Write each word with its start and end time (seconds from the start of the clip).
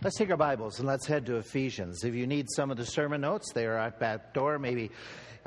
Let's 0.00 0.16
take 0.16 0.30
our 0.30 0.36
Bibles 0.36 0.78
and 0.78 0.86
let's 0.86 1.08
head 1.08 1.26
to 1.26 1.38
Ephesians. 1.38 2.04
If 2.04 2.14
you 2.14 2.28
need 2.28 2.46
some 2.54 2.70
of 2.70 2.76
the 2.76 2.86
sermon 2.86 3.20
notes, 3.22 3.52
they 3.52 3.66
are 3.66 3.76
at 3.76 3.98
that 3.98 4.32
door. 4.32 4.56
Maybe 4.56 4.92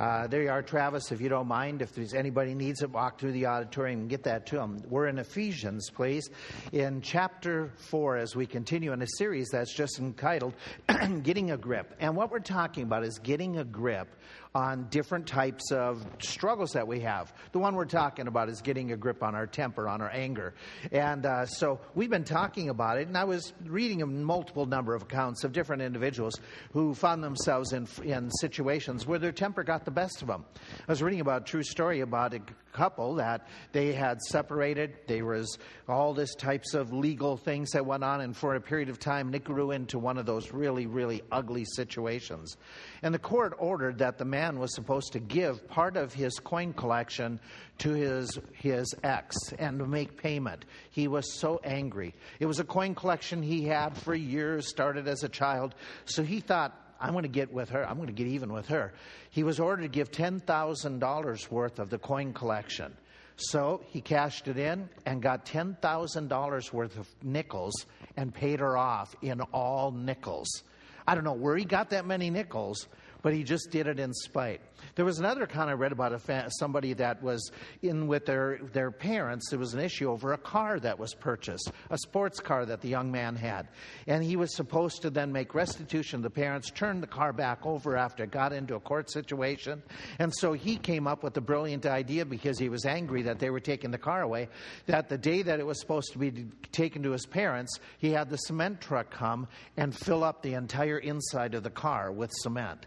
uh, 0.02 0.26
there 0.26 0.42
you 0.42 0.50
are, 0.50 0.64
Travis, 0.64 1.12
if 1.12 1.22
you 1.22 1.30
don't 1.30 1.48
mind. 1.48 1.84
If 1.84 1.94
there's 1.94 2.16
anybody 2.16 2.56
needs 2.56 2.82
it, 2.82 2.90
walk 2.90 3.20
through 3.20 3.34
the 3.34 3.46
auditorium 3.46 4.00
and 4.00 4.10
get 4.10 4.24
that 4.24 4.48
to 4.48 4.56
them. 4.56 4.82
We're 4.90 5.06
in 5.06 5.20
Ephesians, 5.20 5.92
please, 5.92 6.28
in 6.72 7.02
chapter 7.02 7.72
4 7.76 8.18
as 8.18 8.36
we 8.36 8.48
continue 8.48 8.94
in 8.94 9.04
a 9.04 9.08
series 9.20 9.50
that's 9.52 9.72
just 9.72 10.00
entitled 10.00 10.56
Getting 11.22 11.52
a 11.52 11.58
Grip. 11.58 11.96
And 12.00 12.16
what 12.16 12.32
we're 12.32 12.40
talking 12.40 12.82
about 12.82 13.04
is 13.04 13.20
getting 13.20 13.60
a 13.60 13.64
grip 13.64 14.08
on 14.54 14.88
different 14.90 15.28
types 15.28 15.72
of 15.72 16.06
struggles 16.20 16.72
that 16.72 16.86
we 16.86 17.00
have. 17.00 17.34
The 17.54 17.60
one 17.60 17.76
we're 17.76 17.86
talking 17.86 18.28
about 18.28 18.50
is 18.50 18.62
getting 18.62 18.92
a 18.92 18.98
grip 18.98 19.24
on 19.24 19.34
our 19.34 19.48
temper, 19.48 19.88
on 19.88 20.02
our 20.02 20.10
anger. 20.12 20.54
And 20.92 21.26
uh, 21.26 21.46
so 21.46 21.80
we've 21.96 22.10
been 22.10 22.26
talking 22.26 22.70
about 22.70 22.98
it, 22.98 23.08
and 23.08 23.18
I 23.18 23.24
was 23.24 23.54
reading 23.64 24.02
a 24.02 24.06
multiple 24.06 24.66
number 24.66 24.94
of 24.94 25.04
accounts 25.04 25.46
of 25.46 25.54
different 25.54 25.82
individuals 25.82 26.34
who 26.74 26.94
found 26.94 27.24
themselves 27.24 27.72
in, 27.72 27.88
in 28.04 28.30
situations 28.30 29.08
where 29.08 29.20
their 29.20 29.32
temper 29.32 29.64
got 29.64 29.86
the 29.86 29.91
best 29.92 30.22
of 30.22 30.28
them. 30.28 30.46
I 30.88 30.92
was 30.92 31.04
reading 31.04 31.22
about 31.22 31.42
a 31.42 31.46
true 31.46 31.64
story 31.64 32.02
about 32.02 32.34
a 32.34 32.42
couple 32.72 33.16
that 33.16 33.48
they 33.72 33.94
had 33.94 34.22
separated. 34.22 34.96
There 35.08 35.26
was 35.26 35.58
all 35.88 36.14
this 36.14 36.34
types 36.36 36.74
of 36.74 36.94
legal 36.94 37.38
things 37.38 37.72
that 37.72 37.86
went 37.86 38.04
on, 38.04 38.22
and 38.22 38.36
for 38.36 38.56
a 38.56 38.62
period 38.62 38.90
of 38.90 39.00
time, 39.00 39.30
Nick 39.30 39.44
grew 39.44 39.72
into 39.72 40.00
one 40.00 40.18
of 40.18 40.26
those 40.26 40.52
really, 40.52 40.88
really 40.88 41.22
ugly 41.32 41.66
situations. 41.66 42.58
And 43.04 43.14
the 43.14 43.20
court 43.20 43.54
ordered 43.58 43.98
that 44.00 44.18
the 44.18 44.26
man 44.26 44.60
was 44.60 44.74
supposed 44.74 45.14
to 45.14 45.20
give 45.20 45.68
part 45.68 45.98
of 45.98 46.14
his 46.14 46.34
coin 46.40 46.74
collection 46.74 47.40
to 47.80 47.94
his, 47.94 48.40
his 48.54 48.94
ex 49.04 49.36
and 49.60 49.90
make 49.90 50.22
payment. 50.22 50.66
He 50.92 51.08
was 51.08 51.40
so 51.40 51.60
angry. 51.64 52.14
It 52.40 52.46
was 52.46 52.60
a 52.60 52.64
coin 52.64 52.96
collection 52.96 53.42
he 53.42 53.64
had 53.64 53.98
for 53.98 54.16
years, 54.16 54.70
started 54.70 55.08
as 55.08 55.24
a 55.24 55.30
child. 55.30 55.76
So 56.06 56.24
he 56.24 56.40
thought, 56.40 56.78
I'm 57.02 57.12
going 57.12 57.24
to 57.24 57.30
get 57.30 57.52
with 57.52 57.70
her. 57.70 57.88
I'm 57.88 57.96
going 57.96 58.08
to 58.08 58.14
get 58.14 58.28
even 58.28 58.54
with 58.54 58.68
her. 58.68 58.94
He 59.32 59.44
was 59.44 59.60
ordered 59.60 59.82
to 59.82 59.88
give 59.88 60.12
$10,000 60.12 61.52
worth 61.52 61.80
of 61.80 61.90
the 61.90 61.98
coin 61.98 62.34
collection. 62.34 62.96
So 63.38 63.82
he 63.88 64.02
cashed 64.02 64.48
it 64.48 64.58
in 64.58 64.88
and 65.06 65.22
got 65.22 65.46
$10,000 65.46 66.74
worth 66.74 66.98
of 66.98 67.08
nickels 67.24 67.86
and 68.16 68.34
paid 68.34 68.60
her 68.60 68.78
off 68.78 69.16
in 69.22 69.42
all 69.42 69.92
nickels. 69.92 70.64
I 71.08 71.16
don't 71.16 71.24
know 71.24 71.34
where 71.34 71.58
he 71.58 71.66
got 71.66 71.90
that 71.90 72.06
many 72.06 72.30
nickels, 72.30 72.88
but 73.22 73.34
he 73.34 73.44
just 73.44 73.70
did 73.72 73.88
it 73.88 74.00
in 74.00 74.14
spite. 74.14 74.62
There 74.96 75.06
was 75.06 75.20
another 75.20 75.44
account 75.44 75.70
I 75.70 75.74
read 75.74 75.92
about 75.92 76.14
a 76.14 76.20
fa- 76.20 76.50
somebody 76.60 76.94
that 76.94 77.22
was 77.22 77.52
in 77.82 78.08
with 78.08 78.26
their, 78.26 78.60
their 78.74 78.92
parents. 78.92 79.50
There 79.50 79.60
was 79.60 79.74
an 79.74 79.80
issue 79.80 80.10
over 80.10 80.34
a 80.34 80.38
car 80.38 80.80
that 80.80 80.98
was 80.98 81.14
purchased, 81.14 81.72
a 81.90 81.98
sports 81.98 82.40
car 82.40 82.66
that 82.66 82.82
the 82.82 82.90
young 82.90 83.12
man 83.12 83.36
had. 83.36 83.68
And 84.08 84.24
he 84.24 84.36
was 84.36 84.56
supposed 84.56 85.02
to 85.04 85.10
then 85.10 85.32
make 85.32 85.54
restitution. 85.54 86.22
The 86.22 86.30
parents 86.30 86.72
turned 86.72 87.04
the 87.04 87.08
car 87.08 87.34
back 87.34 87.66
over 87.66 87.96
after 87.96 88.24
it 88.24 88.32
got 88.32 88.54
into 88.54 88.76
a 88.76 88.80
court 88.80 89.12
situation. 89.12 89.84
And 90.20 90.34
so 90.34 90.54
he 90.54 90.78
came 90.78 91.08
up 91.08 91.24
with 91.24 91.34
the 91.34 91.42
brilliant 91.42 91.86
idea 91.86 92.26
because 92.26 92.58
he 92.58 92.70
was 92.70 92.86
angry 92.86 93.22
that 93.24 93.40
they 93.40 93.50
were 93.50 93.60
taking 93.60 93.92
the 93.92 93.98
car 93.98 94.22
away, 94.22 94.50
that 94.88 95.10
the 95.10 95.18
day 95.18 95.42
that 95.44 95.60
it 95.60 95.66
was 95.66 95.80
supposed 95.80 96.12
to 96.14 96.20
be 96.20 96.48
taken 96.72 97.04
to 97.04 97.12
his 97.12 97.26
parents, 97.26 97.80
he 98.00 98.12
had 98.12 98.30
the 98.30 98.38
cement 98.38 98.82
truck 98.82 99.12
come 99.12 99.48
and 99.78 99.96
fill 99.96 100.24
up 100.24 100.42
the 100.42 100.54
entire 100.54 100.98
inside 100.98 101.54
of 101.54 101.64
the 101.64 101.70
car 101.70 102.12
with 102.12 102.32
cement. 102.42 102.86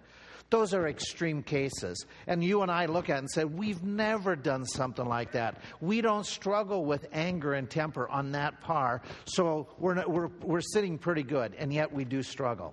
Those 0.55 0.72
are 0.72 0.86
extreme 0.86 1.42
cases. 1.42 2.06
And 2.28 2.44
you 2.44 2.62
and 2.62 2.70
I 2.70 2.86
look 2.86 3.10
at 3.10 3.19
and 3.19 3.28
say, 3.28 3.44
we've 3.44 3.83
never 3.83 4.36
done 4.36 4.64
something 4.64 5.05
like 5.05 5.33
that. 5.33 5.61
We 5.80 6.00
don't 6.00 6.24
struggle 6.24 6.84
with 6.84 7.08
anger 7.12 7.55
and 7.55 7.69
temper 7.69 8.08
on 8.08 8.30
that 8.33 8.61
par, 8.61 9.02
so 9.24 9.66
we're, 9.80 9.94
not, 9.94 10.08
we're, 10.08 10.28
we're 10.42 10.61
sitting 10.61 10.96
pretty 10.96 11.24
good, 11.24 11.56
and 11.58 11.72
yet 11.72 11.92
we 11.92 12.05
do 12.05 12.22
struggle. 12.22 12.72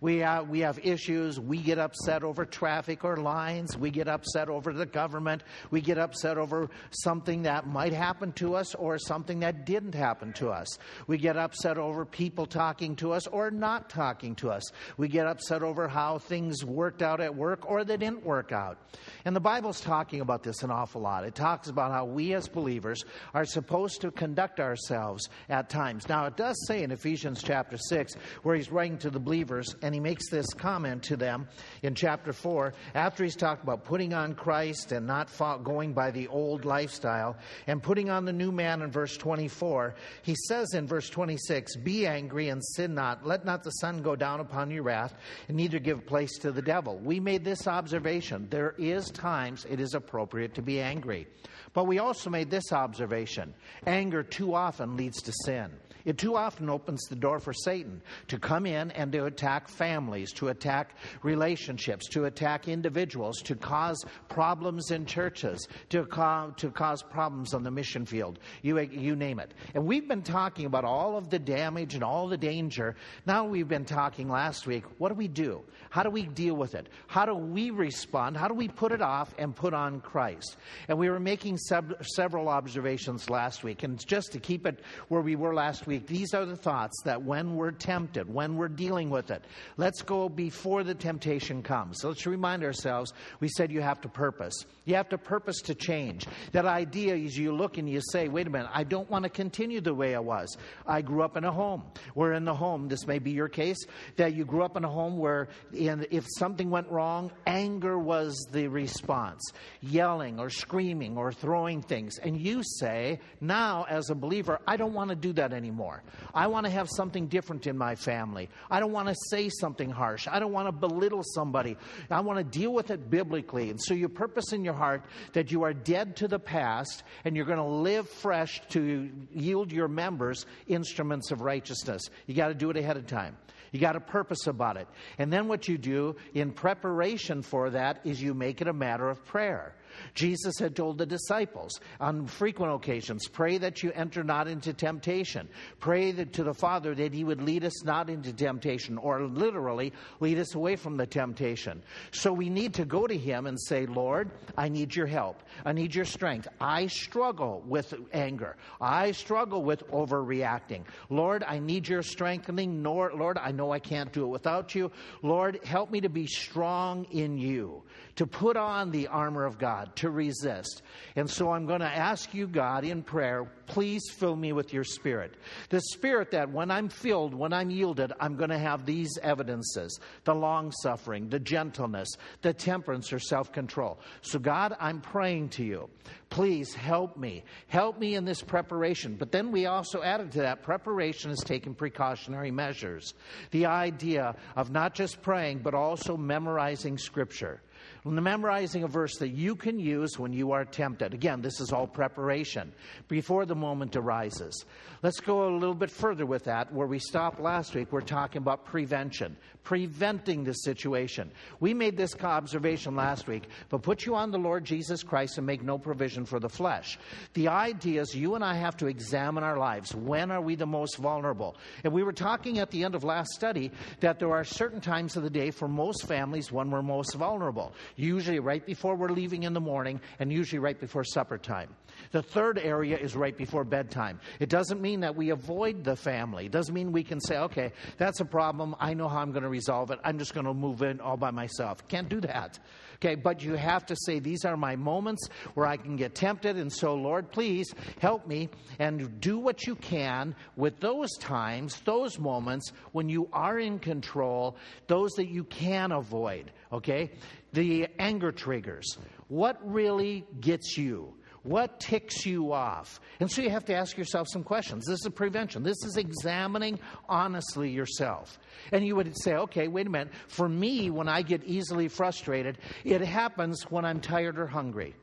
We, 0.00 0.22
uh, 0.22 0.42
we 0.42 0.60
have 0.60 0.78
issues. 0.84 1.38
We 1.38 1.58
get 1.58 1.78
upset 1.78 2.22
over 2.22 2.44
traffic 2.44 3.04
or 3.04 3.16
lines. 3.16 3.76
We 3.76 3.90
get 3.90 4.08
upset 4.08 4.48
over 4.48 4.72
the 4.72 4.86
government. 4.86 5.42
We 5.70 5.80
get 5.80 5.98
upset 5.98 6.38
over 6.38 6.70
something 6.90 7.42
that 7.42 7.66
might 7.66 7.92
happen 7.92 8.32
to 8.32 8.54
us 8.54 8.74
or 8.74 8.98
something 8.98 9.40
that 9.40 9.66
didn't 9.66 9.94
happen 9.94 10.32
to 10.34 10.50
us. 10.50 10.78
We 11.06 11.18
get 11.18 11.36
upset 11.36 11.78
over 11.78 12.04
people 12.04 12.46
talking 12.46 12.96
to 12.96 13.12
us 13.12 13.26
or 13.26 13.50
not 13.50 13.90
talking 13.90 14.34
to 14.36 14.50
us. 14.50 14.62
We 14.96 15.08
get 15.08 15.26
upset 15.26 15.62
over 15.62 15.88
how 15.88 16.18
things 16.18 16.64
worked 16.64 17.02
out 17.02 17.20
at 17.20 17.34
work 17.34 17.68
or 17.70 17.84
they 17.84 17.96
didn't 17.96 18.24
work 18.24 18.52
out. 18.52 18.78
And 19.24 19.34
the 19.34 19.40
Bible's 19.40 19.80
talking 19.80 20.20
about 20.20 20.42
this 20.42 20.62
an 20.62 20.70
awful 20.70 21.00
lot. 21.00 21.24
It 21.24 21.34
talks 21.34 21.68
about 21.68 21.92
how 21.92 22.04
we 22.04 22.34
as 22.34 22.48
believers 22.48 23.04
are 23.34 23.44
supposed 23.44 24.00
to 24.02 24.10
conduct 24.10 24.60
ourselves 24.60 25.28
at 25.48 25.68
times. 25.68 26.08
Now, 26.08 26.26
it 26.26 26.36
does 26.36 26.56
say 26.66 26.82
in 26.82 26.90
Ephesians 26.90 27.42
chapter 27.42 27.76
6, 27.76 28.14
where 28.42 28.56
he's 28.56 28.70
writing 28.70 28.98
to 28.98 29.10
the 29.10 29.20
believers, 29.20 29.71
and 29.82 29.94
he 29.94 30.00
makes 30.00 30.28
this 30.28 30.52
comment 30.54 31.02
to 31.04 31.16
them 31.16 31.48
in 31.82 31.94
chapter 31.94 32.32
4, 32.32 32.74
after 32.94 33.24
he's 33.24 33.36
talked 33.36 33.62
about 33.62 33.84
putting 33.84 34.12
on 34.12 34.34
Christ 34.34 34.92
and 34.92 35.06
not 35.06 35.30
going 35.64 35.92
by 35.92 36.10
the 36.10 36.28
old 36.28 36.64
lifestyle, 36.64 37.36
and 37.66 37.82
putting 37.82 38.10
on 38.10 38.24
the 38.24 38.32
new 38.32 38.52
man 38.52 38.82
in 38.82 38.90
verse 38.90 39.16
24, 39.16 39.94
he 40.22 40.34
says 40.46 40.74
in 40.74 40.86
verse 40.86 41.08
26, 41.08 41.76
Be 41.76 42.06
angry 42.06 42.48
and 42.48 42.62
sin 42.64 42.94
not. 42.94 43.26
Let 43.26 43.44
not 43.44 43.62
the 43.62 43.70
sun 43.70 44.02
go 44.02 44.16
down 44.16 44.40
upon 44.40 44.70
your 44.70 44.82
wrath, 44.82 45.14
and 45.48 45.56
neither 45.56 45.78
give 45.78 46.06
place 46.06 46.38
to 46.38 46.52
the 46.52 46.62
devil. 46.62 46.98
We 46.98 47.20
made 47.20 47.44
this 47.44 47.66
observation. 47.66 48.48
There 48.50 48.74
is 48.78 49.10
times 49.10 49.66
it 49.68 49.80
is 49.80 49.94
appropriate 49.94 50.54
to 50.54 50.62
be 50.62 50.80
angry. 50.80 51.26
But 51.72 51.86
we 51.86 51.98
also 51.98 52.30
made 52.30 52.50
this 52.50 52.72
observation 52.72 53.54
anger 53.86 54.22
too 54.22 54.54
often 54.54 54.96
leads 54.96 55.22
to 55.22 55.32
sin. 55.44 55.70
It 56.04 56.18
too 56.18 56.36
often 56.36 56.68
opens 56.68 57.02
the 57.08 57.16
door 57.16 57.38
for 57.38 57.52
Satan 57.52 58.02
to 58.28 58.38
come 58.38 58.66
in 58.66 58.90
and 58.92 59.12
to 59.12 59.26
attack 59.26 59.68
families, 59.68 60.32
to 60.34 60.48
attack 60.48 60.96
relationships, 61.22 62.08
to 62.10 62.24
attack 62.24 62.68
individuals, 62.68 63.38
to 63.42 63.54
cause 63.54 64.04
problems 64.28 64.90
in 64.90 65.06
churches, 65.06 65.68
to, 65.90 66.04
co- 66.06 66.52
to 66.56 66.70
cause 66.70 67.02
problems 67.02 67.54
on 67.54 67.62
the 67.62 67.70
mission 67.70 68.04
field. 68.04 68.38
You, 68.62 68.78
you 68.78 69.16
name 69.16 69.38
it. 69.38 69.54
And 69.74 69.86
we've 69.86 70.08
been 70.08 70.22
talking 70.22 70.66
about 70.66 70.84
all 70.84 71.16
of 71.16 71.30
the 71.30 71.38
damage 71.38 71.94
and 71.94 72.02
all 72.02 72.28
the 72.28 72.36
danger. 72.36 72.96
Now 73.26 73.44
we've 73.44 73.68
been 73.68 73.84
talking 73.84 74.28
last 74.28 74.66
week. 74.66 74.84
What 74.98 75.10
do 75.10 75.14
we 75.14 75.28
do? 75.28 75.62
How 75.90 76.02
do 76.02 76.10
we 76.10 76.22
deal 76.22 76.54
with 76.54 76.74
it? 76.74 76.88
How 77.06 77.26
do 77.26 77.34
we 77.34 77.70
respond? 77.70 78.36
How 78.36 78.48
do 78.48 78.54
we 78.54 78.66
put 78.66 78.92
it 78.92 79.02
off 79.02 79.34
and 79.38 79.54
put 79.54 79.74
on 79.74 80.00
Christ? 80.00 80.56
And 80.88 80.98
we 80.98 81.10
were 81.10 81.20
making 81.20 81.58
sub- 81.58 82.02
several 82.02 82.48
observations 82.48 83.28
last 83.28 83.62
week. 83.62 83.82
And 83.82 84.04
just 84.06 84.32
to 84.32 84.38
keep 84.38 84.66
it 84.66 84.80
where 85.08 85.20
we 85.20 85.36
were 85.36 85.54
last 85.54 85.86
week, 85.86 85.91
week, 85.92 86.06
these 86.06 86.32
are 86.32 86.46
the 86.46 86.56
thoughts 86.56 87.02
that 87.04 87.22
when 87.22 87.54
we're 87.54 87.70
tempted, 87.70 88.32
when 88.32 88.56
we're 88.56 88.68
dealing 88.68 89.10
with 89.10 89.30
it, 89.30 89.44
let's 89.76 90.00
go 90.00 90.28
before 90.28 90.82
the 90.84 90.94
temptation 90.94 91.62
comes. 91.62 91.98
So 92.00 92.08
let's 92.08 92.26
remind 92.26 92.64
ourselves 92.64 93.12
we 93.40 93.48
said 93.48 93.70
you 93.70 93.82
have 93.82 94.00
to 94.00 94.08
purpose. 94.08 94.54
You 94.84 94.94
have 94.94 95.10
to 95.10 95.18
purpose 95.18 95.60
to 95.62 95.74
change. 95.74 96.26
That 96.52 96.64
idea 96.64 97.14
is 97.14 97.36
you 97.36 97.52
look 97.54 97.76
and 97.76 97.88
you 97.88 98.00
say, 98.10 98.28
wait 98.28 98.46
a 98.46 98.50
minute, 98.50 98.70
I 98.72 98.84
don't 98.84 99.08
want 99.10 99.24
to 99.24 99.28
continue 99.28 99.80
the 99.80 99.94
way 99.94 100.14
I 100.14 100.20
was. 100.20 100.56
I 100.86 101.02
grew 101.02 101.22
up 101.22 101.36
in 101.36 101.44
a 101.44 101.52
home 101.52 101.84
where, 102.14 102.32
in 102.32 102.44
the 102.44 102.54
home, 102.54 102.88
this 102.88 103.06
may 103.06 103.18
be 103.18 103.32
your 103.32 103.48
case, 103.48 103.84
that 104.16 104.34
you 104.34 104.44
grew 104.44 104.62
up 104.62 104.76
in 104.76 104.84
a 104.84 104.90
home 104.90 105.18
where 105.18 105.48
in, 105.74 106.06
if 106.10 106.24
something 106.38 106.70
went 106.70 106.88
wrong, 106.88 107.30
anger 107.46 107.98
was 107.98 108.34
the 108.50 108.68
response 108.68 109.42
yelling 109.82 110.40
or 110.40 110.48
screaming 110.48 111.18
or 111.18 111.32
throwing 111.32 111.82
things. 111.82 112.18
And 112.18 112.40
you 112.40 112.62
say, 112.62 113.20
now 113.40 113.84
as 113.88 114.08
a 114.08 114.14
believer, 114.14 114.58
I 114.66 114.76
don't 114.76 114.94
want 114.94 115.10
to 115.10 115.16
do 115.16 115.32
that 115.34 115.52
anymore 115.52 115.81
anymore. 115.82 116.02
I 116.34 116.46
want 116.46 116.66
to 116.66 116.70
have 116.70 116.88
something 116.88 117.26
different 117.26 117.66
in 117.66 117.76
my 117.76 117.94
family. 117.94 118.48
I 118.70 118.80
don't 118.80 118.92
want 118.92 119.08
to 119.08 119.14
say 119.28 119.50
something 119.60 119.90
harsh. 119.90 120.28
I 120.30 120.38
don't 120.38 120.52
want 120.52 120.68
to 120.68 120.72
belittle 120.72 121.22
somebody. 121.22 121.76
I 122.10 122.20
want 122.20 122.38
to 122.38 122.44
deal 122.44 122.72
with 122.72 122.90
it 122.90 123.10
biblically. 123.10 123.70
And 123.70 123.80
so 123.80 123.94
you 123.94 124.08
purpose 124.08 124.52
in 124.52 124.64
your 124.64 124.74
heart 124.74 125.02
that 125.32 125.50
you 125.50 125.64
are 125.64 125.72
dead 125.72 126.16
to 126.16 126.28
the 126.28 126.38
past 126.38 127.02
and 127.24 127.36
you're 127.36 127.46
going 127.46 127.58
to 127.58 127.64
live 127.64 128.08
fresh 128.08 128.62
to 128.70 129.10
yield 129.32 129.72
your 129.72 129.88
members 129.88 130.46
instruments 130.68 131.30
of 131.30 131.40
righteousness. 131.40 132.02
You 132.26 132.34
got 132.34 132.48
to 132.48 132.54
do 132.54 132.70
it 132.70 132.76
ahead 132.76 132.96
of 132.96 133.06
time. 133.06 133.36
You 133.72 133.80
got 133.80 133.96
a 133.96 134.00
purpose 134.00 134.46
about 134.46 134.76
it. 134.76 134.86
And 135.18 135.32
then 135.32 135.48
what 135.48 135.66
you 135.66 135.78
do 135.78 136.16
in 136.34 136.52
preparation 136.52 137.40
for 137.42 137.70
that 137.70 138.00
is 138.04 138.22
you 138.22 138.34
make 138.34 138.60
it 138.60 138.68
a 138.68 138.72
matter 138.72 139.08
of 139.08 139.24
prayer. 139.24 139.74
Jesus 140.14 140.58
had 140.58 140.76
told 140.76 140.98
the 140.98 141.06
disciples 141.06 141.80
on 142.00 142.26
frequent 142.26 142.74
occasions 142.74 143.28
pray 143.28 143.58
that 143.58 143.82
you 143.82 143.92
enter 143.92 144.22
not 144.22 144.48
into 144.48 144.72
temptation. 144.72 145.48
Pray 145.80 146.12
to 146.12 146.44
the 146.44 146.54
Father 146.54 146.94
that 146.94 147.12
He 147.12 147.24
would 147.24 147.42
lead 147.42 147.64
us 147.64 147.84
not 147.84 148.10
into 148.10 148.32
temptation, 148.32 148.98
or 148.98 149.22
literally, 149.22 149.92
lead 150.20 150.38
us 150.38 150.54
away 150.54 150.76
from 150.76 150.96
the 150.96 151.06
temptation. 151.06 151.82
So 152.10 152.32
we 152.32 152.48
need 152.48 152.74
to 152.74 152.84
go 152.84 153.06
to 153.06 153.16
Him 153.16 153.46
and 153.46 153.58
say, 153.60 153.86
Lord, 153.86 154.30
I 154.56 154.68
need 154.68 154.94
your 154.94 155.06
help. 155.06 155.42
I 155.64 155.72
need 155.72 155.94
your 155.94 156.04
strength. 156.04 156.48
I 156.60 156.86
struggle 156.86 157.62
with 157.66 157.94
anger. 158.12 158.56
I 158.80 159.12
struggle 159.12 159.62
with 159.62 159.86
overreacting. 159.90 160.84
Lord, 161.10 161.44
I 161.46 161.58
need 161.58 161.88
your 161.88 162.02
strengthening. 162.02 162.82
Lord, 162.82 163.38
I 163.38 163.52
know 163.52 163.72
I 163.72 163.78
can't 163.78 164.12
do 164.12 164.24
it 164.24 164.28
without 164.28 164.74
you. 164.74 164.90
Lord, 165.22 165.60
help 165.64 165.90
me 165.90 166.00
to 166.00 166.08
be 166.08 166.26
strong 166.26 167.04
in 167.10 167.38
you, 167.38 167.82
to 168.16 168.26
put 168.26 168.56
on 168.56 168.90
the 168.90 169.08
armor 169.08 169.44
of 169.44 169.58
God 169.58 169.81
God 169.82 169.96
to 169.96 170.10
resist. 170.10 170.82
And 171.16 171.28
so 171.28 171.50
I'm 171.50 171.66
going 171.66 171.80
to 171.80 171.86
ask 171.86 172.32
you, 172.34 172.46
God, 172.46 172.84
in 172.84 173.02
prayer, 173.02 173.44
please 173.66 174.02
fill 174.10 174.36
me 174.36 174.52
with 174.52 174.72
your 174.72 174.84
spirit. 174.84 175.34
The 175.70 175.80
spirit 175.92 176.30
that 176.32 176.50
when 176.50 176.70
I'm 176.70 176.88
filled, 176.88 177.34
when 177.34 177.52
I'm 177.52 177.70
yielded, 177.70 178.12
I'm 178.20 178.36
going 178.36 178.50
to 178.50 178.58
have 178.58 178.86
these 178.86 179.18
evidences 179.22 179.98
the 180.24 180.34
long 180.34 180.72
suffering, 180.82 181.28
the 181.28 181.38
gentleness, 181.38 182.08
the 182.42 182.52
temperance 182.52 183.12
or 183.12 183.18
self 183.18 183.52
control. 183.52 183.98
So, 184.22 184.38
God, 184.38 184.76
I'm 184.78 185.00
praying 185.00 185.50
to 185.50 185.64
you. 185.64 185.90
Please 186.30 186.74
help 186.74 187.16
me. 187.16 187.44
Help 187.68 187.98
me 187.98 188.14
in 188.14 188.24
this 188.24 188.42
preparation. 188.42 189.16
But 189.16 189.32
then 189.32 189.52
we 189.52 189.66
also 189.66 190.02
added 190.02 190.32
to 190.32 190.38
that 190.38 190.62
preparation 190.62 191.30
is 191.30 191.40
taking 191.40 191.74
precautionary 191.74 192.50
measures. 192.50 193.14
The 193.50 193.66
idea 193.66 194.36
of 194.56 194.70
not 194.70 194.94
just 194.94 195.22
praying, 195.22 195.58
but 195.58 195.74
also 195.74 196.16
memorizing 196.16 196.98
Scripture 196.98 197.60
memorizing 198.04 198.82
a 198.82 198.88
verse 198.88 199.16
that 199.18 199.28
you 199.28 199.54
can 199.54 199.78
use 199.78 200.18
when 200.18 200.32
you 200.32 200.52
are 200.52 200.64
tempted. 200.64 201.14
Again, 201.14 201.40
this 201.40 201.60
is 201.60 201.72
all 201.72 201.86
preparation 201.86 202.72
before 203.08 203.46
the 203.46 203.54
moment 203.54 203.94
arises. 203.94 204.64
Let's 205.02 205.20
go 205.20 205.48
a 205.48 205.56
little 205.56 205.74
bit 205.74 205.90
further 205.90 206.26
with 206.26 206.44
that. 206.44 206.72
Where 206.72 206.86
we 206.86 206.98
stopped 206.98 207.40
last 207.40 207.74
week, 207.74 207.92
we're 207.92 208.00
talking 208.00 208.38
about 208.42 208.64
prevention, 208.64 209.36
preventing 209.62 210.42
the 210.42 210.52
situation. 210.52 211.30
We 211.60 211.74
made 211.74 211.96
this 211.96 212.16
observation 212.16 212.96
last 212.96 213.28
week, 213.28 213.48
but 213.68 213.82
put 213.82 214.04
you 214.04 214.16
on 214.16 214.30
the 214.30 214.38
Lord 214.38 214.64
Jesus 214.64 215.02
Christ 215.02 215.38
and 215.38 215.46
make 215.46 215.62
no 215.62 215.78
provision 215.78 216.24
for 216.24 216.40
the 216.40 216.48
flesh. 216.48 216.98
The 217.34 217.48
idea 217.48 218.00
is 218.00 218.14
you 218.14 218.34
and 218.34 218.44
I 218.44 218.54
have 218.54 218.76
to 218.78 218.86
examine 218.86 219.44
our 219.44 219.58
lives. 219.58 219.94
When 219.94 220.30
are 220.30 220.40
we 220.40 220.56
the 220.56 220.66
most 220.66 220.96
vulnerable? 220.96 221.56
And 221.84 221.92
we 221.92 222.02
were 222.02 222.12
talking 222.12 222.58
at 222.58 222.70
the 222.70 222.84
end 222.84 222.94
of 222.94 223.04
last 223.04 223.32
study 223.32 223.70
that 224.00 224.18
there 224.18 224.32
are 224.32 224.44
certain 224.44 224.80
times 224.80 225.16
of 225.16 225.22
the 225.22 225.30
day 225.30 225.50
for 225.50 225.68
most 225.68 226.06
families 226.06 226.50
when 226.50 226.70
we're 226.70 226.82
most 226.82 227.14
vulnerable 227.14 227.72
usually 227.96 228.38
right 228.38 228.64
before 228.64 228.96
we're 228.96 229.12
leaving 229.12 229.42
in 229.44 229.52
the 229.52 229.60
morning, 229.60 230.00
and 230.18 230.32
usually 230.32 230.58
right 230.58 230.78
before 230.78 231.04
supper 231.04 231.38
time. 231.38 231.74
The 232.10 232.22
third 232.22 232.58
area 232.58 232.96
is 232.96 233.14
right 233.14 233.36
before 233.36 233.64
bedtime. 233.64 234.20
It 234.40 234.48
doesn't 234.48 234.80
mean 234.80 235.00
that 235.00 235.14
we 235.14 235.30
avoid 235.30 235.84
the 235.84 235.96
family. 235.96 236.46
It 236.46 236.52
doesn't 236.52 236.74
mean 236.74 236.92
we 236.92 237.04
can 237.04 237.20
say, 237.20 237.38
okay, 237.38 237.72
that's 237.98 238.20
a 238.20 238.24
problem. 238.24 238.74
I 238.80 238.94
know 238.94 239.08
how 239.08 239.18
I'm 239.18 239.30
going 239.30 239.42
to 239.42 239.48
resolve 239.48 239.90
it. 239.90 239.98
I'm 240.04 240.18
just 240.18 240.34
going 240.34 240.46
to 240.46 240.54
move 240.54 240.82
in 240.82 241.00
all 241.00 241.16
by 241.16 241.30
myself. 241.30 241.86
Can't 241.88 242.08
do 242.08 242.20
that. 242.20 242.58
Okay, 242.96 243.16
but 243.16 243.42
you 243.42 243.54
have 243.54 243.84
to 243.86 243.96
say, 243.96 244.20
these 244.20 244.44
are 244.44 244.56
my 244.56 244.76
moments 244.76 245.28
where 245.54 245.66
I 245.66 245.76
can 245.76 245.96
get 245.96 246.14
tempted. 246.14 246.56
And 246.56 246.72
so, 246.72 246.94
Lord, 246.94 247.32
please 247.32 247.74
help 248.00 248.26
me 248.26 248.48
and 248.78 249.20
do 249.20 249.38
what 249.38 249.66
you 249.66 249.74
can 249.74 250.36
with 250.56 250.78
those 250.78 251.10
times, 251.18 251.80
those 251.80 252.18
moments 252.18 252.72
when 252.92 253.08
you 253.08 253.28
are 253.32 253.58
in 253.58 253.80
control, 253.80 254.56
those 254.86 255.10
that 255.12 255.28
you 255.28 255.44
can 255.44 255.90
avoid. 255.90 256.52
Okay? 256.72 257.10
The 257.52 257.88
anger 257.98 258.32
triggers. 258.32 258.96
What 259.28 259.58
really 259.62 260.26
gets 260.40 260.76
you? 260.76 261.14
What 261.42 261.80
ticks 261.80 262.24
you 262.24 262.52
off? 262.52 263.00
And 263.18 263.30
so 263.30 263.42
you 263.42 263.50
have 263.50 263.64
to 263.64 263.74
ask 263.74 263.98
yourself 263.98 264.28
some 264.30 264.44
questions. 264.44 264.84
This 264.86 265.04
is 265.04 265.08
prevention. 265.12 265.64
This 265.64 265.82
is 265.84 265.96
examining 265.96 266.78
honestly 267.08 267.70
yourself. 267.70 268.38
And 268.70 268.86
you 268.86 268.94
would 268.94 269.16
say, 269.20 269.34
okay, 269.34 269.66
wait 269.66 269.88
a 269.88 269.90
minute. 269.90 270.12
For 270.28 270.48
me, 270.48 270.90
when 270.90 271.08
I 271.08 271.22
get 271.22 271.42
easily 271.44 271.88
frustrated, 271.88 272.58
it 272.84 273.00
happens 273.00 273.64
when 273.70 273.84
I'm 273.84 274.00
tired 274.00 274.38
or 274.38 274.46
hungry. 274.46 274.94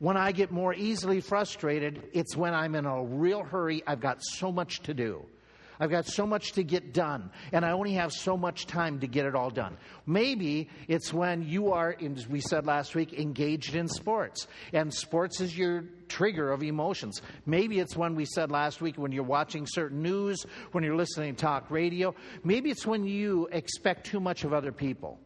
When 0.00 0.16
I 0.16 0.32
get 0.32 0.50
more 0.50 0.74
easily 0.74 1.20
frustrated, 1.20 2.10
it's 2.12 2.36
when 2.36 2.54
I'm 2.54 2.74
in 2.74 2.84
a 2.84 3.04
real 3.04 3.44
hurry. 3.44 3.82
I've 3.86 4.00
got 4.00 4.18
so 4.20 4.50
much 4.50 4.80
to 4.82 4.94
do. 4.94 5.26
I've 5.80 5.90
got 5.90 6.06
so 6.06 6.26
much 6.26 6.52
to 6.52 6.62
get 6.62 6.92
done, 6.92 7.30
and 7.52 7.64
I 7.64 7.70
only 7.70 7.92
have 7.92 8.12
so 8.12 8.36
much 8.36 8.66
time 8.66 9.00
to 9.00 9.06
get 9.06 9.26
it 9.26 9.34
all 9.34 9.50
done. 9.50 9.76
Maybe 10.06 10.68
it's 10.88 11.12
when 11.12 11.42
you 11.42 11.72
are, 11.72 11.96
as 12.00 12.28
we 12.28 12.40
said 12.40 12.66
last 12.66 12.94
week, 12.94 13.12
engaged 13.12 13.74
in 13.74 13.88
sports, 13.88 14.46
and 14.72 14.92
sports 14.92 15.40
is 15.40 15.56
your 15.56 15.84
trigger 16.08 16.52
of 16.52 16.62
emotions. 16.62 17.22
Maybe 17.46 17.78
it's 17.78 17.96
when 17.96 18.14
we 18.14 18.24
said 18.24 18.50
last 18.50 18.80
week 18.80 18.96
when 18.96 19.12
you're 19.12 19.22
watching 19.22 19.66
certain 19.66 20.02
news, 20.02 20.44
when 20.72 20.82
you're 20.82 20.96
listening 20.96 21.34
to 21.34 21.40
talk 21.40 21.70
radio. 21.70 22.14
Maybe 22.42 22.70
it's 22.70 22.86
when 22.86 23.04
you 23.04 23.48
expect 23.52 24.06
too 24.06 24.20
much 24.20 24.44
of 24.44 24.52
other 24.52 24.72
people 24.72 25.18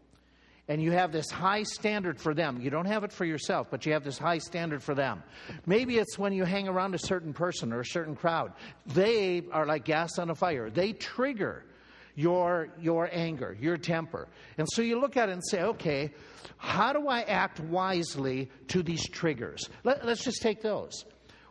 and 0.73 0.83
you 0.83 0.91
have 0.91 1.13
this 1.13 1.31
high 1.31 1.65
standard 1.65 2.19
for 2.19 2.33
them. 2.33 2.59
You 2.59 2.71
don't 2.71 2.87
have 2.87 3.05
it 3.05 3.13
for 3.13 3.27
yourself, 3.27 3.67
but 3.71 3.85
you 3.85 3.93
have 3.93 4.05
this 4.05 4.17
high 4.17 4.39
standard 4.39 4.83
for 4.83 4.95
them. 4.95 5.23
Maybe 5.67 5.99
it's 5.99 6.19
when 6.19 6.33
you 6.33 6.45
hang 6.45 6.67
around 6.67 6.95
a 6.95 6.99
certain 6.99 7.35
person 7.35 7.75
or 7.75 7.81
a 7.81 7.85
certain 7.85 8.17
crowd. 8.17 8.55
They 8.87 9.43
are 9.53 9.67
like 9.67 9.85
gas 9.85 10.19
on 10.19 10.31
a 10.31 10.35
fire, 10.35 10.71
they 10.71 10.95
trigger 10.95 11.67
your, 12.15 12.69
your 12.81 13.11
anger, 13.13 13.55
your 13.61 13.77
temper. 13.77 14.29
And 14.57 14.67
so 14.73 14.81
you 14.81 14.99
look 14.99 15.19
at 15.19 15.29
it 15.29 15.33
and 15.33 15.43
say, 15.47 15.61
okay, 15.61 16.11
how 16.57 16.95
do 16.95 17.07
I 17.07 17.21
act 17.21 17.61
wisely 17.61 18.51
to 18.69 18.83
these 18.83 19.07
triggers? 19.07 19.69
Let, 19.85 20.07
let's 20.07 20.25
just 20.25 20.41
take 20.41 20.63
those. 20.63 21.05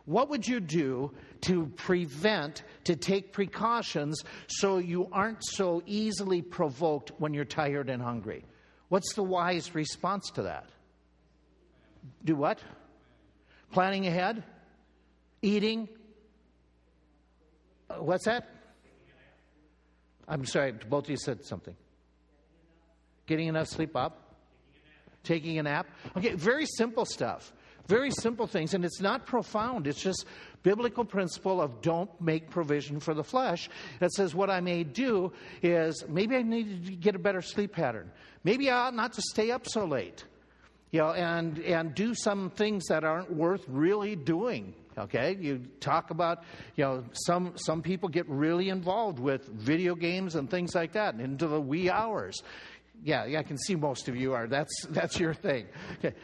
What 0.04 0.30
would 0.30 0.48
you 0.48 0.58
do 0.58 1.12
to 1.42 1.66
prevent, 1.76 2.64
to 2.84 2.96
take 2.96 3.32
precautions 3.32 4.20
so 4.48 4.78
you 4.78 5.08
aren't 5.12 5.44
so 5.44 5.80
easily 5.86 6.42
provoked 6.42 7.12
when 7.18 7.32
you're 7.34 7.44
tired 7.44 7.88
and 7.88 8.02
hungry? 8.02 8.44
What's 8.92 9.14
the 9.14 9.22
wise 9.22 9.74
response 9.74 10.28
to 10.34 10.42
that? 10.42 10.66
Do 12.22 12.36
what? 12.36 12.58
Planning 13.70 14.06
ahead? 14.06 14.44
Eating? 15.40 15.88
Uh, 17.88 18.02
what's 18.02 18.26
that? 18.26 18.50
I'm 20.28 20.44
sorry, 20.44 20.72
both 20.72 21.04
of 21.04 21.10
you 21.10 21.16
said 21.16 21.42
something. 21.42 21.74
Getting 23.24 23.48
enough 23.48 23.68
sleep 23.68 23.96
up? 23.96 24.36
Taking 25.24 25.58
a 25.58 25.62
nap? 25.62 25.86
Okay, 26.14 26.34
very 26.34 26.66
simple 26.66 27.06
stuff. 27.06 27.50
Very 27.88 28.10
simple 28.10 28.46
things, 28.46 28.74
and 28.74 28.84
it's 28.84 29.00
not 29.00 29.26
profound. 29.26 29.86
It's 29.86 30.00
just 30.00 30.24
biblical 30.62 31.04
principle 31.04 31.60
of 31.60 31.80
don't 31.82 32.08
make 32.20 32.50
provision 32.50 33.00
for 33.00 33.14
the 33.14 33.24
flesh 33.24 33.68
that 33.98 34.12
says 34.12 34.34
what 34.34 34.50
I 34.50 34.60
may 34.60 34.84
do 34.84 35.32
is 35.62 36.04
maybe 36.08 36.36
I 36.36 36.42
need 36.42 36.86
to 36.86 36.92
get 36.92 37.16
a 37.16 37.18
better 37.18 37.42
sleep 37.42 37.72
pattern. 37.72 38.10
Maybe 38.44 38.70
I 38.70 38.86
ought 38.86 38.94
not 38.94 39.12
to 39.14 39.22
stay 39.22 39.50
up 39.50 39.66
so 39.66 39.84
late. 39.84 40.24
You 40.90 41.00
know, 41.00 41.12
and, 41.12 41.58
and 41.60 41.94
do 41.94 42.14
some 42.14 42.50
things 42.50 42.84
that 42.88 43.02
aren't 43.02 43.32
worth 43.32 43.64
really 43.66 44.14
doing. 44.14 44.74
Okay, 44.98 45.38
you 45.40 45.62
talk 45.80 46.10
about, 46.10 46.44
you 46.76 46.84
know, 46.84 47.04
some 47.12 47.54
some 47.56 47.80
people 47.80 48.10
get 48.10 48.28
really 48.28 48.68
involved 48.68 49.18
with 49.18 49.46
video 49.48 49.94
games 49.94 50.34
and 50.34 50.50
things 50.50 50.74
like 50.74 50.92
that 50.92 51.18
into 51.18 51.46
the 51.46 51.58
wee 51.58 51.88
hours. 51.88 52.42
Yeah, 53.02 53.24
yeah, 53.26 53.40
I 53.40 53.42
can 53.42 53.58
see 53.58 53.74
most 53.74 54.08
of 54.08 54.16
you 54.16 54.32
are. 54.32 54.46
That's 54.46 54.86
that's 54.90 55.18
your 55.18 55.34
thing. 55.34 55.66
Okay. 55.98 56.14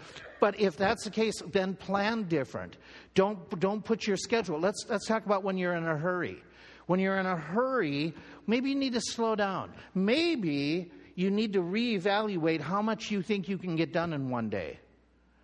But 0.40 0.60
if 0.60 0.76
that's 0.76 1.04
the 1.04 1.10
case, 1.10 1.42
then 1.52 1.74
plan 1.74 2.24
different. 2.24 2.76
Don't, 3.14 3.58
don't 3.58 3.84
put 3.84 4.06
your 4.06 4.16
schedule. 4.16 4.58
Let's, 4.58 4.86
let's 4.88 5.06
talk 5.06 5.26
about 5.26 5.42
when 5.42 5.56
you're 5.58 5.74
in 5.74 5.84
a 5.84 5.96
hurry. 5.96 6.42
When 6.86 7.00
you're 7.00 7.18
in 7.18 7.26
a 7.26 7.36
hurry, 7.36 8.14
maybe 8.46 8.70
you 8.70 8.76
need 8.76 8.94
to 8.94 9.00
slow 9.00 9.34
down. 9.34 9.72
Maybe 9.94 10.90
you 11.16 11.30
need 11.30 11.52
to 11.54 11.60
reevaluate 11.60 12.60
how 12.60 12.80
much 12.80 13.10
you 13.10 13.22
think 13.22 13.48
you 13.48 13.58
can 13.58 13.76
get 13.76 13.92
done 13.92 14.12
in 14.12 14.30
one 14.30 14.48
day. 14.48 14.78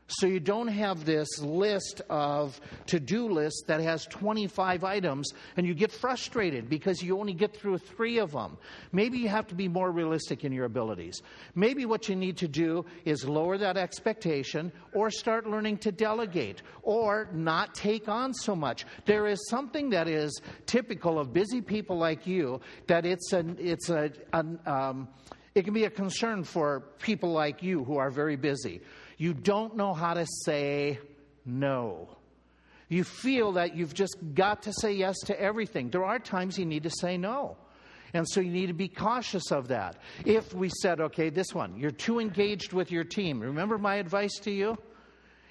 So 0.06 0.26
you 0.26 0.38
don't 0.38 0.68
have 0.68 1.06
this 1.06 1.40
list 1.40 2.02
of 2.10 2.60
to 2.88 3.00
do 3.00 3.26
list 3.26 3.64
that 3.68 3.80
has 3.80 4.04
25 4.06 4.84
items 4.84 5.32
and 5.56 5.66
you 5.66 5.72
get 5.72 5.90
frustrated 5.90 6.68
because 6.68 7.02
you 7.02 7.18
only 7.18 7.32
get 7.32 7.56
through 7.56 7.78
three 7.78 8.18
of 8.18 8.32
them. 8.32 8.58
Maybe 8.92 9.16
you 9.16 9.28
have 9.28 9.46
to 9.46 9.54
be 9.54 9.66
more 9.66 9.90
realistic 9.90 10.44
in 10.44 10.52
your 10.52 10.66
abilities. 10.66 11.22
Maybe 11.54 11.86
what 11.86 12.06
you 12.06 12.16
need 12.16 12.36
to 12.38 12.48
do 12.48 12.84
is 13.06 13.24
lower 13.24 13.56
that 13.56 13.78
expectation 13.78 14.72
or 14.92 15.10
start 15.10 15.48
learning 15.48 15.78
to 15.78 15.92
delegate 15.92 16.60
or 16.82 17.30
not 17.32 17.74
take 17.74 18.06
on 18.06 18.34
so 18.34 18.54
much. 18.54 18.84
There 19.06 19.26
is 19.26 19.48
something 19.48 19.88
that 19.90 20.06
is 20.06 20.38
typical 20.66 21.18
of 21.18 21.32
busy 21.32 21.62
people 21.62 21.96
like 21.96 22.26
you 22.26 22.60
that 22.88 23.06
it's 23.06 23.32
an, 23.32 23.56
it's 23.58 23.88
a, 23.88 24.12
an, 24.34 24.58
um, 24.66 25.08
it 25.54 25.64
can 25.64 25.72
be 25.72 25.84
a 25.84 25.90
concern 25.90 26.44
for 26.44 26.80
people 26.98 27.32
like 27.32 27.62
you 27.62 27.84
who 27.84 27.96
are 27.96 28.10
very 28.10 28.36
busy. 28.36 28.82
You 29.24 29.32
don't 29.32 29.74
know 29.74 29.94
how 29.94 30.12
to 30.12 30.26
say 30.44 30.98
no. 31.46 32.10
You 32.90 33.04
feel 33.04 33.52
that 33.52 33.74
you've 33.74 33.94
just 33.94 34.18
got 34.34 34.64
to 34.64 34.72
say 34.74 34.92
yes 34.92 35.16
to 35.28 35.40
everything. 35.40 35.88
There 35.88 36.04
are 36.04 36.18
times 36.18 36.58
you 36.58 36.66
need 36.66 36.82
to 36.82 36.90
say 36.90 37.16
no. 37.16 37.56
And 38.12 38.28
so 38.28 38.42
you 38.42 38.50
need 38.50 38.66
to 38.66 38.74
be 38.74 38.86
cautious 38.86 39.50
of 39.50 39.68
that. 39.68 39.96
If 40.26 40.52
we 40.52 40.68
said, 40.68 41.00
okay, 41.00 41.30
this 41.30 41.54
one, 41.54 41.78
you're 41.78 41.90
too 41.90 42.20
engaged 42.20 42.74
with 42.74 42.92
your 42.92 43.02
team. 43.02 43.40
Remember 43.40 43.78
my 43.78 43.94
advice 43.94 44.38
to 44.40 44.50
you? 44.50 44.76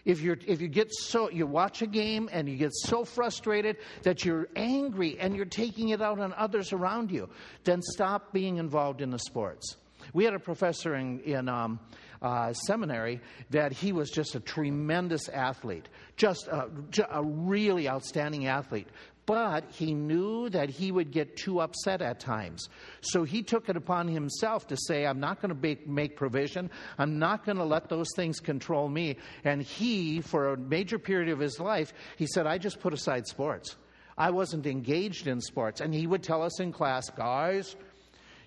If, 0.05 0.21
you're, 0.21 0.37
if 0.45 0.61
you 0.61 0.67
get 0.67 0.93
so, 0.93 1.31
you 1.31 1.47
watch 1.47 1.81
a 1.81 1.87
game 1.87 2.29
and 2.31 2.47
you 2.47 2.57
get 2.57 2.75
so 2.75 3.03
frustrated 3.03 3.77
that 4.03 4.23
you're 4.23 4.49
angry 4.55 5.17
and 5.19 5.35
you're 5.35 5.45
taking 5.45 5.89
it 5.89 5.99
out 5.99 6.19
on 6.19 6.31
others 6.37 6.73
around 6.73 7.09
you, 7.09 7.27
then 7.63 7.81
stop 7.81 8.33
being 8.33 8.57
involved 8.57 9.01
in 9.01 9.09
the 9.09 9.17
sports. 9.17 9.77
We 10.13 10.25
had 10.25 10.35
a 10.35 10.39
professor 10.39 10.93
in, 10.93 11.21
in 11.21 11.49
um, 11.49 11.79
uh, 12.23 12.53
seminary 12.53 13.19
that 13.51 13.71
he 13.71 13.91
was 13.91 14.09
just 14.09 14.33
a 14.33 14.39
tremendous 14.39 15.29
athlete, 15.29 15.87
just 16.15 16.47
a, 16.47 16.69
a 17.11 17.21
really 17.21 17.87
outstanding 17.87 18.47
athlete. 18.47 18.87
but 19.25 19.65
he 19.71 19.93
knew 19.93 20.49
that 20.49 20.69
he 20.69 20.91
would 20.91 21.11
get 21.11 21.37
too 21.37 21.61
upset 21.61 22.01
at 22.01 22.19
times. 22.19 22.67
So 23.01 23.23
he 23.23 23.41
took 23.41 23.69
it 23.69 23.77
upon 23.77 24.07
himself 24.07 24.67
to 24.67 24.77
say, 24.77 25.05
I'm 25.05 25.19
not 25.19 25.41
going 25.41 25.55
to 25.55 25.77
make 25.87 26.15
provision. 26.17 26.69
I'm 26.97 27.19
not 27.19 27.45
going 27.45 27.57
to 27.57 27.63
let 27.63 27.89
those 27.89 28.09
things 28.15 28.39
control 28.39 28.89
me. 28.89 29.17
And 29.43 29.61
he, 29.61 30.21
for 30.21 30.53
a 30.53 30.57
major 30.57 30.99
period 30.99 31.29
of 31.29 31.39
his 31.39 31.59
life, 31.59 31.93
he 32.17 32.27
said, 32.27 32.47
I 32.47 32.57
just 32.57 32.79
put 32.79 32.93
aside 32.93 33.25
sports. 33.27 33.77
I 34.17 34.31
wasn't 34.31 34.67
engaged 34.67 35.27
in 35.27 35.41
sports. 35.41 35.81
And 35.81 35.93
he 35.93 36.05
would 36.05 36.21
tell 36.21 36.41
us 36.43 36.59
in 36.59 36.71
class, 36.71 37.09
guys, 37.09 37.75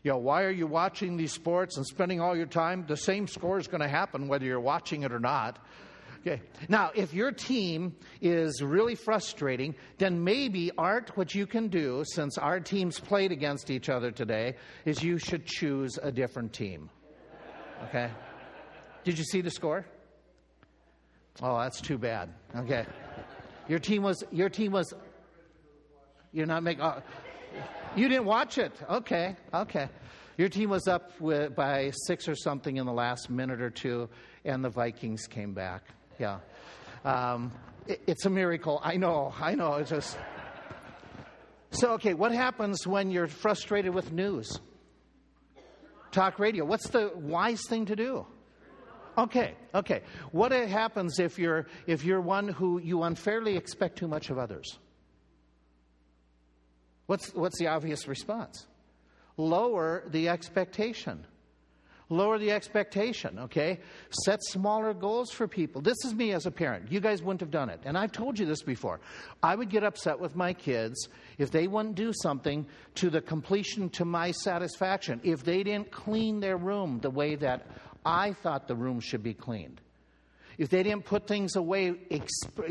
you 0.07 0.13
know, 0.13 0.19
why 0.19 0.45
are 0.45 0.53
you 0.53 0.69
watching 0.69 1.17
these 1.17 1.33
sports 1.33 1.77
and 1.77 1.85
spending 1.85 2.21
all 2.21 2.37
your 2.37 2.47
time? 2.47 2.85
The 2.87 2.97
same 2.97 3.27
score 3.27 3.59
is 3.59 3.67
going 3.67 3.81
to 3.81 3.89
happen 3.89 4.29
whether 4.29 4.45
you're 4.45 4.61
watching 4.61 5.03
it 5.03 5.11
or 5.11 5.19
not. 5.19 5.59
Okay. 6.21 6.43
Now, 6.69 6.93
if 6.95 7.13
your 7.13 7.33
team 7.33 7.97
is 8.21 8.63
really 8.63 8.95
frustrating, 8.95 9.75
then 9.99 10.23
maybe, 10.23 10.71
Art, 10.79 11.17
what 11.17 11.35
you 11.35 11.45
can 11.45 11.67
do, 11.67 12.05
since 12.07 12.39
our 12.39 12.61
teams 12.61 13.01
played 13.01 13.33
against 13.33 13.69
each 13.69 13.89
other 13.89 14.13
today, 14.13 14.55
is 14.85 15.03
you 15.03 15.19
should 15.19 15.45
choose 15.45 15.99
a 16.01 16.13
different 16.13 16.53
team. 16.53 16.89
Okay? 17.89 18.09
Did 19.03 19.19
you 19.19 19.25
see 19.25 19.41
the 19.41 19.51
score? 19.51 19.87
Oh, 21.43 21.59
that's 21.59 21.81
too 21.81 21.99
bad. 21.99 22.33
Okay. 22.55 22.87
Your 23.69 23.81
team 23.81 24.05
was, 24.05 24.23
your 24.31 24.51
team 24.51 24.71
was, 24.71 24.95
you're 26.33 26.47
not 26.47 26.63
making, 26.63 26.85
oh, 26.85 26.87
uh, 26.87 27.01
you 27.97 28.09
didn't 28.09 28.27
watch 28.27 28.59
it. 28.59 28.73
Okay, 28.89 29.37
okay. 29.53 29.89
Your 30.37 30.49
team 30.49 30.69
was 30.71 30.87
up 30.87 31.19
with, 31.21 31.57
by 31.57 31.93
six 32.07 32.29
or 32.29 32.35
something 32.35 32.77
in 32.77 32.85
the 32.87 32.93
last 32.93 33.31
minute 33.31 33.61
or 33.63 33.71
two, 33.71 34.09
and 34.45 34.63
the 34.63 34.69
Vikings 34.69 35.27
came 35.27 35.55
back 35.55 35.83
yeah. 36.19 36.39
Um, 37.05 37.53
it, 37.87 38.03
it's 38.07 38.27
a 38.27 38.31
miracle. 38.31 38.81
I 38.83 38.97
know, 38.97 39.35
I 39.41 39.55
know. 39.55 39.75
It's 39.75 39.91
just. 39.91 40.19
So, 41.71 41.93
okay, 41.93 42.15
what 42.15 42.33
happens 42.33 42.87
when 42.87 43.11
you're 43.11 43.27
frustrated 43.27 43.95
with 43.95 44.13
news? 44.13 44.61
Talk 46.11 46.39
radio. 46.39 46.65
What's 46.65 46.89
the 46.89 47.13
wise 47.15 47.63
thing 47.69 47.87
to 47.87 47.97
do? 47.97 48.27
Okay, 49.19 49.55
okay. 49.75 50.03
What 50.31 50.53
happens 50.53 51.19
if 51.19 51.39
you're 51.39 51.67
if 51.87 52.05
you're 52.05 52.21
one 52.21 52.49
who 52.49 52.79
you 52.79 53.03
unfairly 53.03 53.57
expect 53.57 53.99
too 53.99 54.09
much 54.09 54.31
of 54.31 54.39
others? 54.39 54.79
What's 57.07 57.35
what's 57.35 57.59
the 57.59 57.69
obvious 57.69 58.09
response? 58.09 58.67
Lower 59.37 60.05
the 60.09 60.29
expectation. 60.29 61.25
Lower 62.09 62.39
the 62.39 62.53
expectation, 62.53 63.37
okay? 63.41 63.81
Set 64.11 64.41
smaller 64.45 64.95
goals 64.95 65.33
for 65.33 65.49
people. 65.49 65.83
This 65.83 65.97
is 66.05 66.15
me 66.15 66.33
as 66.33 66.47
a 66.47 66.53
parent. 66.53 66.93
You 66.93 67.01
guys 67.01 67.21
wouldn't 67.21 67.41
have 67.41 67.51
done 67.51 67.69
it. 67.69 67.81
And 67.85 67.99
I've 67.99 68.13
told 68.13 68.39
you 68.39 68.47
this 68.47 68.63
before. 68.63 69.01
I 69.43 69.57
would 69.57 69.71
get 69.71 69.83
upset 69.83 70.21
with 70.21 70.37
my 70.37 70.53
kids 70.53 71.09
if 71.37 71.51
they 71.51 71.67
wouldn't 71.67 71.97
do 71.97 72.13
something 72.23 72.65
to 72.97 73.11
the 73.11 73.21
completion 73.21 73.91
to 73.91 74.05
my 74.05 74.31
satisfaction, 74.31 75.21
if 75.25 75.43
they 75.45 75.65
didn't 75.65 75.91
clean 75.91 76.39
their 76.39 76.57
room 76.57 77.01
the 77.01 77.11
way 77.11 77.35
that 77.35 77.67
I 78.05 78.35
thought 78.35 78.69
the 78.69 78.77
room 78.77 79.01
should 79.01 79.25
be 79.25 79.35
cleaned. 79.35 79.81
If 80.59 80.71
they 80.71 80.85
didn't 80.85 81.07
put 81.07 81.27
things 81.27 81.57
away 81.57 81.95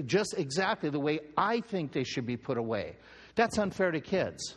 just 0.05 0.33
exactly 0.37 0.89
the 0.89 0.99
way 0.99 1.19
I 1.37 1.59
think 1.59 1.91
they 1.91 2.05
should 2.05 2.25
be 2.25 2.37
put 2.37 2.57
away. 2.57 2.95
That's 3.35 3.57
unfair 3.57 3.91
to 3.91 3.99
kids. 3.99 4.55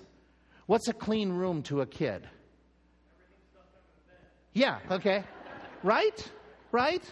What's 0.67 0.89
a 0.89 0.93
clean 0.93 1.31
room 1.31 1.63
to 1.65 1.81
a 1.81 1.87
kid? 1.87 2.29
Yeah, 4.53 4.79
okay. 4.91 5.25
Right? 5.83 6.31
Right? 6.73 7.03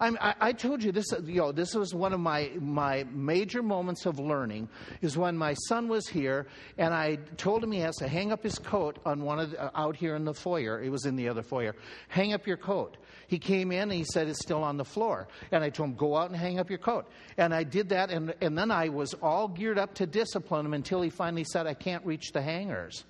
I, 0.00 0.34
I, 0.40 0.52
told 0.52 0.82
you 0.82 0.92
this. 0.92 1.06
You 1.24 1.40
know, 1.40 1.52
this 1.52 1.74
was 1.74 1.92
one 1.92 2.12
of 2.12 2.20
my 2.20 2.52
my 2.60 3.04
major 3.10 3.62
moments 3.62 4.06
of 4.06 4.20
learning. 4.20 4.68
Is 5.02 5.18
when 5.18 5.36
my 5.36 5.54
son 5.54 5.88
was 5.88 6.06
here, 6.06 6.46
and 6.76 6.94
I 6.94 7.16
told 7.36 7.64
him 7.64 7.72
he 7.72 7.80
has 7.80 7.96
to 7.96 8.06
hang 8.06 8.30
up 8.30 8.42
his 8.42 8.58
coat 8.58 9.00
on 9.04 9.22
one 9.22 9.40
of 9.40 9.50
the, 9.50 9.62
uh, 9.62 9.70
out 9.74 9.96
here 9.96 10.14
in 10.14 10.24
the 10.24 10.34
foyer. 10.34 10.80
It 10.80 10.90
was 10.90 11.04
in 11.04 11.16
the 11.16 11.28
other 11.28 11.42
foyer. 11.42 11.74
Hang 12.08 12.32
up 12.32 12.46
your 12.46 12.56
coat. 12.56 12.96
He 13.26 13.38
came 13.38 13.72
in 13.72 13.82
and 13.82 13.92
he 13.92 14.04
said 14.04 14.28
it's 14.28 14.38
still 14.38 14.62
on 14.62 14.76
the 14.76 14.84
floor. 14.84 15.26
And 15.50 15.64
I 15.64 15.70
told 15.70 15.90
him 15.90 15.96
go 15.96 16.16
out 16.16 16.30
and 16.30 16.38
hang 16.38 16.60
up 16.60 16.70
your 16.70 16.78
coat. 16.78 17.10
And 17.36 17.52
I 17.52 17.64
did 17.64 17.88
that, 17.88 18.10
and 18.10 18.34
and 18.40 18.56
then 18.56 18.70
I 18.70 18.90
was 18.90 19.14
all 19.14 19.48
geared 19.48 19.78
up 19.78 19.94
to 19.94 20.06
discipline 20.06 20.64
him 20.64 20.74
until 20.74 21.02
he 21.02 21.10
finally 21.10 21.44
said 21.44 21.66
I 21.66 21.74
can't 21.74 22.06
reach 22.06 22.30
the 22.32 22.42
hangers. 22.42 23.04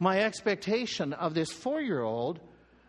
My 0.00 0.20
expectation 0.22 1.12
of 1.12 1.34
this 1.34 1.52
four 1.52 1.80
year 1.80 2.02
old 2.02 2.40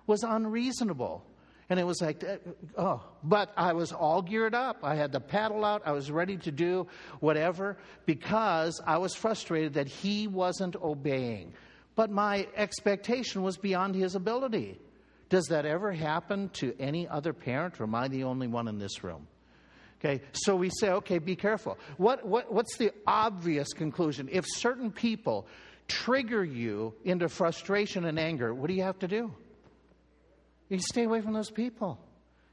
was 0.07 0.23
unreasonable. 0.23 1.23
And 1.69 1.79
it 1.79 1.85
was 1.85 2.01
like, 2.01 2.23
uh, 2.23 2.37
oh, 2.77 3.03
but 3.23 3.53
I 3.55 3.73
was 3.73 3.91
all 3.91 4.23
geared 4.23 4.55
up. 4.55 4.79
I 4.83 4.95
had 4.95 5.11
the 5.11 5.19
paddle 5.19 5.63
out. 5.63 5.83
I 5.85 5.91
was 5.91 6.09
ready 6.09 6.37
to 6.37 6.51
do 6.51 6.87
whatever 7.19 7.77
because 8.07 8.81
I 8.85 8.97
was 8.97 9.13
frustrated 9.13 9.73
that 9.75 9.87
he 9.87 10.27
wasn't 10.27 10.75
obeying. 10.75 11.53
But 11.95 12.09
my 12.09 12.47
expectation 12.55 13.43
was 13.43 13.57
beyond 13.57 13.93
his 13.93 14.15
ability. 14.15 14.79
Does 15.29 15.45
that 15.47 15.65
ever 15.65 15.91
happen 15.91 16.49
to 16.53 16.73
any 16.79 17.07
other 17.07 17.33
parent, 17.33 17.79
or 17.79 17.83
am 17.83 17.93
I 17.93 18.07
the 18.07 18.23
only 18.23 18.47
one 18.47 18.67
in 18.67 18.79
this 18.79 19.03
room? 19.03 19.27
Okay, 19.99 20.23
so 20.31 20.55
we 20.55 20.71
say, 20.79 20.89
okay, 20.91 21.19
be 21.19 21.35
careful. 21.35 21.77
What, 21.97 22.25
what, 22.25 22.51
what's 22.51 22.77
the 22.77 22.91
obvious 23.05 23.73
conclusion? 23.73 24.29
If 24.31 24.45
certain 24.47 24.91
people 24.91 25.45
trigger 25.87 26.43
you 26.43 26.95
into 27.03 27.27
frustration 27.27 28.05
and 28.05 28.17
anger, 28.17 28.53
what 28.53 28.69
do 28.69 28.73
you 28.73 28.83
have 28.83 28.97
to 28.99 29.07
do? 29.07 29.31
You 30.69 30.79
stay 30.79 31.03
away 31.03 31.21
from 31.21 31.33
those 31.33 31.51
people. 31.51 31.99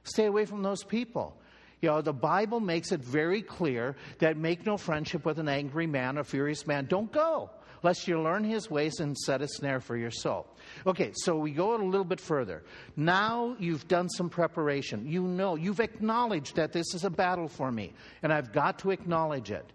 Stay 0.04 0.26
away 0.26 0.46
from 0.46 0.62
those 0.62 0.82
people. 0.82 1.36
You 1.82 1.90
know, 1.90 2.00
the 2.00 2.12
Bible 2.12 2.58
makes 2.58 2.90
it 2.90 3.00
very 3.00 3.42
clear 3.42 3.96
that 4.18 4.36
make 4.36 4.64
no 4.64 4.76
friendship 4.76 5.24
with 5.26 5.38
an 5.38 5.48
angry 5.48 5.86
man, 5.86 6.16
or 6.16 6.24
furious 6.24 6.66
man. 6.66 6.86
Don't 6.86 7.12
go, 7.12 7.50
lest 7.82 8.08
you 8.08 8.20
learn 8.20 8.44
his 8.44 8.70
ways 8.70 8.98
and 8.98 9.16
set 9.16 9.42
a 9.42 9.48
snare 9.48 9.80
for 9.80 9.96
your 9.96 10.10
soul. 10.10 10.46
Okay, 10.86 11.12
so 11.14 11.36
we 11.36 11.50
go 11.50 11.74
a 11.74 11.76
little 11.76 12.04
bit 12.04 12.20
further. 12.20 12.62
Now 12.96 13.56
you've 13.58 13.86
done 13.88 14.08
some 14.08 14.30
preparation. 14.30 15.06
You 15.06 15.22
know, 15.22 15.56
you've 15.56 15.80
acknowledged 15.80 16.56
that 16.56 16.72
this 16.72 16.94
is 16.94 17.04
a 17.04 17.10
battle 17.10 17.48
for 17.48 17.70
me, 17.70 17.92
and 18.22 18.32
I've 18.32 18.52
got 18.52 18.78
to 18.80 18.90
acknowledge 18.90 19.50
it. 19.50 19.70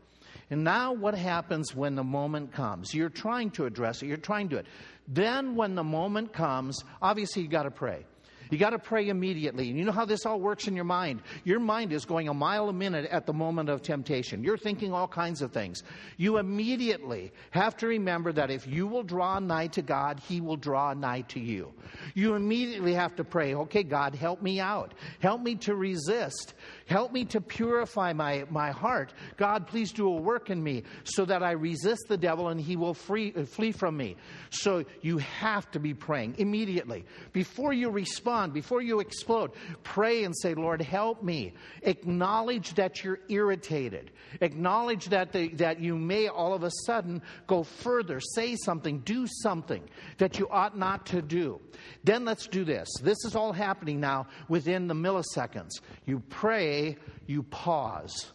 And 0.49 0.63
now 0.63 0.93
what 0.93 1.13
happens 1.13 1.75
when 1.75 1.95
the 1.95 2.03
moment 2.03 2.51
comes? 2.51 2.93
You're 2.93 3.09
trying 3.09 3.51
to 3.51 3.65
address 3.65 4.01
it, 4.01 4.07
you're 4.07 4.17
trying 4.17 4.49
to 4.49 4.55
do 4.55 4.59
it. 4.59 4.65
Then 5.07 5.55
when 5.55 5.75
the 5.75 5.83
moment 5.83 6.33
comes, 6.33 6.83
obviously 7.01 7.43
you've 7.43 7.51
got 7.51 7.63
to 7.63 7.71
pray. 7.71 8.05
You 8.51 8.57
got 8.57 8.71
to 8.71 8.79
pray 8.79 9.07
immediately. 9.07 9.69
And 9.69 9.79
you 9.79 9.85
know 9.85 9.93
how 9.93 10.03
this 10.03 10.25
all 10.25 10.39
works 10.39 10.67
in 10.67 10.75
your 10.75 10.85
mind? 10.85 11.21
Your 11.45 11.59
mind 11.59 11.93
is 11.93 12.03
going 12.03 12.27
a 12.27 12.33
mile 12.33 12.67
a 12.67 12.73
minute 12.73 13.09
at 13.09 13.25
the 13.25 13.31
moment 13.33 13.69
of 13.69 13.81
temptation. 13.81 14.43
You're 14.43 14.57
thinking 14.57 14.91
all 14.91 15.07
kinds 15.07 15.41
of 15.41 15.53
things. 15.53 15.83
You 16.17 16.37
immediately 16.37 17.31
have 17.51 17.77
to 17.77 17.87
remember 17.87 18.33
that 18.33 18.51
if 18.51 18.67
you 18.67 18.87
will 18.87 19.03
draw 19.03 19.39
nigh 19.39 19.67
to 19.67 19.81
God, 19.81 20.19
He 20.19 20.41
will 20.41 20.57
draw 20.57 20.93
nigh 20.93 21.21
to 21.29 21.39
you. 21.39 21.71
You 22.13 22.35
immediately 22.35 22.93
have 22.93 23.15
to 23.15 23.23
pray, 23.23 23.55
okay, 23.55 23.83
God, 23.83 24.15
help 24.15 24.41
me 24.41 24.59
out. 24.59 24.93
Help 25.19 25.41
me 25.41 25.55
to 25.55 25.75
resist. 25.75 26.53
Help 26.87 27.13
me 27.13 27.23
to 27.25 27.39
purify 27.39 28.11
my, 28.11 28.45
my 28.49 28.71
heart. 28.71 29.13
God, 29.37 29.65
please 29.65 29.93
do 29.93 30.07
a 30.07 30.15
work 30.15 30.49
in 30.49 30.61
me 30.61 30.83
so 31.05 31.23
that 31.23 31.41
I 31.41 31.51
resist 31.51 32.03
the 32.09 32.17
devil 32.17 32.49
and 32.49 32.59
he 32.59 32.75
will 32.75 32.93
free, 32.93 33.31
flee 33.31 33.71
from 33.71 33.95
me. 33.95 34.17
So 34.49 34.83
you 35.01 35.19
have 35.19 35.71
to 35.71 35.79
be 35.79 35.93
praying 35.93 36.35
immediately. 36.37 37.05
Before 37.31 37.71
you 37.71 37.89
respond, 37.89 38.40
before 38.49 38.81
you 38.81 38.99
explode, 38.99 39.51
pray 39.83 40.23
and 40.23 40.35
say, 40.35 40.55
Lord, 40.55 40.81
help 40.81 41.21
me. 41.21 41.53
Acknowledge 41.83 42.73
that 42.73 43.03
you're 43.03 43.19
irritated. 43.29 44.09
Acknowledge 44.41 45.09
that, 45.09 45.31
the, 45.31 45.49
that 45.49 45.79
you 45.79 45.95
may 45.95 46.27
all 46.27 46.53
of 46.53 46.63
a 46.63 46.71
sudden 46.85 47.21
go 47.45 47.63
further, 47.63 48.19
say 48.19 48.55
something, 48.55 48.99
do 48.99 49.27
something 49.27 49.83
that 50.17 50.39
you 50.39 50.47
ought 50.49 50.77
not 50.77 51.05
to 51.07 51.21
do. 51.21 51.61
Then 52.03 52.25
let's 52.25 52.47
do 52.47 52.65
this. 52.65 52.89
This 53.03 53.23
is 53.25 53.35
all 53.35 53.53
happening 53.53 53.99
now 53.99 54.27
within 54.49 54.87
the 54.87 54.95
milliseconds. 54.95 55.79
You 56.05 56.23
pray 56.29 56.97
you 57.27 57.43
pause. 57.43 58.31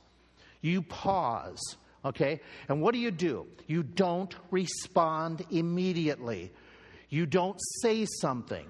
You 0.60 0.82
pause, 0.82 1.76
okay? 2.04 2.40
And 2.68 2.80
what 2.80 2.94
do 2.94 2.98
you 2.98 3.10
do? 3.10 3.46
You 3.66 3.82
don't 3.82 4.34
respond 4.50 5.44
immediately. 5.50 6.52
You 7.08 7.26
don't 7.26 7.58
say 7.82 8.06
something. 8.20 8.66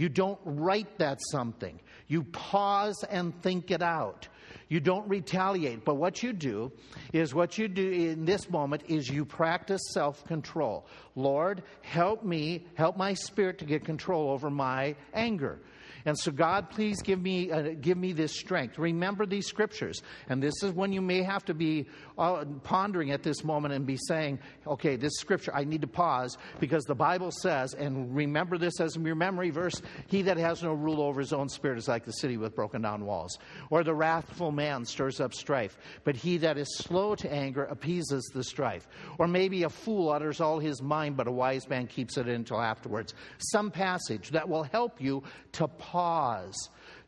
You 0.00 0.08
don't 0.08 0.40
write 0.46 0.96
that 0.96 1.18
something. 1.30 1.78
You 2.08 2.22
pause 2.22 3.04
and 3.10 3.38
think 3.42 3.70
it 3.70 3.82
out. 3.82 4.28
You 4.70 4.80
don't 4.80 5.06
retaliate. 5.06 5.84
But 5.84 5.96
what 5.96 6.22
you 6.22 6.32
do 6.32 6.72
is 7.12 7.34
what 7.34 7.58
you 7.58 7.68
do 7.68 7.90
in 7.90 8.24
this 8.24 8.48
moment 8.48 8.84
is 8.88 9.10
you 9.10 9.26
practice 9.26 9.82
self 9.92 10.24
control. 10.24 10.86
Lord, 11.16 11.64
help 11.82 12.24
me, 12.24 12.64
help 12.76 12.96
my 12.96 13.12
spirit 13.12 13.58
to 13.58 13.66
get 13.66 13.84
control 13.84 14.30
over 14.30 14.48
my 14.48 14.96
anger. 15.12 15.58
And 16.04 16.18
so, 16.18 16.32
God, 16.32 16.70
please 16.70 17.02
give 17.02 17.20
me, 17.20 17.50
uh, 17.50 17.74
give 17.80 17.98
me 17.98 18.12
this 18.12 18.32
strength. 18.32 18.78
Remember 18.78 19.26
these 19.26 19.46
scriptures. 19.46 20.02
And 20.28 20.42
this 20.42 20.62
is 20.62 20.72
when 20.72 20.92
you 20.92 21.00
may 21.00 21.22
have 21.22 21.44
to 21.46 21.54
be 21.54 21.86
uh, 22.18 22.44
pondering 22.62 23.10
at 23.10 23.22
this 23.22 23.44
moment 23.44 23.74
and 23.74 23.86
be 23.86 23.98
saying, 24.08 24.38
okay, 24.66 24.96
this 24.96 25.12
scripture, 25.16 25.54
I 25.54 25.64
need 25.64 25.82
to 25.82 25.86
pause 25.86 26.38
because 26.58 26.84
the 26.84 26.94
Bible 26.94 27.30
says, 27.30 27.74
and 27.74 28.14
remember 28.14 28.58
this 28.58 28.80
as 28.80 28.96
your 28.96 29.14
memory 29.14 29.50
verse 29.50 29.80
He 30.06 30.22
that 30.22 30.36
has 30.36 30.62
no 30.62 30.72
rule 30.72 31.02
over 31.02 31.20
his 31.20 31.32
own 31.32 31.48
spirit 31.48 31.78
is 31.78 31.88
like 31.88 32.04
the 32.04 32.12
city 32.12 32.36
with 32.36 32.54
broken 32.54 32.82
down 32.82 33.04
walls. 33.04 33.38
Or 33.70 33.84
the 33.84 33.94
wrathful 33.94 34.52
man 34.52 34.84
stirs 34.84 35.20
up 35.20 35.34
strife, 35.34 35.76
but 36.04 36.16
he 36.16 36.38
that 36.38 36.58
is 36.58 36.78
slow 36.78 37.14
to 37.16 37.32
anger 37.32 37.64
appeases 37.64 38.30
the 38.34 38.44
strife. 38.44 38.88
Or 39.18 39.26
maybe 39.26 39.62
a 39.64 39.68
fool 39.68 40.10
utters 40.10 40.40
all 40.40 40.58
his 40.58 40.82
mind, 40.82 41.16
but 41.16 41.26
a 41.26 41.32
wise 41.32 41.68
man 41.68 41.86
keeps 41.86 42.16
it 42.16 42.28
until 42.28 42.60
afterwards. 42.60 43.14
Some 43.38 43.70
passage 43.70 44.30
that 44.30 44.48
will 44.48 44.64
help 44.64 45.00
you 45.00 45.22
to 45.52 45.68
pause 45.68 45.89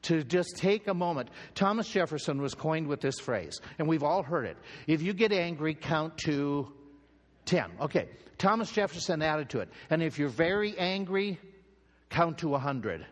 to 0.02 0.24
just 0.24 0.56
take 0.56 0.88
a 0.88 0.94
moment. 0.94 1.28
Thomas 1.54 1.88
Jefferson 1.88 2.40
was 2.40 2.54
coined 2.54 2.86
with 2.86 3.00
this 3.00 3.18
phrase, 3.20 3.60
and 3.78 3.88
we've 3.88 4.02
all 4.02 4.22
heard 4.22 4.46
it. 4.46 4.56
If 4.86 5.02
you 5.02 5.12
get 5.12 5.32
angry, 5.32 5.74
count 5.74 6.18
to 6.18 6.72
10. 7.46 7.70
Okay, 7.80 8.08
Thomas 8.38 8.70
Jefferson 8.70 9.22
added 9.22 9.50
to 9.50 9.60
it. 9.60 9.68
And 9.90 10.02
if 10.02 10.18
you're 10.18 10.28
very 10.28 10.76
angry, 10.78 11.38
count 12.10 12.38
to 12.38 12.48
100. 12.48 13.06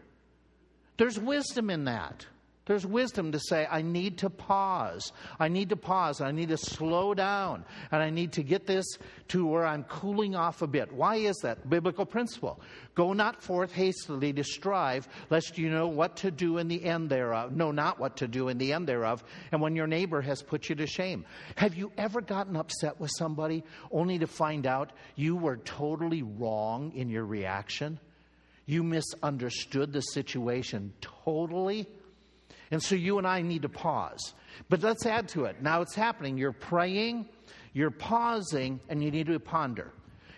There's 0.96 1.18
wisdom 1.18 1.70
in 1.70 1.84
that. 1.84 2.26
There's 2.70 2.86
wisdom 2.86 3.32
to 3.32 3.40
say, 3.40 3.66
I 3.68 3.82
need 3.82 4.18
to 4.18 4.30
pause. 4.30 5.10
I 5.40 5.48
need 5.48 5.70
to 5.70 5.76
pause. 5.76 6.20
I 6.20 6.30
need 6.30 6.50
to 6.50 6.56
slow 6.56 7.14
down. 7.14 7.64
And 7.90 8.00
I 8.00 8.10
need 8.10 8.34
to 8.34 8.44
get 8.44 8.64
this 8.64 8.86
to 9.30 9.44
where 9.44 9.66
I'm 9.66 9.82
cooling 9.82 10.36
off 10.36 10.62
a 10.62 10.68
bit. 10.68 10.92
Why 10.92 11.16
is 11.16 11.36
that? 11.38 11.68
Biblical 11.68 12.06
principle. 12.06 12.60
Go 12.94 13.12
not 13.12 13.42
forth 13.42 13.72
hastily 13.72 14.32
to 14.34 14.44
strive, 14.44 15.08
lest 15.30 15.58
you 15.58 15.68
know 15.68 15.88
what 15.88 16.18
to 16.18 16.30
do 16.30 16.58
in 16.58 16.68
the 16.68 16.84
end 16.84 17.10
thereof. 17.10 17.56
No, 17.56 17.72
not 17.72 17.98
what 17.98 18.18
to 18.18 18.28
do 18.28 18.46
in 18.46 18.58
the 18.58 18.72
end 18.72 18.86
thereof. 18.86 19.24
And 19.50 19.60
when 19.60 19.74
your 19.74 19.88
neighbor 19.88 20.20
has 20.20 20.40
put 20.40 20.68
you 20.68 20.76
to 20.76 20.86
shame. 20.86 21.24
Have 21.56 21.74
you 21.74 21.90
ever 21.98 22.20
gotten 22.20 22.54
upset 22.54 23.00
with 23.00 23.10
somebody 23.18 23.64
only 23.90 24.20
to 24.20 24.28
find 24.28 24.64
out 24.64 24.92
you 25.16 25.34
were 25.34 25.56
totally 25.56 26.22
wrong 26.22 26.92
in 26.94 27.10
your 27.10 27.24
reaction? 27.24 27.98
You 28.64 28.84
misunderstood 28.84 29.92
the 29.92 30.02
situation 30.02 30.92
totally? 31.00 31.88
And 32.70 32.82
so 32.82 32.94
you 32.94 33.18
and 33.18 33.26
I 33.26 33.42
need 33.42 33.62
to 33.62 33.68
pause. 33.68 34.34
But 34.68 34.82
let's 34.82 35.06
add 35.06 35.28
to 35.30 35.44
it. 35.44 35.62
Now 35.62 35.80
it's 35.80 35.94
happening. 35.94 36.38
You're 36.38 36.52
praying, 36.52 37.28
you're 37.72 37.90
pausing, 37.90 38.80
and 38.88 39.02
you 39.02 39.10
need 39.10 39.26
to 39.26 39.38
ponder. 39.40 39.92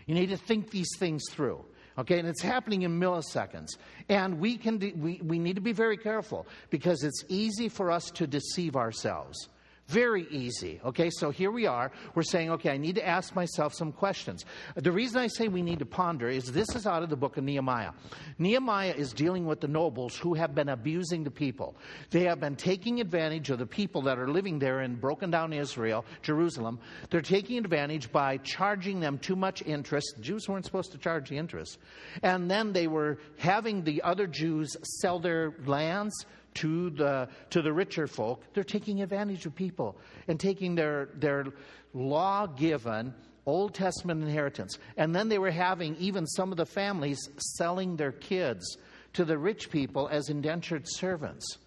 You 0.07 0.15
need 0.15 0.31
to 0.31 0.37
think 0.37 0.71
these 0.71 0.89
things 0.99 1.23
through. 1.31 1.65
Okay, 1.99 2.19
and 2.19 2.27
it's 2.27 2.41
happening 2.41 2.83
in 2.83 2.99
milliseconds. 2.99 3.77
And 4.09 4.41
we, 4.41 4.57
can 4.57 4.79
de- 4.79 4.93
we, 4.93 5.21
we 5.23 5.39
need 5.39 5.57
to 5.57 5.61
be 5.61 5.73
very 5.73 5.99
careful 5.99 6.47
because 6.71 7.05
it's 7.05 7.23
easy 7.29 7.69
for 7.69 7.91
us 7.91 8.11
to 8.13 8.27
deceive 8.27 8.77
ourselves. 8.77 9.49
Very 9.93 10.27
easy. 10.31 10.81
Okay, 10.87 11.11
so 11.11 11.29
here 11.29 11.51
we 11.51 11.67
are. 11.67 11.93
We're 12.15 12.23
saying, 12.23 12.51
okay, 12.53 12.71
I 12.71 12.79
need 12.79 12.95
to 12.95 13.07
ask 13.07 13.37
myself 13.37 13.75
some 13.75 13.93
questions. 13.93 14.47
The 14.75 14.91
reason 14.91 15.19
I 15.21 15.27
say 15.27 15.49
we 15.49 15.61
need 15.61 15.81
to 15.81 15.87
ponder 15.87 16.31
is 16.31 16.51
this 16.51 16.75
is 16.75 16.87
out 16.87 17.03
of 17.03 17.11
the 17.11 17.17
book 17.17 17.37
of 17.37 17.45
Nehemiah. 17.45 17.91
Nehemiah 18.39 18.95
is 18.97 19.13
dealing 19.13 19.45
with 19.45 19.61
the 19.61 19.69
nobles 19.69 20.17
who 20.17 20.33
have 20.33 20.55
been 20.55 20.71
abusing 20.71 21.25
the 21.25 21.31
people. 21.31 21.77
They 22.09 22.25
have 22.25 22.41
been 22.41 22.57
taking 22.57 23.03
advantage 23.03 23.51
of 23.51 23.59
the 23.59 23.67
people 23.67 24.01
that 24.03 24.19
are 24.19 24.29
living 24.29 24.59
there 24.59 24.81
in 24.81 24.95
broken 24.95 25.31
down 25.31 25.53
Israel, 25.53 26.07
Jerusalem. 26.23 26.79
They're 27.11 27.21
taking 27.21 27.59
advantage 27.59 28.11
by 28.11 28.39
charging 28.39 28.99
them 28.99 29.19
too 29.19 29.37
much 29.37 29.61
interest. 29.61 30.15
Jews 30.21 30.49
weren't 30.49 30.65
supposed 30.65 30.93
to 30.93 30.99
charge 30.99 31.29
the 31.29 31.37
interest. 31.37 31.77
And 32.23 32.51
then 32.51 32.73
they 32.73 32.87
were 32.87 33.19
having 33.37 33.85
the 33.85 34.01
other 34.01 34.27
Jews 34.27 34.75
sell 35.01 35.19
their 35.19 35.53
lands 35.67 36.25
to 36.55 36.91
the, 36.91 37.29
to 37.51 37.63
the 37.63 37.73
richer 37.73 38.07
folk, 38.07 38.43
they're 38.53 38.65
taking 38.65 39.03
advantage 39.03 39.47
of 39.47 39.55
people 39.55 39.97
and 40.29 40.39
taking 40.39 40.75
their, 40.75 41.09
their 41.15 41.47
law 41.95 42.47
given 42.47 43.15
Old 43.47 43.75
Testament 43.75 44.23
inheritance. 44.23 44.79
And 44.97 45.15
then 45.15 45.29
they 45.29 45.39
were 45.39 45.51
having 45.51 45.97
even 45.97 46.27
some 46.27 46.53
of 46.53 46.57
the 46.57 46.67
families 46.67 47.19
selling 47.57 47.97
their 47.97 48.13
kids 48.13 48.77
to 49.15 49.25
the 49.25 49.37
rich 49.37 49.71
people 49.71 50.09
as 50.09 50.29
indentured 50.29 50.85
servants. 50.87 51.59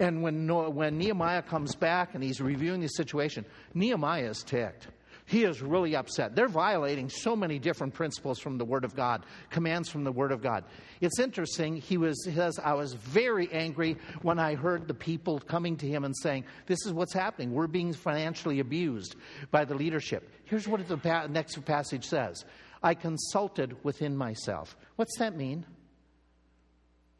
And 0.00 0.22
when, 0.22 0.46
when 0.74 0.96
Nehemiah 0.96 1.42
comes 1.42 1.74
back 1.74 2.14
and 2.14 2.22
he's 2.22 2.40
reviewing 2.40 2.80
the 2.80 2.88
situation, 2.88 3.44
Nehemiah 3.74 4.30
is 4.30 4.42
ticked. 4.44 4.86
He 5.28 5.44
is 5.44 5.60
really 5.60 5.94
upset. 5.94 6.34
They're 6.34 6.48
violating 6.48 7.10
so 7.10 7.36
many 7.36 7.58
different 7.58 7.92
principles 7.92 8.38
from 8.38 8.56
the 8.56 8.64
Word 8.64 8.82
of 8.82 8.96
God, 8.96 9.26
commands 9.50 9.90
from 9.90 10.02
the 10.02 10.10
Word 10.10 10.32
of 10.32 10.40
God. 10.40 10.64
It's 11.02 11.20
interesting. 11.20 11.76
He, 11.76 11.98
was, 11.98 12.24
he 12.24 12.34
says, 12.34 12.58
I 12.58 12.72
was 12.72 12.94
very 12.94 13.52
angry 13.52 13.98
when 14.22 14.38
I 14.38 14.54
heard 14.54 14.88
the 14.88 14.94
people 14.94 15.38
coming 15.38 15.76
to 15.76 15.86
him 15.86 16.04
and 16.04 16.16
saying, 16.16 16.44
This 16.64 16.78
is 16.86 16.94
what's 16.94 17.12
happening. 17.12 17.52
We're 17.52 17.66
being 17.66 17.92
financially 17.92 18.60
abused 18.60 19.16
by 19.50 19.66
the 19.66 19.74
leadership. 19.74 20.30
Here's 20.44 20.66
what 20.66 20.88
the 20.88 21.26
next 21.28 21.62
passage 21.66 22.06
says 22.06 22.46
I 22.82 22.94
consulted 22.94 23.76
within 23.84 24.16
myself. 24.16 24.78
What's 24.96 25.18
that 25.18 25.36
mean? 25.36 25.66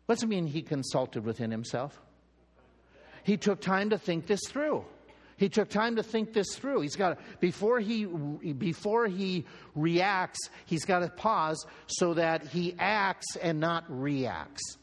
What's 0.07 0.23
it 0.23 0.29
mean 0.29 0.47
he 0.47 0.63
consulted 0.63 1.27
within 1.27 1.51
himself? 1.51 2.01
He 3.23 3.37
took 3.37 3.61
time 3.61 3.91
to 3.91 3.99
think 3.99 4.27
this 4.27 4.41
through. 4.49 4.87
He 5.39 5.49
took 5.49 5.69
time 5.69 5.97
to 5.97 6.03
think 6.03 6.33
this 6.33 6.55
through. 6.57 6.83
He's 6.83 6.97
got 6.97 7.19
before 7.41 7.81
he 7.81 8.05
before 8.05 9.07
he 9.07 9.47
reacts, 9.75 10.51
he's 10.67 10.85
got 10.85 10.99
to 10.99 11.09
pause 11.09 11.65
so 11.87 12.15
that 12.15 12.49
he 12.49 12.75
acts 12.79 13.37
and 13.37 13.61
not 13.61 13.85
reacts. 13.89 14.77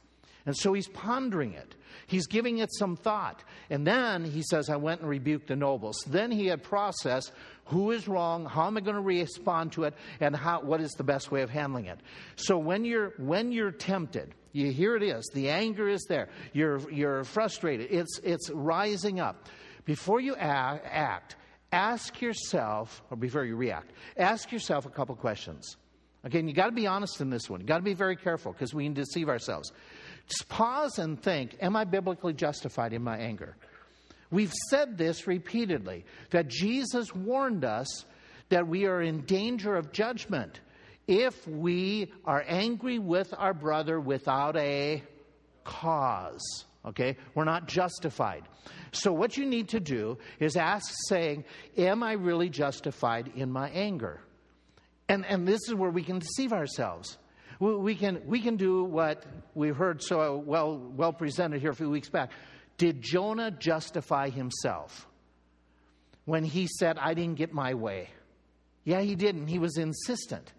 And 0.46 0.56
so 0.56 0.74
he's 0.74 0.88
pondering 0.88 1.54
it. 1.54 1.76
He's 2.08 2.28
giving 2.28 2.60
it 2.60 2.70
some 2.74 2.96
thought. 2.96 3.44
And 3.70 3.86
then 3.86 4.24
he 4.24 4.44
says, 4.44 4.70
I 4.70 4.76
went 4.76 5.02
and 5.02 5.10
rebuked 5.10 5.48
the 5.48 5.56
nobles. 5.56 5.98
Then 6.08 6.32
he 6.32 6.46
had 6.46 6.62
processed 6.64 7.32
who 7.66 7.92
is 7.92 8.08
wrong, 8.08 8.46
how 8.46 8.68
am 8.68 8.78
I 8.78 8.82
going 8.82 8.96
to 8.96 9.02
respond 9.02 9.72
to 9.74 9.86
it, 9.86 9.96
and 10.20 10.36
how, 10.36 10.62
what 10.62 10.82
is 10.82 10.92
the 10.92 11.04
best 11.04 11.32
way 11.32 11.42
of 11.42 11.50
handling 11.50 11.86
it. 11.86 12.00
So 12.36 12.58
when 12.60 12.86
you're, 12.86 13.14
when 13.18 13.52
you're 13.52 13.72
tempted, 13.72 14.36
you, 14.52 14.72
here 14.72 14.96
it 14.96 15.02
is, 15.02 15.28
the 15.34 15.50
anger 15.50 15.90
is 15.90 16.06
there, 16.08 16.30
you're, 16.54 16.88
you're 16.92 17.24
frustrated, 17.24 17.88
it's, 17.90 18.20
it's 18.24 18.52
rising 18.52 19.20
up. 19.20 19.50
Before 19.86 20.20
you 20.20 20.36
act, 20.36 21.36
ask 21.72 22.22
yourself, 22.22 23.04
or 23.10 23.18
before 23.18 23.46
you 23.46 23.56
react, 23.56 23.92
ask 24.18 24.52
yourself 24.52 24.86
a 24.86 24.90
couple 24.90 25.16
questions. 25.16 25.78
Okay, 26.26 26.40
and 26.40 26.50
you 26.50 26.56
got 26.56 26.66
to 26.66 26.72
be 26.72 26.88
honest 26.88 27.22
in 27.22 27.30
this 27.30 27.50
one. 27.50 27.62
You 27.62 27.68
got 27.68 27.78
to 27.78 27.84
be 27.84 27.94
very 27.94 28.16
careful 28.16 28.52
because 28.52 28.74
we 28.74 28.86
can 28.86 28.94
deceive 28.94 29.30
ourselves. 29.30 29.72
Just 30.28 30.50
pause 30.50 30.98
and 30.98 31.22
think 31.22 31.56
Am 31.62 31.76
I 31.76 31.84
biblically 31.84 32.34
justified 32.34 32.94
in 32.94 33.04
my 33.04 33.18
anger? 33.18 33.56
We've 34.32 34.54
said 34.70 34.98
this 34.98 35.28
repeatedly 35.28 36.04
that 36.32 36.48
Jesus 36.48 37.14
warned 37.14 37.64
us 37.64 38.06
that 38.50 38.68
we 38.68 38.86
are 38.86 39.02
in 39.02 39.22
danger 39.22 39.76
of 39.76 39.92
judgment 39.92 40.60
if 41.08 41.48
we 41.48 42.12
are 42.26 42.44
angry 42.48 42.98
with 42.98 43.32
our 43.38 43.54
brother 43.54 44.00
without 44.00 44.58
a 44.58 45.04
cause. 45.64 46.66
Okay? 46.86 47.18
We're 47.34 47.46
not 47.46 47.68
justified. 47.68 48.44
So, 48.92 49.12
what 49.12 49.38
you 49.38 49.46
need 49.46 49.70
to 49.70 49.80
do 49.80 50.18
is 50.40 50.56
ask, 50.56 50.94
saying, 51.10 51.46
Am 51.78 52.04
I 52.04 52.14
really 52.14 52.50
justified 52.50 53.32
in 53.36 53.52
my 53.52 53.70
anger? 53.70 54.22
And, 55.08 55.26
and 55.26 55.48
this 55.48 55.62
is 55.68 55.76
where 55.76 55.90
we 55.90 56.04
can 56.04 56.20
deceive 56.20 56.54
ourselves. 56.54 57.18
We, 57.60 57.96
can, 57.96 58.22
we 58.26 58.42
can 58.42 58.58
do 58.58 58.84
what 58.84 59.24
we 59.54 59.70
heard 59.70 60.02
so 60.02 60.38
well, 60.46 60.78
well 60.78 61.14
presented 61.14 61.62
here 61.62 61.72
a 61.72 61.76
few 61.76 61.90
weeks 61.90 62.10
back. 62.10 62.32
Did 62.78 63.02
Jonah 63.02 63.52
justify 63.52 64.30
himself 64.30 65.08
when 66.26 66.44
he 66.44 66.68
said, 66.68 66.98
I 66.98 67.14
didn't 67.14 67.36
get 67.36 67.54
my 67.54 67.74
way? 67.76 68.10
Yeah, 68.84 69.02
he 69.02 69.16
didn't. 69.16 69.48
He 69.48 69.58
was 69.58 69.78
insistent. 69.78 70.52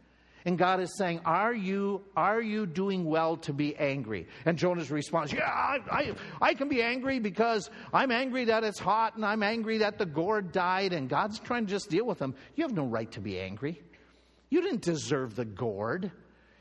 And 0.46 0.56
God 0.56 0.78
is 0.80 0.96
saying, 0.96 1.22
Are 1.24 1.52
you, 1.52 2.02
are 2.16 2.40
you 2.40 2.66
doing 2.66 3.04
well 3.04 3.36
to 3.38 3.52
be 3.52 3.76
angry? 3.76 4.28
And 4.44 4.56
Jonah's 4.56 4.92
response, 4.92 5.32
Yeah, 5.32 5.42
I, 5.42 5.80
I, 5.90 6.14
I 6.40 6.54
can 6.54 6.68
be 6.68 6.80
angry 6.80 7.18
because 7.18 7.68
I'm 7.92 8.12
angry 8.12 8.44
that 8.44 8.62
it's 8.62 8.78
hot 8.78 9.16
and 9.16 9.24
I'm 9.24 9.42
angry 9.42 9.78
that 9.78 9.98
the 9.98 10.06
gourd 10.06 10.52
died. 10.52 10.92
And 10.92 11.08
God's 11.08 11.40
trying 11.40 11.66
to 11.66 11.70
just 11.70 11.90
deal 11.90 12.06
with 12.06 12.20
him. 12.20 12.36
You 12.54 12.62
have 12.62 12.72
no 12.72 12.86
right 12.86 13.10
to 13.12 13.20
be 13.20 13.40
angry. 13.40 13.82
You 14.48 14.62
didn't 14.62 14.82
deserve 14.82 15.34
the 15.34 15.44
gourd. 15.44 16.12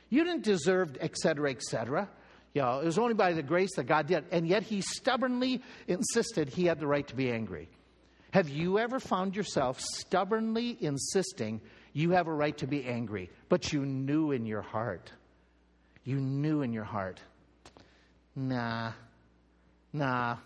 You 0.09 0.23
didn't 0.23 0.43
deserve, 0.43 0.97
et 0.99 1.15
cetera, 1.15 1.51
et 1.51 1.61
cetera. 1.61 2.09
You 2.55 2.63
know, 2.63 2.79
it 2.79 2.85
was 2.85 2.97
only 2.97 3.13
by 3.13 3.33
the 3.33 3.43
grace 3.43 3.75
that 3.75 3.83
God 3.83 4.07
did. 4.07 4.25
And 4.31 4.47
yet 4.47 4.63
he 4.63 4.81
stubbornly 4.81 5.61
insisted 5.87 6.49
he 6.49 6.65
had 6.65 6.79
the 6.79 6.87
right 6.87 7.07
to 7.07 7.15
be 7.15 7.29
angry. 7.29 7.69
Have 8.31 8.49
you 8.49 8.79
ever 8.79 8.99
found 8.99 9.35
yourself 9.35 9.79
stubbornly 9.79 10.75
insisting 10.81 11.61
you 11.95 12.11
have 12.11 12.27
a 12.27 12.33
right 12.33 12.55
to 12.59 12.67
be 12.67 12.85
angry, 12.85 13.31
but 13.49 13.73
you 13.73 13.83
knew 13.83 14.31
in 14.31 14.45
your 14.45 14.61
heart. 14.61 15.11
You 16.03 16.17
knew 16.17 16.61
in 16.61 16.71
your 16.71 16.83
heart. 16.83 17.19
Nah, 18.35 18.91
nah. 19.91 20.37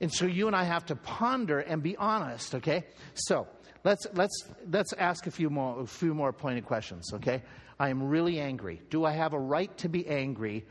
And 0.00 0.12
so 0.12 0.26
you 0.26 0.48
and 0.48 0.56
I 0.56 0.64
have 0.64 0.86
to 0.86 0.96
ponder 0.96 1.60
and 1.60 1.84
be 1.84 1.96
honest, 1.96 2.56
okay? 2.56 2.86
So 3.14 3.46
let's, 3.84 4.04
let's, 4.14 4.44
let's 4.68 4.92
ask 4.94 5.28
a 5.28 5.30
few 5.30 5.50
more, 5.50 5.82
a 5.82 5.86
few 5.86 6.14
more 6.14 6.32
pointed 6.32 6.66
questions, 6.66 7.12
okay? 7.14 7.42
I 7.78 7.90
am 7.90 8.02
really 8.02 8.40
angry. 8.40 8.82
Do 8.90 9.04
I 9.04 9.12
have 9.12 9.34
a 9.34 9.38
right 9.38 9.76
to 9.78 9.88
be 9.88 10.08
angry? 10.08 10.66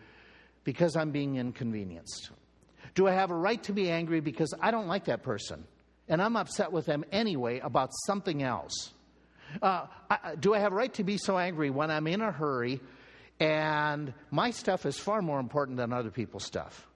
because 0.64 0.96
I'm 0.96 1.12
being 1.12 1.36
inconvenienced? 1.36 2.32
Do 2.94 3.08
I 3.08 3.14
have 3.14 3.32
a 3.32 3.36
right 3.36 3.62
to 3.64 3.74
be 3.74 3.90
angry 3.90 4.20
because 4.20 4.54
I 4.60 4.72
don't 4.72 4.88
like 4.88 5.06
that 5.06 5.24
person 5.24 5.64
and 6.08 6.22
I'm 6.22 6.36
upset 6.36 6.72
with 6.72 6.86
them 6.86 7.06
anyway 7.12 7.60
about 7.60 7.92
something 8.06 8.44
else? 8.44 8.92
Uh, 9.62 9.88
I, 10.10 10.36
do 10.40 10.54
I 10.54 10.60
have 10.60 10.72
a 10.72 10.76
right 10.76 10.94
to 10.96 11.04
be 11.04 11.18
so 11.18 11.38
angry 11.38 11.70
when 11.70 11.90
I'm 11.90 12.08
in 12.08 12.22
a 12.22 12.32
hurry 12.32 12.80
and 13.40 14.14
my 14.30 14.52
stuff 14.52 14.86
is 14.86 15.00
far 15.00 15.22
more 15.22 15.40
important 15.40 15.78
than 15.78 15.92
other 15.92 16.12
people's 16.12 16.46
stuff? 16.46 16.88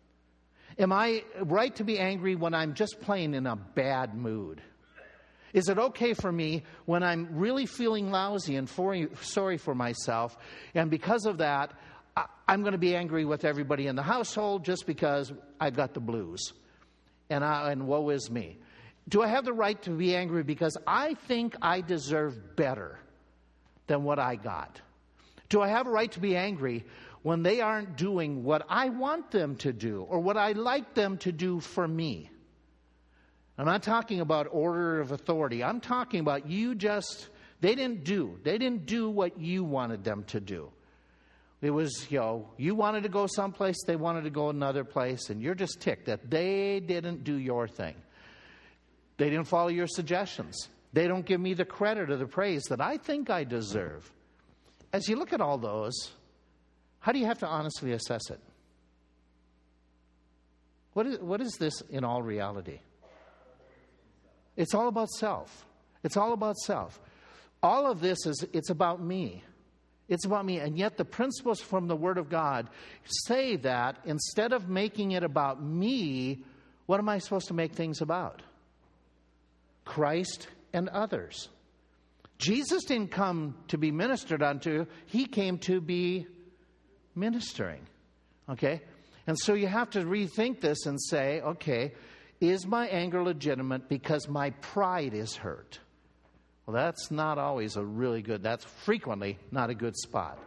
Am 0.78 0.92
I 0.92 1.24
right 1.42 1.76
to 1.78 1.84
be 1.84 1.98
angry 1.98 2.36
when 2.36 2.54
I'm 2.54 2.74
just 2.74 3.00
plain 3.02 3.34
in 3.34 3.48
a 3.48 3.56
bad 3.56 4.14
mood? 4.14 4.62
Is 5.54 5.70
it 5.70 5.80
okay 5.80 6.14
for 6.14 6.30
me 6.32 6.64
when 6.86 7.02
I'm 7.02 7.30
really 7.32 7.66
feeling 7.66 8.12
lousy 8.12 8.58
and 8.58 8.70
for, 8.70 9.08
sorry 9.22 9.58
for 9.58 9.74
myself, 9.74 10.38
and 10.74 10.92
because 10.92 11.26
of 11.26 11.38
that, 11.38 11.72
I, 12.16 12.26
I'm 12.46 12.62
going 12.62 12.74
to 12.74 12.78
be 12.78 12.94
angry 12.94 13.24
with 13.24 13.46
everybody 13.46 13.88
in 13.88 13.96
the 13.96 14.04
household 14.04 14.66
just 14.66 14.86
because 14.86 15.32
I've 15.60 15.76
got 15.76 15.94
the 15.94 16.02
blues, 16.02 16.52
and, 17.30 17.44
I, 17.44 17.72
and 17.72 17.88
woe 17.88 18.10
is 18.10 18.30
me? 18.30 18.58
Do 19.08 19.22
I 19.22 19.28
have 19.28 19.46
the 19.46 19.54
right 19.54 19.80
to 19.84 19.92
be 19.92 20.16
angry 20.16 20.44
because 20.44 20.78
I 20.88 21.14
think 21.28 21.56
I 21.62 21.82
deserve 21.82 22.56
better 22.56 22.98
than 23.88 24.04
what 24.04 24.20
I 24.20 24.36
got? 24.36 24.82
Do 25.50 25.62
I 25.62 25.68
have 25.68 25.86
a 25.86 25.92
right 25.92 26.12
to 26.14 26.20
be 26.20 26.36
angry 26.36 26.86
when 27.22 27.44
they 27.44 27.62
aren't 27.62 27.98
doing 27.98 28.44
what 28.44 28.66
I 28.68 28.90
want 28.90 29.30
them 29.32 29.58
to 29.58 29.72
do 29.72 30.02
or 30.10 30.20
what 30.20 30.38
I 30.38 30.54
like 30.54 30.96
them 30.96 31.18
to 31.20 31.32
do 31.32 31.60
for 31.60 31.88
me? 31.88 32.32
I'm 33.58 33.66
not 33.66 33.84
talking 33.84 34.20
about 34.20 34.48
order 34.52 35.00
of 35.00 35.12
authority. 35.12 35.64
I'm 35.64 35.80
talking 35.80 36.20
about 36.20 36.50
you 36.50 36.76
just, 36.76 37.30
they 37.62 37.76
didn't 37.76 38.04
do. 38.04 38.38
They 38.44 38.58
didn't 38.58 38.86
do 38.86 39.10
what 39.10 39.40
you 39.40 39.64
wanted 39.64 40.04
them 40.04 40.24
to 40.26 40.40
do. 40.40 40.72
It 41.62 41.70
was, 41.70 42.08
you 42.10 42.20
know, 42.20 42.50
you 42.58 42.76
wanted 42.76 43.04
to 43.04 43.10
go 43.10 43.28
someplace, 43.28 43.78
they 43.88 43.96
wanted 43.96 44.26
to 44.26 44.30
go 44.30 44.50
another 44.50 44.84
place, 44.84 45.30
and 45.30 45.42
you're 45.42 45.56
just 45.56 45.80
ticked 45.80 46.08
that 46.08 46.30
they 46.30 46.80
didn't 46.80 47.24
do 47.24 47.36
your 47.36 47.68
thing. 47.68 47.96
They 49.18 49.30
didn't 49.30 49.48
follow 49.48 49.70
your 49.70 49.88
suggestions. 49.88 50.70
They 50.94 51.08
don't 51.08 51.26
give 51.26 51.42
me 51.42 51.54
the 51.54 51.66
credit 51.66 52.10
or 52.10 52.18
the 52.18 52.26
praise 52.26 52.64
that 52.70 52.82
I 52.82 52.98
think 52.98 53.30
I 53.30 53.44
deserve. 53.44 54.12
As 54.94 55.08
you 55.10 55.18
look 55.18 55.34
at 55.34 55.42
all 55.42 55.58
those, 55.58 56.12
how 57.00 57.12
do 57.12 57.20
you 57.20 57.26
have 57.26 57.40
to 57.40 57.48
honestly 57.48 57.92
assess 57.92 58.30
it? 58.30 58.40
What 60.94 61.06
is, 61.06 61.20
what 61.20 61.42
is 61.42 61.54
this 61.60 61.82
in 61.90 62.06
all 62.06 62.24
reality? 62.24 62.80
It's 64.56 64.74
all 64.74 64.88
about 64.88 65.10
self. 65.10 65.66
It's 66.04 66.16
all 66.16 66.34
about 66.34 66.56
self. 66.58 67.00
All 67.62 67.90
of 67.92 68.00
this 68.00 68.26
is, 68.26 68.46
it's 68.54 68.70
about 68.70 69.02
me. 69.02 69.44
It's 70.08 70.26
about 70.26 70.46
me. 70.46 70.60
And 70.60 70.78
yet, 70.78 70.98
the 70.98 71.06
principles 71.06 71.60
from 71.60 71.88
the 71.88 71.96
Word 71.96 72.18
of 72.18 72.30
God 72.30 72.70
say 73.04 73.56
that 73.58 73.98
instead 74.06 74.54
of 74.54 74.70
making 74.70 75.12
it 75.12 75.24
about 75.24 75.62
me, 75.62 76.44
what 76.86 77.00
am 77.00 77.10
I 77.10 77.18
supposed 77.18 77.48
to 77.48 77.54
make 77.54 77.74
things 77.74 78.02
about? 78.02 78.42
Christ 79.86 80.48
and 80.74 80.90
others. 80.90 81.50
Jesus 82.38 82.84
didn't 82.84 83.12
come 83.12 83.56
to 83.70 83.78
be 83.78 83.92
ministered 83.92 84.44
unto, 84.44 84.86
he 85.06 85.26
came 85.26 85.58
to 85.60 85.80
be 85.80 86.28
ministering. 87.16 87.82
Okay? 88.50 88.82
And 89.28 89.40
so 89.40 89.54
you 89.54 89.68
have 89.68 89.92
to 89.92 90.02
rethink 90.02 90.60
this 90.60 90.86
and 90.86 91.02
say, 91.02 91.42
okay, 91.42 91.94
is 92.42 92.68
my 92.68 92.88
anger 92.88 93.24
legitimate 93.24 93.88
because 93.88 94.28
my 94.28 94.50
pride 94.50 95.14
is 95.14 95.36
hurt? 95.36 95.80
Well, 96.66 96.76
that's 96.76 97.12
not 97.12 97.38
always 97.38 97.76
a 97.76 97.84
really 97.84 98.22
good, 98.22 98.44
that's 98.44 98.66
frequently 98.66 99.38
not 99.52 99.70
a 99.70 99.76
good 99.76 99.96
spot. 99.96 100.40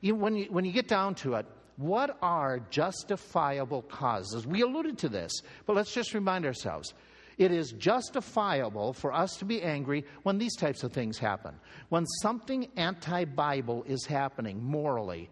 You, 0.00 0.14
when, 0.14 0.36
you, 0.36 0.46
when 0.50 0.64
you 0.64 0.72
get 0.72 0.88
down 0.88 1.14
to 1.16 1.34
it, 1.34 1.46
what 1.76 2.16
are 2.22 2.60
justifiable 2.70 3.82
causes? 3.82 4.46
We 4.46 4.62
alluded 4.62 4.98
to 4.98 5.08
this, 5.08 5.32
but 5.66 5.74
let's 5.74 5.92
just 5.92 6.14
remind 6.14 6.46
ourselves. 6.46 6.94
It 7.36 7.50
is 7.50 7.72
justifiable 7.72 8.92
for 8.92 9.12
us 9.12 9.36
to 9.38 9.44
be 9.44 9.62
angry 9.62 10.04
when 10.22 10.38
these 10.38 10.54
types 10.56 10.84
of 10.84 10.92
things 10.92 11.18
happen. 11.18 11.54
When 11.88 12.06
something 12.22 12.68
anti 12.76 13.24
Bible 13.24 13.84
is 13.86 14.06
happening 14.06 14.62
morally, 14.62 15.30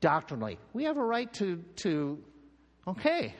doctrinally, 0.00 0.58
we 0.72 0.84
have 0.84 0.96
a 0.96 1.04
right 1.04 1.32
to, 1.34 1.56
to 1.76 2.18
okay, 2.88 3.34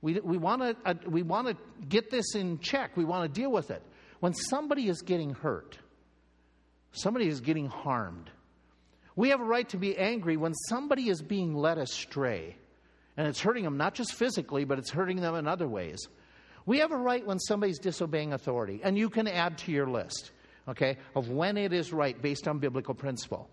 we, 0.00 0.20
we 0.20 0.36
want 0.36 0.62
to 0.62 0.76
uh, 0.84 0.94
we 1.06 1.22
want 1.22 1.48
to 1.48 1.56
get 1.88 2.10
this 2.10 2.34
in 2.34 2.58
check. 2.58 2.96
We 2.96 3.04
want 3.04 3.32
to 3.32 3.40
deal 3.40 3.50
with 3.50 3.70
it. 3.70 3.82
When 4.20 4.34
somebody 4.34 4.88
is 4.88 5.02
getting 5.02 5.34
hurt, 5.34 5.78
somebody 6.92 7.28
is 7.28 7.40
getting 7.40 7.66
harmed, 7.66 8.30
we 9.14 9.30
have 9.30 9.40
a 9.40 9.44
right 9.44 9.68
to 9.70 9.76
be 9.76 9.96
angry 9.96 10.36
when 10.36 10.54
somebody 10.54 11.08
is 11.08 11.22
being 11.22 11.54
led 11.54 11.78
astray. 11.78 12.56
And 13.16 13.26
it's 13.26 13.40
hurting 13.40 13.64
them 13.64 13.76
not 13.76 13.94
just 13.94 14.14
physically, 14.14 14.64
but 14.64 14.78
it's 14.78 14.90
hurting 14.90 15.20
them 15.20 15.34
in 15.34 15.48
other 15.48 15.66
ways. 15.66 15.98
We 16.68 16.80
have 16.80 16.92
a 16.92 16.98
right 16.98 17.26
when 17.26 17.38
somebody's 17.38 17.78
disobeying 17.78 18.34
authority. 18.34 18.82
And 18.84 18.98
you 18.98 19.08
can 19.08 19.26
add 19.26 19.56
to 19.58 19.72
your 19.72 19.88
list, 19.88 20.32
okay, 20.68 20.98
of 21.14 21.30
when 21.30 21.56
it 21.56 21.72
is 21.72 21.94
right 21.94 22.20
based 22.20 22.46
on 22.46 22.58
biblical 22.58 22.92
principle. 22.92 23.48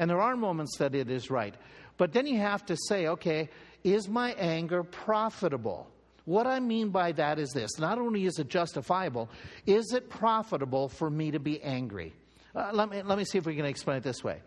And 0.00 0.10
there 0.10 0.20
are 0.20 0.34
moments 0.34 0.76
that 0.78 0.96
it 0.96 1.08
is 1.08 1.30
right. 1.30 1.54
But 1.96 2.12
then 2.12 2.26
you 2.26 2.38
have 2.38 2.66
to 2.66 2.76
say, 2.88 3.06
okay, 3.06 3.50
is 3.84 4.08
my 4.08 4.32
anger 4.32 4.82
profitable? 4.82 5.86
What 6.24 6.48
I 6.48 6.58
mean 6.58 6.88
by 6.88 7.12
that 7.12 7.38
is 7.38 7.50
this 7.52 7.78
not 7.78 8.00
only 8.00 8.26
is 8.26 8.40
it 8.40 8.48
justifiable, 8.48 9.30
is 9.64 9.92
it 9.92 10.10
profitable 10.10 10.88
for 10.88 11.08
me 11.08 11.30
to 11.30 11.38
be 11.38 11.62
angry? 11.62 12.12
Uh, 12.52 12.70
let, 12.72 12.90
me, 12.90 13.00
let 13.02 13.16
me 13.16 13.24
see 13.24 13.38
if 13.38 13.46
we 13.46 13.54
can 13.54 13.64
explain 13.64 13.98
it 13.98 14.02
this 14.02 14.24
way. 14.24 14.42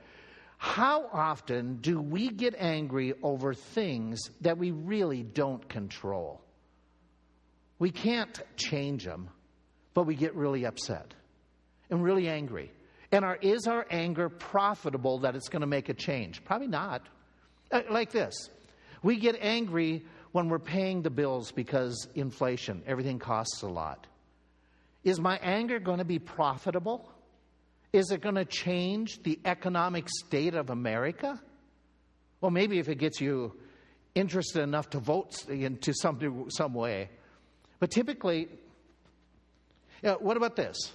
How 0.58 1.08
often 1.14 1.78
do 1.78 2.02
we 2.02 2.28
get 2.32 2.54
angry 2.58 3.14
over 3.24 3.54
things 3.54 4.20
that 4.42 4.58
we 4.58 4.72
really 4.72 5.24
don't 5.24 5.70
control? 5.70 6.43
We 7.84 7.92
can't 7.92 8.42
change 8.56 9.04
them, 9.04 9.28
but 9.94 10.04
we 10.04 10.16
get 10.16 10.36
really 10.36 10.64
upset 10.64 11.14
and 11.90 12.02
really 12.02 12.30
angry. 12.30 12.72
And 13.12 13.26
our, 13.26 13.36
is 13.36 13.68
our 13.68 13.86
anger 13.90 14.30
profitable 14.30 15.20
that 15.20 15.36
it's 15.36 15.50
going 15.50 15.64
to 15.64 15.68
make 15.68 15.90
a 15.90 15.94
change? 15.94 16.46
Probably 16.46 16.68
not. 16.68 17.02
Uh, 17.70 17.82
like 17.90 18.14
this 18.14 18.50
we 19.02 19.18
get 19.18 19.36
angry 19.42 20.06
when 20.32 20.48
we're 20.48 20.60
paying 20.60 21.02
the 21.02 21.10
bills 21.10 21.52
because 21.52 22.08
inflation, 22.16 22.84
everything 22.88 23.20
costs 23.20 23.64
a 23.64 23.68
lot. 23.68 24.08
Is 25.04 25.20
my 25.20 25.38
anger 25.42 25.78
going 25.80 26.00
to 26.00 26.06
be 26.06 26.20
profitable? 26.20 27.12
Is 27.92 28.12
it 28.12 28.22
going 28.22 28.36
to 28.36 28.46
change 28.46 29.22
the 29.24 29.38
economic 29.44 30.08
state 30.08 30.54
of 30.54 30.70
America? 30.70 31.38
Well, 32.40 32.52
maybe 32.52 32.80
if 32.80 32.88
it 32.88 32.96
gets 32.96 33.20
you 33.20 33.58
interested 34.16 34.62
enough 34.62 34.92
to 34.92 35.00
vote 35.00 35.34
into 35.50 35.94
some, 35.94 36.46
some 36.48 36.74
way. 36.74 37.10
But 37.84 37.92
typically, 37.92 38.44
you 38.44 38.50
know, 40.04 40.18
what 40.22 40.38
about 40.38 40.56
this? 40.56 40.94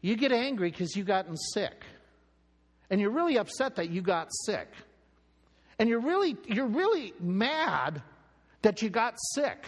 You 0.00 0.16
get 0.16 0.32
angry 0.32 0.68
because 0.68 0.96
you've 0.96 1.06
gotten 1.06 1.36
sick. 1.36 1.84
And 2.90 3.00
you're 3.00 3.12
really 3.12 3.38
upset 3.38 3.76
that 3.76 3.90
you 3.90 4.02
got 4.02 4.30
sick. 4.46 4.66
And 5.78 5.88
you're 5.88 6.00
really, 6.00 6.36
you're 6.48 6.66
really 6.66 7.12
mad 7.20 8.02
that 8.62 8.82
you 8.82 8.90
got 8.90 9.14
sick. 9.34 9.64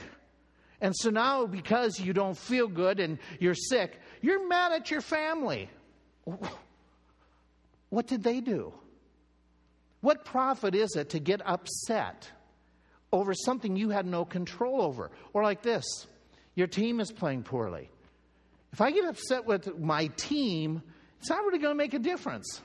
And 0.80 0.92
so 0.96 1.10
now, 1.10 1.46
because 1.46 2.00
you 2.00 2.12
don't 2.12 2.36
feel 2.36 2.66
good 2.66 2.98
and 2.98 3.20
you're 3.38 3.54
sick, 3.54 3.96
you're 4.20 4.48
mad 4.48 4.72
at 4.72 4.90
your 4.90 5.02
family. 5.02 5.70
What 7.90 8.08
did 8.08 8.24
they 8.24 8.40
do? 8.40 8.74
What 10.00 10.24
profit 10.24 10.74
is 10.74 10.96
it 10.96 11.10
to 11.10 11.20
get 11.20 11.46
upset 11.46 12.28
over 13.12 13.34
something 13.34 13.76
you 13.76 13.90
had 13.90 14.06
no 14.06 14.24
control 14.24 14.82
over? 14.82 15.10
Or 15.32 15.42
like 15.42 15.62
this 15.62 15.84
your 16.54 16.66
team 16.66 17.00
is 17.00 17.12
playing 17.12 17.44
poorly. 17.44 17.88
If 18.72 18.80
I 18.80 18.90
get 18.90 19.04
upset 19.04 19.46
with 19.46 19.78
my 19.78 20.08
team, 20.16 20.82
it's 21.20 21.30
not 21.30 21.44
really 21.44 21.58
going 21.58 21.72
to 21.72 21.78
make 21.78 21.94
a 21.94 21.98
difference. 21.98 22.60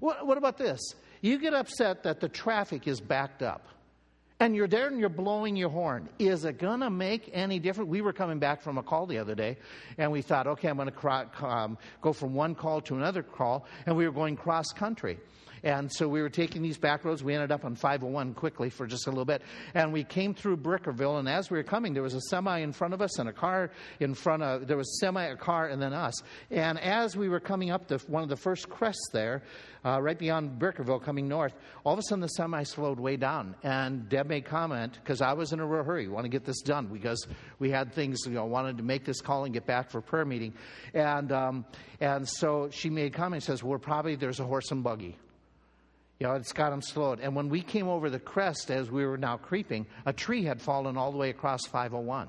What, 0.00 0.26
what 0.26 0.38
about 0.38 0.58
this? 0.58 0.80
You 1.20 1.38
get 1.38 1.54
upset 1.54 2.02
that 2.04 2.20
the 2.20 2.28
traffic 2.28 2.86
is 2.88 3.00
backed 3.00 3.42
up. 3.42 3.68
And 4.38 4.54
you're 4.54 4.68
there 4.68 4.88
and 4.88 5.00
you're 5.00 5.08
blowing 5.08 5.56
your 5.56 5.70
horn. 5.70 6.10
Is 6.18 6.44
it 6.44 6.58
going 6.58 6.80
to 6.80 6.90
make 6.90 7.30
any 7.32 7.58
difference? 7.58 7.88
We 7.88 8.02
were 8.02 8.12
coming 8.12 8.38
back 8.38 8.60
from 8.60 8.76
a 8.76 8.82
call 8.82 9.06
the 9.06 9.16
other 9.16 9.34
day, 9.34 9.56
and 9.96 10.12
we 10.12 10.20
thought, 10.20 10.46
okay, 10.46 10.68
I'm 10.68 10.76
going 10.76 10.90
to 10.90 11.46
um, 11.46 11.78
go 12.02 12.12
from 12.12 12.34
one 12.34 12.54
call 12.54 12.82
to 12.82 12.96
another 12.96 13.22
call, 13.22 13.64
and 13.86 13.96
we 13.96 14.06
were 14.06 14.12
going 14.12 14.36
cross 14.36 14.66
country. 14.74 15.18
And 15.62 15.92
so 15.92 16.08
we 16.08 16.22
were 16.22 16.28
taking 16.28 16.62
these 16.62 16.78
back 16.78 17.04
roads. 17.04 17.22
We 17.22 17.34
ended 17.34 17.52
up 17.52 17.64
on 17.64 17.74
501 17.74 18.34
quickly 18.34 18.70
for 18.70 18.86
just 18.86 19.06
a 19.06 19.10
little 19.10 19.24
bit. 19.24 19.42
And 19.74 19.92
we 19.92 20.04
came 20.04 20.34
through 20.34 20.58
Brickerville. 20.58 21.18
And 21.18 21.28
as 21.28 21.50
we 21.50 21.58
were 21.58 21.64
coming, 21.64 21.94
there 21.94 22.02
was 22.02 22.14
a 22.14 22.20
semi 22.20 22.58
in 22.58 22.72
front 22.72 22.94
of 22.94 23.02
us 23.02 23.18
and 23.18 23.28
a 23.28 23.32
car 23.32 23.70
in 24.00 24.14
front 24.14 24.42
of, 24.42 24.66
there 24.66 24.76
was 24.76 25.00
semi, 25.00 25.24
a 25.24 25.36
car, 25.36 25.68
and 25.68 25.80
then 25.80 25.92
us. 25.92 26.22
And 26.50 26.78
as 26.80 27.16
we 27.16 27.28
were 27.28 27.40
coming 27.40 27.70
up 27.70 27.88
to 27.88 27.98
one 28.06 28.22
of 28.22 28.28
the 28.28 28.36
first 28.36 28.68
crests 28.68 29.08
there, 29.12 29.42
uh, 29.84 30.00
right 30.02 30.18
beyond 30.18 30.58
Brickerville 30.58 31.00
coming 31.02 31.28
north, 31.28 31.54
all 31.84 31.92
of 31.92 31.98
a 31.98 32.02
sudden 32.02 32.20
the 32.20 32.28
semi 32.28 32.62
slowed 32.64 32.98
way 32.98 33.16
down. 33.16 33.54
And 33.62 34.08
Deb 34.08 34.26
made 34.26 34.44
comment, 34.44 34.98
because 35.02 35.20
I 35.20 35.32
was 35.32 35.52
in 35.52 35.60
a 35.60 35.66
real 35.66 35.84
hurry, 35.84 36.08
want 36.08 36.24
to 36.24 36.28
get 36.28 36.44
this 36.44 36.60
done 36.60 36.86
because 36.86 37.26
we 37.58 37.70
had 37.70 37.92
things, 37.92 38.20
you 38.26 38.32
know, 38.32 38.46
wanted 38.46 38.78
to 38.78 38.82
make 38.82 39.04
this 39.04 39.20
call 39.20 39.44
and 39.44 39.54
get 39.54 39.66
back 39.66 39.90
for 39.90 40.00
prayer 40.00 40.24
meeting. 40.24 40.54
And, 40.92 41.30
um, 41.30 41.64
and 42.00 42.28
so 42.28 42.68
she 42.70 42.90
made 42.90 43.12
comment, 43.14 43.44
says, 43.44 43.62
well, 43.62 43.78
probably 43.78 44.16
there's 44.16 44.40
a 44.40 44.44
horse 44.44 44.70
and 44.70 44.82
buggy 44.82 45.16
You 46.18 46.26
know, 46.26 46.34
it's 46.34 46.52
got 46.52 46.70
them 46.70 46.80
slowed. 46.80 47.20
And 47.20 47.36
when 47.36 47.48
we 47.48 47.60
came 47.60 47.88
over 47.88 48.08
the 48.08 48.18
crest 48.18 48.70
as 48.70 48.90
we 48.90 49.04
were 49.04 49.18
now 49.18 49.36
creeping, 49.36 49.86
a 50.06 50.12
tree 50.12 50.44
had 50.44 50.62
fallen 50.62 50.96
all 50.96 51.12
the 51.12 51.18
way 51.18 51.30
across 51.30 51.66
501. 51.66 52.28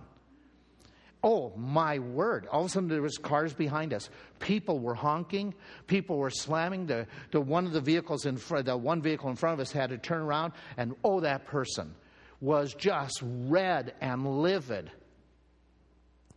Oh 1.24 1.52
my 1.56 2.00
word. 2.00 2.48
All 2.52 2.62
of 2.62 2.68
a 2.68 2.70
sudden 2.70 2.90
there 2.90 3.02
was 3.02 3.18
cars 3.18 3.54
behind 3.54 3.94
us. 3.94 4.10
People 4.40 4.80
were 4.80 4.94
honking. 4.94 5.54
People 5.88 6.18
were 6.18 6.30
slamming. 6.30 6.86
The, 6.86 7.08
the 7.32 7.42
one 7.42 7.66
of 7.66 7.74
the 7.74 7.82
vehicles 7.82 8.26
in 8.26 8.38
front, 8.38 8.66
the 8.66 8.78
one 8.78 9.02
vehicle 9.02 9.30
in 9.30 9.36
front 9.36 9.54
of 9.54 9.60
us 9.60 9.72
had 9.72 9.90
to 9.90 9.98
turn 9.98 10.22
around 10.22 10.54
and 10.78 10.96
oh 11.04 11.22
that 11.22 11.46
person 11.46 11.96
was 12.40 12.74
just 12.74 13.22
red 13.24 13.94
and 14.00 14.42
livid. 14.42 14.92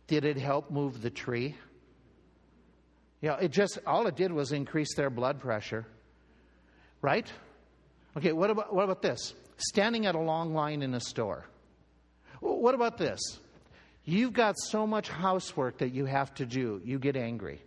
Did 0.07 0.25
it 0.25 0.37
help 0.37 0.71
move 0.71 1.01
the 1.01 1.11
tree? 1.11 1.55
Yeah, 3.21 3.37
it 3.39 3.51
just 3.51 3.77
all 3.85 4.07
it 4.07 4.15
did 4.15 4.31
was 4.31 4.51
increase 4.51 4.95
their 4.95 5.11
blood 5.11 5.39
pressure. 5.39 5.85
Right? 7.01 7.31
Okay, 8.17 8.31
what 8.31 8.49
about 8.49 8.73
what 8.73 8.83
about 8.83 9.01
this? 9.01 9.33
Standing 9.57 10.05
at 10.05 10.15
a 10.15 10.19
long 10.19 10.53
line 10.53 10.81
in 10.81 10.93
a 10.93 10.99
store. 10.99 11.45
What 12.39 12.73
about 12.73 12.97
this? 12.97 13.19
You've 14.03 14.33
got 14.33 14.55
so 14.57 14.87
much 14.87 15.09
housework 15.09 15.77
that 15.77 15.93
you 15.93 16.05
have 16.05 16.33
to 16.35 16.45
do, 16.45 16.81
you 16.83 16.97
get 16.97 17.15
angry. 17.15 17.61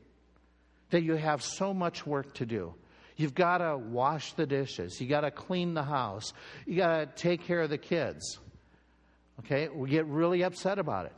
That 0.91 1.03
you 1.03 1.15
have 1.15 1.43
so 1.43 1.73
much 1.73 2.07
work 2.07 2.35
to 2.35 2.47
do. 2.47 2.75
You've 3.17 3.35
got 3.35 3.59
to 3.59 3.77
wash 3.77 4.33
the 4.33 4.47
dishes. 4.47 5.01
You 5.01 5.09
got 5.09 5.21
to 5.21 5.31
clean 5.31 5.75
the 5.75 5.85
house. 5.85 6.33
You 6.67 6.77
got 6.77 7.17
to 7.17 7.23
take 7.23 7.45
care 7.45 7.61
of 7.61 7.71
the 7.71 7.79
kids. 7.79 8.39
Okay? 9.41 9.69
We 9.69 9.89
get 9.89 10.07
really 10.07 10.43
upset 10.43 10.79
about 10.79 11.07
it. 11.07 11.13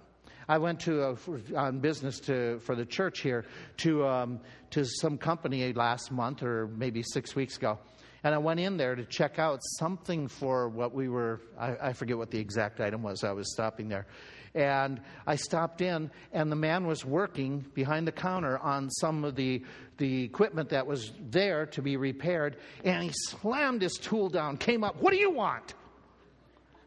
I 0.48 0.58
went 0.58 0.80
to 0.80 1.02
a, 1.02 1.16
on 1.56 1.80
business 1.80 2.20
to 2.20 2.60
for 2.60 2.76
the 2.76 2.84
church 2.84 3.20
here 3.20 3.44
to 3.78 4.06
um, 4.06 4.40
to 4.70 4.84
some 4.84 5.18
company 5.18 5.72
last 5.72 6.12
month 6.12 6.42
or 6.42 6.68
maybe 6.68 7.02
six 7.02 7.34
weeks 7.34 7.56
ago, 7.56 7.78
and 8.26 8.34
I 8.34 8.38
went 8.38 8.58
in 8.58 8.76
there 8.76 8.96
to 8.96 9.04
check 9.04 9.38
out 9.38 9.60
something 9.78 10.26
for 10.26 10.68
what 10.68 10.92
we 10.92 11.08
were. 11.08 11.40
I, 11.56 11.76
I 11.80 11.92
forget 11.92 12.18
what 12.18 12.32
the 12.32 12.40
exact 12.40 12.80
item 12.80 13.04
was. 13.04 13.22
I 13.22 13.30
was 13.30 13.52
stopping 13.52 13.88
there, 13.88 14.04
and 14.52 15.00
I 15.28 15.36
stopped 15.36 15.80
in, 15.80 16.10
and 16.32 16.50
the 16.50 16.56
man 16.56 16.88
was 16.88 17.04
working 17.04 17.64
behind 17.72 18.04
the 18.04 18.10
counter 18.10 18.58
on 18.58 18.90
some 18.90 19.22
of 19.22 19.36
the, 19.36 19.62
the 19.98 20.24
equipment 20.24 20.70
that 20.70 20.88
was 20.88 21.12
there 21.30 21.66
to 21.66 21.82
be 21.82 21.96
repaired, 21.96 22.56
and 22.82 23.04
he 23.04 23.12
slammed 23.12 23.80
his 23.80 23.94
tool 23.94 24.28
down, 24.28 24.56
came 24.56 24.82
up, 24.82 25.00
What 25.00 25.12
do 25.12 25.18
you 25.18 25.30
want? 25.30 25.74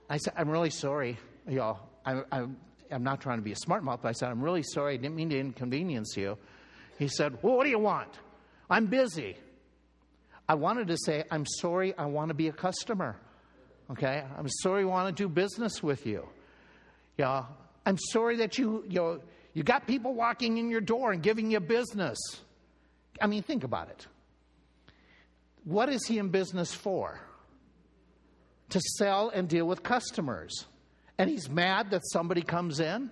I 0.10 0.18
said, 0.18 0.34
I'm 0.36 0.50
really 0.50 0.72
sorry. 0.72 1.18
Know, 1.46 1.80
I, 2.06 2.22
I, 2.34 2.48
I'm 2.92 3.04
not 3.04 3.22
trying 3.22 3.38
to 3.38 3.44
be 3.44 3.54
a 3.54 3.56
smart 3.56 3.86
mouth, 3.86 4.02
but 4.02 4.10
I 4.10 4.12
said, 4.12 4.28
I'm 4.28 4.42
really 4.42 4.64
sorry. 4.64 4.96
I 4.96 4.98
didn't 4.98 5.16
mean 5.16 5.30
to 5.30 5.40
inconvenience 5.40 6.18
you. 6.18 6.38
He 6.98 7.08
said, 7.08 7.42
Well, 7.42 7.56
what 7.56 7.64
do 7.64 7.70
you 7.70 7.80
want? 7.80 8.10
I'm 8.70 8.88
busy. 8.88 9.38
I 10.50 10.56
wanted 10.56 10.88
to 10.88 10.98
say, 10.98 11.24
I'm 11.30 11.46
sorry, 11.46 11.96
I 11.96 12.08
want 12.08 12.30
to 12.30 12.34
be 12.34 12.48
a 12.48 12.52
customer. 12.52 13.16
Okay? 13.92 14.24
I'm 14.36 14.50
sorry, 14.50 14.82
I 14.82 14.86
want 14.86 15.16
to 15.16 15.24
do 15.24 15.30
business 15.30 15.84
with 15.84 16.08
you. 16.08 16.28
Yeah, 17.20 17.46
I'm 17.86 18.00
sorry 18.00 18.38
that 18.38 18.58
you, 18.58 18.84
you, 18.88 18.96
know, 18.96 19.20
you 19.54 19.62
got 19.62 19.86
people 19.86 20.16
walking 20.16 20.58
in 20.58 20.72
your 20.72 20.82
door 20.82 21.12
and 21.12 21.22
giving 21.22 21.52
you 21.52 21.60
business. 21.60 22.18
I 23.22 23.28
mean, 23.28 23.44
think 23.44 23.64
about 23.64 23.90
it. 23.90 24.08
What 25.66 25.88
is 25.90 26.08
he 26.08 26.18
in 26.18 26.30
business 26.30 26.74
for? 26.74 27.20
To 28.70 28.80
sell 28.98 29.30
and 29.30 29.48
deal 29.48 29.68
with 29.68 29.84
customers. 29.84 30.66
And 31.20 31.30
he's 31.30 31.48
mad 31.48 31.92
that 31.92 32.02
somebody 32.12 32.42
comes 32.42 32.80
in? 32.80 33.12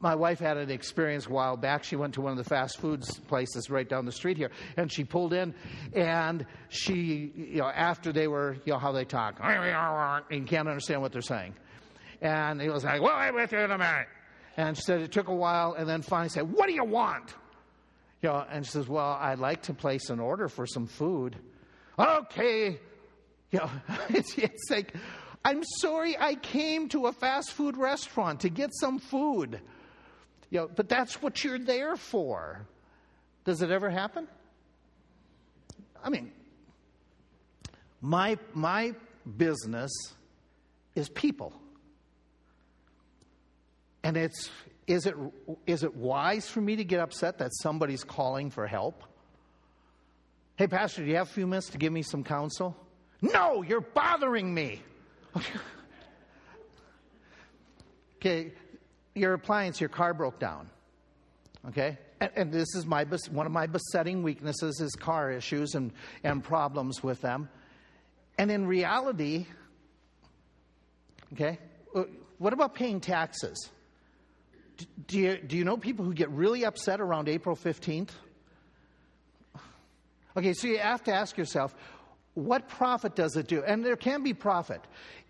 My 0.00 0.14
wife 0.14 0.38
had 0.38 0.56
an 0.56 0.70
experience 0.70 1.26
a 1.26 1.30
while 1.30 1.56
back. 1.56 1.84
She 1.84 1.96
went 1.96 2.14
to 2.14 2.20
one 2.20 2.32
of 2.32 2.38
the 2.38 2.44
fast 2.44 2.78
foods 2.78 3.18
places 3.20 3.70
right 3.70 3.88
down 3.88 4.04
the 4.04 4.12
street 4.12 4.36
here, 4.36 4.50
and 4.76 4.92
she 4.92 5.04
pulled 5.04 5.32
in, 5.32 5.54
and 5.94 6.44
she, 6.68 7.32
you 7.34 7.58
know, 7.58 7.68
after 7.68 8.12
they 8.12 8.28
were, 8.28 8.56
you 8.64 8.72
know, 8.72 8.78
how 8.78 8.92
they 8.92 9.04
talk, 9.04 9.38
and 9.42 10.24
you 10.30 10.42
can't 10.44 10.68
understand 10.68 11.02
what 11.02 11.12
they're 11.12 11.22
saying. 11.22 11.54
And 12.20 12.60
he 12.60 12.68
was 12.68 12.84
like, 12.84 13.00
Well, 13.00 13.14
I'm 13.14 13.34
with 13.34 13.52
you 13.52 13.58
in 13.58 13.70
a 13.70 13.78
minute. 13.78 14.08
And 14.56 14.76
she 14.76 14.82
said 14.82 15.00
it 15.00 15.12
took 15.12 15.28
a 15.28 15.34
while, 15.34 15.74
and 15.74 15.88
then 15.88 16.02
finally 16.02 16.30
said, 16.30 16.50
What 16.50 16.66
do 16.66 16.74
you 16.74 16.84
want? 16.84 17.34
You 18.22 18.30
know, 18.30 18.44
and 18.50 18.64
she 18.64 18.72
says, 18.72 18.88
Well, 18.88 19.18
I'd 19.20 19.38
like 19.38 19.62
to 19.62 19.74
place 19.74 20.10
an 20.10 20.20
order 20.20 20.48
for 20.48 20.66
some 20.66 20.86
food. 20.86 21.36
Okay. 21.98 22.78
You 23.50 23.58
know, 23.58 23.70
it's, 24.08 24.36
it's 24.36 24.70
like, 24.70 24.94
I'm 25.44 25.62
sorry 25.78 26.16
I 26.18 26.34
came 26.34 26.88
to 26.88 27.06
a 27.06 27.12
fast 27.12 27.52
food 27.52 27.76
restaurant 27.76 28.40
to 28.40 28.48
get 28.48 28.70
some 28.74 28.98
food. 28.98 29.60
You 30.50 30.60
know, 30.60 30.70
but 30.74 30.88
that's 30.88 31.20
what 31.20 31.42
you're 31.42 31.58
there 31.58 31.96
for. 31.96 32.66
Does 33.44 33.62
it 33.62 33.70
ever 33.70 33.90
happen? 33.90 34.28
I 36.02 36.10
mean, 36.10 36.32
my, 38.00 38.38
my 38.54 38.94
business 39.36 39.90
is 40.94 41.08
people. 41.08 41.52
And 44.02 44.16
it's, 44.16 44.50
is 44.86 45.06
it, 45.06 45.16
is 45.66 45.82
it 45.82 45.96
wise 45.96 46.48
for 46.48 46.60
me 46.60 46.76
to 46.76 46.84
get 46.84 47.00
upset 47.00 47.38
that 47.38 47.50
somebody's 47.54 48.04
calling 48.04 48.50
for 48.50 48.66
help? 48.66 49.02
Hey, 50.56 50.68
Pastor, 50.68 51.02
do 51.02 51.08
you 51.08 51.16
have 51.16 51.28
a 51.28 51.32
few 51.32 51.46
minutes 51.46 51.70
to 51.70 51.78
give 51.78 51.92
me 51.92 52.02
some 52.02 52.22
counsel? 52.22 52.76
No, 53.20 53.62
you're 53.62 53.80
bothering 53.80 54.54
me. 54.54 54.80
okay, 58.16 58.52
your 59.16 59.32
appliance, 59.34 59.80
your 59.80 59.88
car 59.88 60.14
broke 60.14 60.38
down. 60.38 60.70
Okay? 61.68 61.98
And, 62.20 62.30
and, 62.36 62.52
this 62.52 62.74
is 62.74 62.86
my 62.86 63.04
one 63.30 63.46
of 63.46 63.52
my 63.52 63.66
besetting 63.66 64.22
weaknesses 64.22 64.80
is 64.80 64.92
car 64.94 65.30
issues 65.32 65.74
and, 65.74 65.92
and 66.22 66.42
problems 66.42 67.02
with 67.02 67.20
them. 67.20 67.48
And 68.38 68.50
in 68.50 68.66
reality, 68.66 69.46
okay, 71.32 71.58
uh, 71.94 72.04
what 72.38 72.52
about 72.52 72.74
paying 72.74 73.00
taxes? 73.00 73.70
do 75.06 75.18
you, 75.18 75.36
do 75.38 75.56
you 75.56 75.64
know 75.64 75.76
people 75.76 76.04
who 76.04 76.14
get 76.14 76.30
really 76.30 76.64
upset 76.64 77.00
around 77.00 77.28
April 77.28 77.56
15th? 77.56 78.10
Okay, 80.36 80.52
so 80.52 80.66
you 80.66 80.78
have 80.78 81.02
to 81.04 81.14
ask 81.14 81.38
yourself, 81.38 81.74
what 82.34 82.68
profit 82.68 83.16
does 83.16 83.36
it 83.36 83.48
do? 83.48 83.62
And 83.64 83.84
there 83.84 83.96
can 83.96 84.22
be 84.22 84.34
profit. 84.34 84.82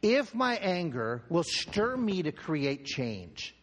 If 0.03 0.35
my 0.35 0.57
anger 0.57 1.23
will 1.29 1.45
stir 1.45 1.97
me 1.97 2.23
to 2.25 2.33
create 2.33 2.85
change, 2.85 3.55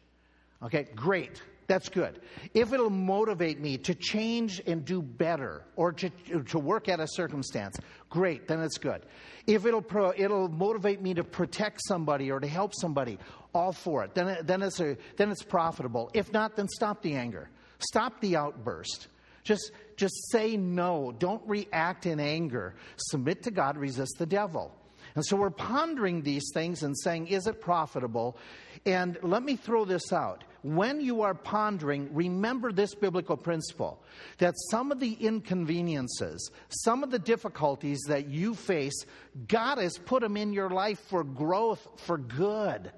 okay, 0.66 0.88
great. 0.96 1.42
That's 1.68 1.90
good. 1.90 2.20
If 2.54 2.74
it'll 2.74 2.90
motivate 2.90 3.60
me 3.60 3.78
to 3.80 3.96
change 3.96 4.62
and 4.68 4.84
do 4.84 5.02
better 5.02 5.64
or 5.76 5.94
to, 5.94 6.10
to 6.50 6.60
work 6.60 6.90
at 6.90 7.00
a 7.00 7.08
circumstance, 7.08 7.78
great, 8.10 8.48
then 8.48 8.60
it's 8.62 8.78
good. 8.78 9.06
If 9.48 9.66
it'll, 9.66 9.82
pro, 9.82 10.14
it'll 10.16 10.50
motivate 10.50 11.02
me 11.02 11.14
to 11.14 11.24
protect 11.24 11.80
somebody 11.88 12.32
or 12.32 12.40
to 12.40 12.48
help 12.48 12.74
somebody, 12.76 13.18
all 13.54 13.72
for 13.72 14.04
it. 14.04 14.14
Then, 14.14 14.38
then, 14.44 14.62
it's 14.62 14.80
a, 14.80 14.98
then 15.16 15.32
it's 15.32 15.44
profitable. 15.44 16.10
If 16.14 16.32
not, 16.34 16.56
then 16.56 16.68
stop 16.68 17.02
the 17.02 17.16
anger, 17.16 17.50
stop 17.80 18.20
the 18.20 18.36
outburst. 18.36 19.08
Just, 19.44 19.72
just 19.98 20.32
say 20.32 20.56
no. 20.56 21.14
Don't 21.18 21.42
react 21.46 22.06
in 22.06 22.20
anger. 22.20 22.76
Submit 22.96 23.44
to 23.44 23.52
God, 23.52 23.78
resist 23.78 24.16
the 24.18 24.26
devil. 24.26 24.74
And 25.16 25.26
so 25.26 25.36
we're 25.36 25.50
pondering 25.50 26.22
these 26.22 26.50
things 26.54 26.84
and 26.84 26.98
saying, 26.98 27.28
is 27.28 27.46
it 27.46 27.62
profitable? 27.62 28.38
And 28.86 29.18
let 29.22 29.44
me 29.44 29.56
throw 29.56 29.86
this 29.86 30.12
out. 30.12 30.44
When 30.64 31.02
you 31.02 31.24
are 31.24 31.34
pondering, 31.34 32.10
remember 32.14 32.72
this 32.72 32.96
biblical 32.96 33.36
principle 33.36 34.02
that 34.38 34.56
some 34.72 34.94
of 34.94 35.00
the 35.02 35.12
inconveniences, 35.12 36.52
some 36.70 37.04
of 37.04 37.12
the 37.12 37.20
difficulties 37.20 38.00
that 38.08 38.30
you 38.30 38.56
face, 38.56 39.06
God 39.50 39.78
has 39.78 39.98
put 39.98 40.22
them 40.22 40.38
in 40.38 40.54
your 40.54 40.70
life 40.70 41.00
for 41.10 41.26
growth, 41.26 41.86
for 41.98 42.18
good. 42.18 42.92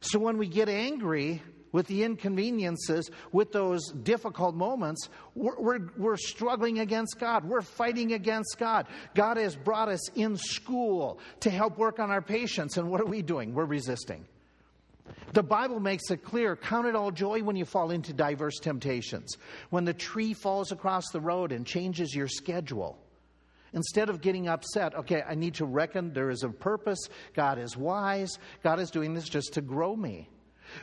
So 0.00 0.18
when 0.18 0.38
we 0.38 0.48
get 0.48 0.70
angry, 0.70 1.42
with 1.72 1.86
the 1.86 2.04
inconveniences, 2.04 3.10
with 3.32 3.50
those 3.52 3.90
difficult 3.90 4.54
moments, 4.54 5.08
we're, 5.34 5.58
we're, 5.58 5.90
we're, 5.96 6.16
struggling 6.18 6.80
against 6.80 7.18
God. 7.18 7.44
We're 7.44 7.62
fighting 7.62 8.12
against 8.12 8.58
God. 8.58 8.86
God 9.14 9.38
has 9.38 9.56
brought 9.56 9.88
us 9.88 10.10
in 10.10 10.36
school 10.36 11.18
to 11.40 11.50
help 11.50 11.78
work 11.78 11.98
on 11.98 12.10
our 12.10 12.20
patience, 12.20 12.76
and 12.76 12.90
what 12.90 13.00
are 13.00 13.06
we 13.06 13.22
doing? 13.22 13.54
We're 13.54 13.64
resisting. 13.64 14.26
The 15.32 15.42
Bible 15.42 15.80
makes 15.80 16.10
it 16.10 16.24
clear 16.24 16.56
count 16.56 16.86
it 16.86 16.94
all 16.94 17.10
joy 17.10 17.42
when 17.42 17.56
you 17.56 17.64
fall 17.64 17.90
into 17.90 18.12
diverse 18.12 18.58
temptations. 18.58 19.36
When 19.70 19.84
the 19.84 19.94
tree 19.94 20.34
falls 20.34 20.72
across 20.72 21.10
the 21.10 21.20
road 21.20 21.52
and 21.52 21.66
changes 21.66 22.14
your 22.14 22.28
schedule. 22.28 22.98
Instead 23.74 24.10
of 24.10 24.20
getting 24.20 24.48
upset, 24.48 24.94
okay, 24.94 25.22
I 25.26 25.34
need 25.34 25.54
to 25.54 25.64
reckon 25.64 26.12
there 26.12 26.28
is 26.28 26.42
a 26.42 26.50
purpose. 26.50 27.08
God 27.34 27.58
is 27.58 27.76
wise. 27.76 28.38
God 28.62 28.80
is 28.80 28.90
doing 28.90 29.14
this 29.14 29.28
just 29.28 29.54
to 29.54 29.62
grow 29.62 29.96
me. 29.96 30.28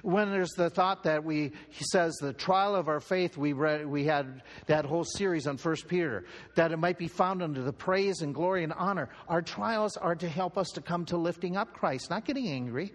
When 0.02 0.30
there's 0.32 0.52
the 0.52 0.70
thought 0.70 1.04
that 1.04 1.24
we, 1.24 1.52
he 1.70 1.84
says, 1.92 2.16
the 2.16 2.34
trial 2.34 2.76
of 2.76 2.88
our 2.88 3.00
faith, 3.00 3.38
we, 3.38 3.54
read, 3.54 3.88
we 3.88 4.06
had 4.06 4.44
that 4.68 4.86
whole 4.86 5.04
series 5.04 5.48
on 5.48 5.58
First 5.58 5.88
Peter, 5.88 6.26
that 6.56 6.72
it 6.72 6.78
might 6.78 6.98
be 6.98 7.08
found 7.08 7.42
under 7.42 7.62
the 7.62 7.74
praise 7.74 8.22
and 8.22 8.34
glory 8.34 8.64
and 8.64 8.74
honor. 8.74 9.10
Our 9.28 9.42
trials 9.42 9.98
are 9.98 10.16
to 10.16 10.30
help 10.30 10.58
us 10.58 10.70
to 10.70 10.82
come 10.82 11.06
to 11.06 11.18
lifting 11.18 11.58
up 11.58 11.74
Christ, 11.74 12.10
not 12.10 12.26
getting 12.26 12.50
angry. 12.50 12.94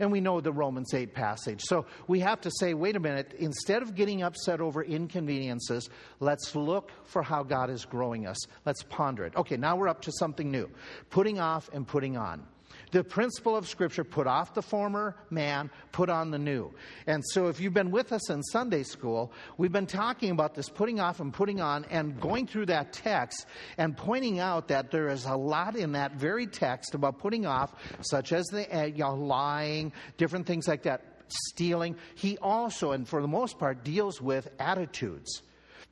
And 0.00 0.10
we 0.10 0.20
know 0.20 0.40
the 0.40 0.52
Romans 0.52 0.92
8 0.94 1.14
passage. 1.14 1.62
So 1.62 1.86
we 2.06 2.20
have 2.20 2.40
to 2.42 2.50
say, 2.58 2.74
wait 2.74 2.96
a 2.96 3.00
minute, 3.00 3.34
instead 3.38 3.82
of 3.82 3.94
getting 3.94 4.22
upset 4.22 4.60
over 4.60 4.82
inconveniences, 4.82 5.88
let's 6.20 6.54
look 6.54 6.90
for 7.04 7.22
how 7.22 7.42
God 7.42 7.70
is 7.70 7.84
growing 7.84 8.26
us. 8.26 8.38
Let's 8.64 8.82
ponder 8.82 9.24
it. 9.24 9.36
Okay, 9.36 9.56
now 9.56 9.76
we're 9.76 9.88
up 9.88 10.02
to 10.02 10.12
something 10.18 10.50
new 10.50 10.68
putting 11.10 11.38
off 11.38 11.70
and 11.72 11.86
putting 11.86 12.16
on 12.16 12.46
the 12.94 13.02
principle 13.02 13.56
of 13.56 13.66
Scripture 13.66 14.04
put 14.04 14.28
off 14.28 14.54
the 14.54 14.62
former 14.62 15.16
man, 15.28 15.68
put 15.90 16.08
on 16.08 16.30
the 16.30 16.38
new. 16.38 16.72
And 17.08 17.24
so, 17.32 17.48
if 17.48 17.58
you've 17.58 17.74
been 17.74 17.90
with 17.90 18.12
us 18.12 18.30
in 18.30 18.40
Sunday 18.44 18.84
school, 18.84 19.32
we've 19.58 19.72
been 19.72 19.88
talking 19.88 20.30
about 20.30 20.54
this 20.54 20.68
putting 20.68 21.00
off 21.00 21.18
and 21.18 21.34
putting 21.34 21.60
on 21.60 21.84
and 21.86 22.20
going 22.20 22.46
through 22.46 22.66
that 22.66 22.92
text 22.92 23.46
and 23.78 23.96
pointing 23.96 24.38
out 24.38 24.68
that 24.68 24.92
there 24.92 25.08
is 25.08 25.24
a 25.24 25.34
lot 25.34 25.74
in 25.74 25.92
that 25.92 26.12
very 26.12 26.46
text 26.46 26.94
about 26.94 27.18
putting 27.18 27.46
off, 27.46 27.74
such 28.00 28.32
as 28.32 28.46
the 28.46 28.72
uh, 28.72 28.84
you 28.84 28.98
know, 28.98 29.14
lying, 29.14 29.92
different 30.16 30.46
things 30.46 30.68
like 30.68 30.84
that, 30.84 31.24
stealing. 31.26 31.96
He 32.14 32.38
also, 32.38 32.92
and 32.92 33.08
for 33.08 33.20
the 33.20 33.28
most 33.28 33.58
part, 33.58 33.82
deals 33.82 34.22
with 34.22 34.48
attitudes. 34.60 35.42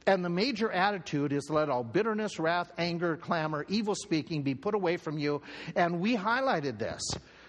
And 0.07 0.25
the 0.25 0.31
major 0.31 0.71
attitude 0.71 1.33
is 1.33 1.49
let 1.51 1.69
all 1.69 1.85
bitterness, 1.85 2.39
wrath, 2.39 2.73
anger, 2.79 3.17
clamor, 3.17 3.65
evil 3.69 3.95
speaking 3.95 4.43
be 4.43 4.55
put 4.55 4.75
away 4.75 4.97
from 4.97 5.19
you. 5.19 5.43
And 5.77 6.01
we 6.01 6.17
highlighted 6.17 6.79
this. 6.79 7.03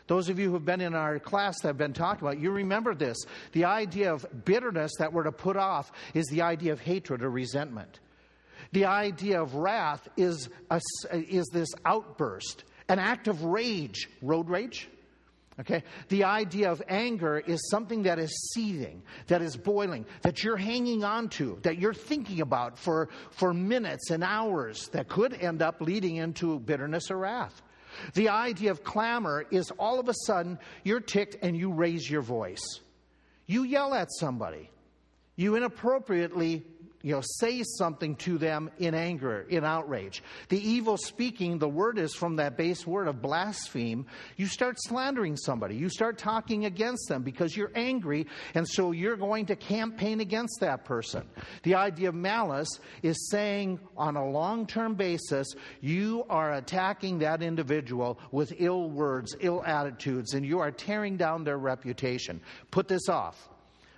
Those 0.07 0.29
of 0.29 0.37
you 0.37 0.47
who 0.47 0.55
have 0.55 0.65
been 0.65 0.81
in 0.81 0.95
our 0.95 1.17
class 1.17 1.55
that 1.61 1.69
have 1.69 1.77
been 1.77 1.93
talking 1.93 2.27
about, 2.27 2.39
you 2.39 2.51
remember 2.51 2.93
this. 2.93 3.17
The 3.53 3.65
idea 3.65 4.13
of 4.13 4.25
bitterness 4.45 4.91
that 4.99 5.13
we're 5.13 5.23
to 5.23 5.31
put 5.31 5.55
off 5.55 5.91
is 6.13 6.25
the 6.27 6.41
idea 6.41 6.73
of 6.73 6.81
hatred 6.81 7.23
or 7.23 7.29
resentment. 7.29 7.99
The 8.73 8.85
idea 8.85 9.41
of 9.41 9.55
wrath 9.55 10.07
is, 10.17 10.49
a, 10.69 10.81
is 11.11 11.47
this 11.53 11.69
outburst, 11.85 12.63
an 12.89 12.99
act 12.99 13.27
of 13.27 13.43
rage, 13.43 14.09
road 14.21 14.49
rage, 14.49 14.89
Okay? 15.59 15.83
The 16.09 16.23
idea 16.23 16.71
of 16.71 16.81
anger 16.87 17.37
is 17.37 17.69
something 17.69 18.03
that 18.03 18.17
is 18.17 18.51
seething, 18.53 19.03
that 19.27 19.41
is 19.41 19.55
boiling, 19.55 20.05
that 20.21 20.43
you're 20.43 20.57
hanging 20.57 21.03
on 21.03 21.29
to, 21.29 21.59
that 21.61 21.77
you're 21.77 21.93
thinking 21.93 22.41
about 22.41 22.77
for, 22.77 23.09
for 23.29 23.53
minutes 23.53 24.09
and 24.09 24.23
hours, 24.23 24.87
that 24.89 25.09
could 25.09 25.33
end 25.33 25.61
up 25.61 25.79
leading 25.79 26.15
into 26.15 26.59
bitterness 26.59 27.11
or 27.11 27.17
wrath. 27.17 27.61
The 28.15 28.29
idea 28.29 28.71
of 28.71 28.83
clamor 28.83 29.45
is 29.51 29.69
all 29.77 29.99
of 29.99 30.09
a 30.09 30.15
sudden 30.25 30.57
you're 30.83 30.99
ticked 30.99 31.37
and 31.43 31.55
you 31.55 31.71
raise 31.71 32.09
your 32.09 32.23
voice. 32.23 32.79
You 33.45 33.63
yell 33.63 33.93
at 33.93 34.09
somebody. 34.11 34.71
You 35.35 35.55
inappropriately 35.55 36.63
you 37.03 37.13
know, 37.13 37.21
say 37.21 37.63
something 37.63 38.15
to 38.15 38.37
them 38.37 38.71
in 38.79 38.95
anger, 38.95 39.45
in 39.49 39.65
outrage. 39.65 40.23
The 40.47 40.57
evil 40.57 40.95
speaking, 40.95 41.59
the 41.59 41.67
word 41.67 41.99
is 41.99 42.15
from 42.15 42.37
that 42.37 42.55
base 42.55 42.87
word 42.87 43.09
of 43.09 43.21
blaspheme. 43.21 44.05
You 44.37 44.47
start 44.47 44.77
slandering 44.79 45.35
somebody. 45.35 45.75
You 45.75 45.89
start 45.89 46.17
talking 46.17 46.63
against 46.63 47.09
them 47.09 47.21
because 47.21 47.57
you're 47.57 47.73
angry, 47.75 48.27
and 48.55 48.65
so 48.65 48.91
you're 48.91 49.17
going 49.17 49.47
to 49.47 49.57
campaign 49.57 50.21
against 50.21 50.61
that 50.61 50.85
person. 50.85 51.23
The 51.63 51.75
idea 51.75 52.07
of 52.07 52.15
malice 52.15 52.79
is 53.01 53.29
saying 53.29 53.81
on 53.97 54.15
a 54.15 54.25
long 54.25 54.65
term 54.65 54.95
basis, 54.95 55.47
you 55.81 56.23
are 56.29 56.53
attacking 56.53 57.19
that 57.19 57.43
individual 57.43 58.17
with 58.31 58.53
ill 58.59 58.89
words, 58.89 59.35
ill 59.41 59.61
attitudes, 59.65 60.35
and 60.35 60.45
you 60.45 60.59
are 60.59 60.71
tearing 60.71 61.17
down 61.17 61.43
their 61.43 61.57
reputation. 61.57 62.39
Put 62.71 62.87
this 62.87 63.09
off. 63.09 63.49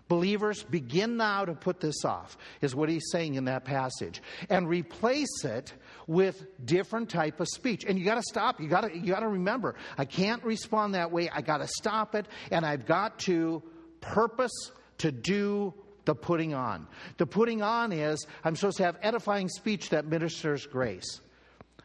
Believers, 0.08 0.62
begin 0.62 1.18
now 1.18 1.46
to 1.46 1.54
put 1.54 1.80
this 1.80 2.06
off, 2.06 2.38
is 2.62 2.76
what 2.76 2.90
he's 2.90 3.10
saying 3.12 3.36
in 3.36 3.46
that 3.46 3.66
passage, 3.66 4.22
and 4.50 4.70
replace 4.70 5.44
it 5.44 5.74
with 6.06 6.46
different 6.64 7.10
type 7.10 7.40
of 7.40 7.48
speech. 7.48 7.86
And 7.86 7.98
you 7.98 8.06
got 8.06 8.16
to 8.16 8.24
stop. 8.24 8.62
You 8.62 8.68
got 8.68 8.82
to 8.82 8.96
you 8.96 9.12
got 9.12 9.22
to 9.22 9.28
remember, 9.28 9.76
I 9.98 10.06
can't 10.06 10.44
respond 10.44 10.94
that 10.94 11.12
way. 11.12 11.30
I 11.30 11.42
got 11.42 11.58
to 11.58 11.68
stop 11.68 12.14
it, 12.14 12.28
and 12.52 12.64
I've 12.66 12.86
got 12.86 13.18
to 13.22 13.64
purpose 14.02 14.72
to 15.00 15.12
do 15.12 15.74
the 16.06 16.14
putting 16.14 16.54
on. 16.54 16.88
The 17.18 17.26
putting 17.26 17.64
on 17.64 17.92
is 17.92 18.28
I'm 18.44 18.56
supposed 18.56 18.78
to 18.78 18.84
have 18.84 18.98
edifying 19.02 19.50
speech 19.50 19.90
that 19.90 20.06
ministers 20.06 20.68
grace. 20.68 21.22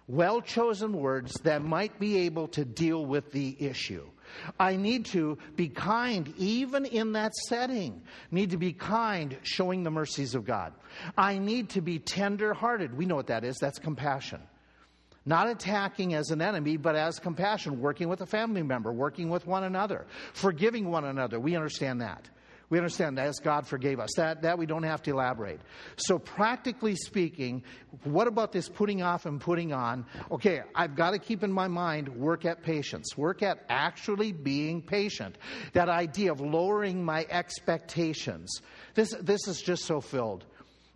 Well 0.06 0.42
chosen 0.42 0.92
words 0.92 1.32
that 1.44 1.62
might 1.62 1.98
be 1.98 2.18
able 2.26 2.48
to 2.48 2.64
deal 2.64 3.06
with 3.06 3.32
the 3.32 3.56
issue. 3.58 4.04
I 4.58 4.76
need 4.76 5.06
to 5.06 5.38
be 5.56 5.68
kind 5.68 6.32
even 6.36 6.84
in 6.84 7.12
that 7.12 7.34
setting. 7.34 8.02
Need 8.30 8.50
to 8.50 8.56
be 8.56 8.72
kind, 8.72 9.36
showing 9.42 9.82
the 9.82 9.90
mercies 9.90 10.34
of 10.34 10.44
God. 10.44 10.72
I 11.16 11.38
need 11.38 11.70
to 11.70 11.80
be 11.80 11.98
tender 11.98 12.54
hearted. 12.54 12.96
We 12.96 13.06
know 13.06 13.16
what 13.16 13.28
that 13.28 13.44
is. 13.44 13.56
That's 13.60 13.78
compassion. 13.78 14.40
Not 15.26 15.48
attacking 15.48 16.14
as 16.14 16.30
an 16.30 16.40
enemy, 16.40 16.76
but 16.76 16.96
as 16.96 17.18
compassion, 17.18 17.80
working 17.80 18.08
with 18.08 18.22
a 18.22 18.26
family 18.26 18.62
member, 18.62 18.90
working 18.92 19.28
with 19.28 19.46
one 19.46 19.64
another, 19.64 20.06
forgiving 20.32 20.90
one 20.90 21.04
another. 21.04 21.38
We 21.38 21.56
understand 21.56 22.00
that. 22.00 22.28
We 22.70 22.78
understand 22.78 23.18
that 23.18 23.26
as 23.26 23.40
God 23.40 23.66
forgave 23.66 23.98
us. 23.98 24.10
That, 24.16 24.42
that 24.42 24.56
we 24.56 24.64
don't 24.64 24.84
have 24.84 25.02
to 25.02 25.10
elaborate. 25.10 25.60
So, 25.96 26.18
practically 26.18 26.94
speaking, 26.94 27.64
what 28.04 28.28
about 28.28 28.52
this 28.52 28.68
putting 28.68 29.02
off 29.02 29.26
and 29.26 29.40
putting 29.40 29.72
on? 29.72 30.06
Okay, 30.30 30.62
I've 30.74 30.94
got 30.94 31.10
to 31.10 31.18
keep 31.18 31.42
in 31.42 31.52
my 31.52 31.66
mind 31.66 32.08
work 32.08 32.44
at 32.44 32.62
patience, 32.62 33.18
work 33.18 33.42
at 33.42 33.64
actually 33.68 34.30
being 34.30 34.80
patient. 34.82 35.36
That 35.72 35.88
idea 35.88 36.30
of 36.30 36.40
lowering 36.40 37.04
my 37.04 37.26
expectations. 37.28 38.62
This, 38.94 39.14
this 39.20 39.48
is 39.48 39.60
just 39.60 39.84
so 39.84 40.00
filled. 40.00 40.44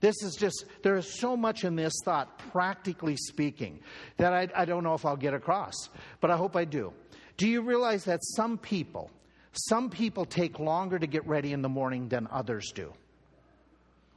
This 0.00 0.22
is 0.22 0.37
just, 0.37 0.66
there 0.82 0.96
is 0.96 1.18
so 1.18 1.37
much 1.37 1.64
in 1.64 1.76
this 1.76 1.94
thought, 2.04 2.38
practically 2.52 3.16
speaking, 3.16 3.80
that 4.18 4.32
I, 4.32 4.48
I 4.54 4.64
don't 4.64 4.84
know 4.84 4.94
if 4.94 5.06
I'll 5.06 5.16
get 5.16 5.32
across, 5.32 5.74
but 6.20 6.30
I 6.30 6.37
hope 6.37 6.56
I 6.56 6.66
do. 6.66 6.92
Do 7.37 7.48
you 7.48 7.62
realize 7.62 8.04
that 8.04 8.20
some 8.22 8.58
people, 8.58 9.10
some 9.56 9.90
people 9.90 10.24
take 10.24 10.58
longer 10.58 10.98
to 10.98 11.06
get 11.06 11.26
ready 11.26 11.52
in 11.52 11.62
the 11.62 11.68
morning 11.68 12.08
than 12.08 12.28
others 12.30 12.72
do. 12.72 12.92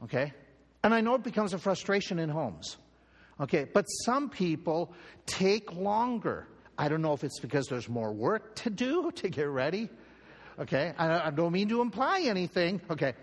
Okay? 0.04 0.32
And 0.82 0.94
I 0.94 1.00
know 1.00 1.14
it 1.14 1.22
becomes 1.22 1.54
a 1.54 1.58
frustration 1.58 2.18
in 2.18 2.28
homes. 2.28 2.76
Okay, 3.40 3.66
but 3.72 3.84
some 3.84 4.30
people 4.30 4.92
take 5.26 5.72
longer. 5.72 6.48
I 6.76 6.88
don't 6.88 7.02
know 7.02 7.12
if 7.12 7.22
it's 7.22 7.38
because 7.38 7.66
there's 7.66 7.88
more 7.88 8.12
work 8.12 8.56
to 8.56 8.70
do 8.70 9.10
to 9.12 9.28
get 9.28 9.48
ready. 9.48 9.88
Okay, 10.58 10.92
I, 10.98 11.28
I 11.28 11.30
don't 11.30 11.52
mean 11.52 11.68
to 11.68 11.80
imply 11.80 12.22
anything. 12.22 12.80
Okay, 12.90 13.14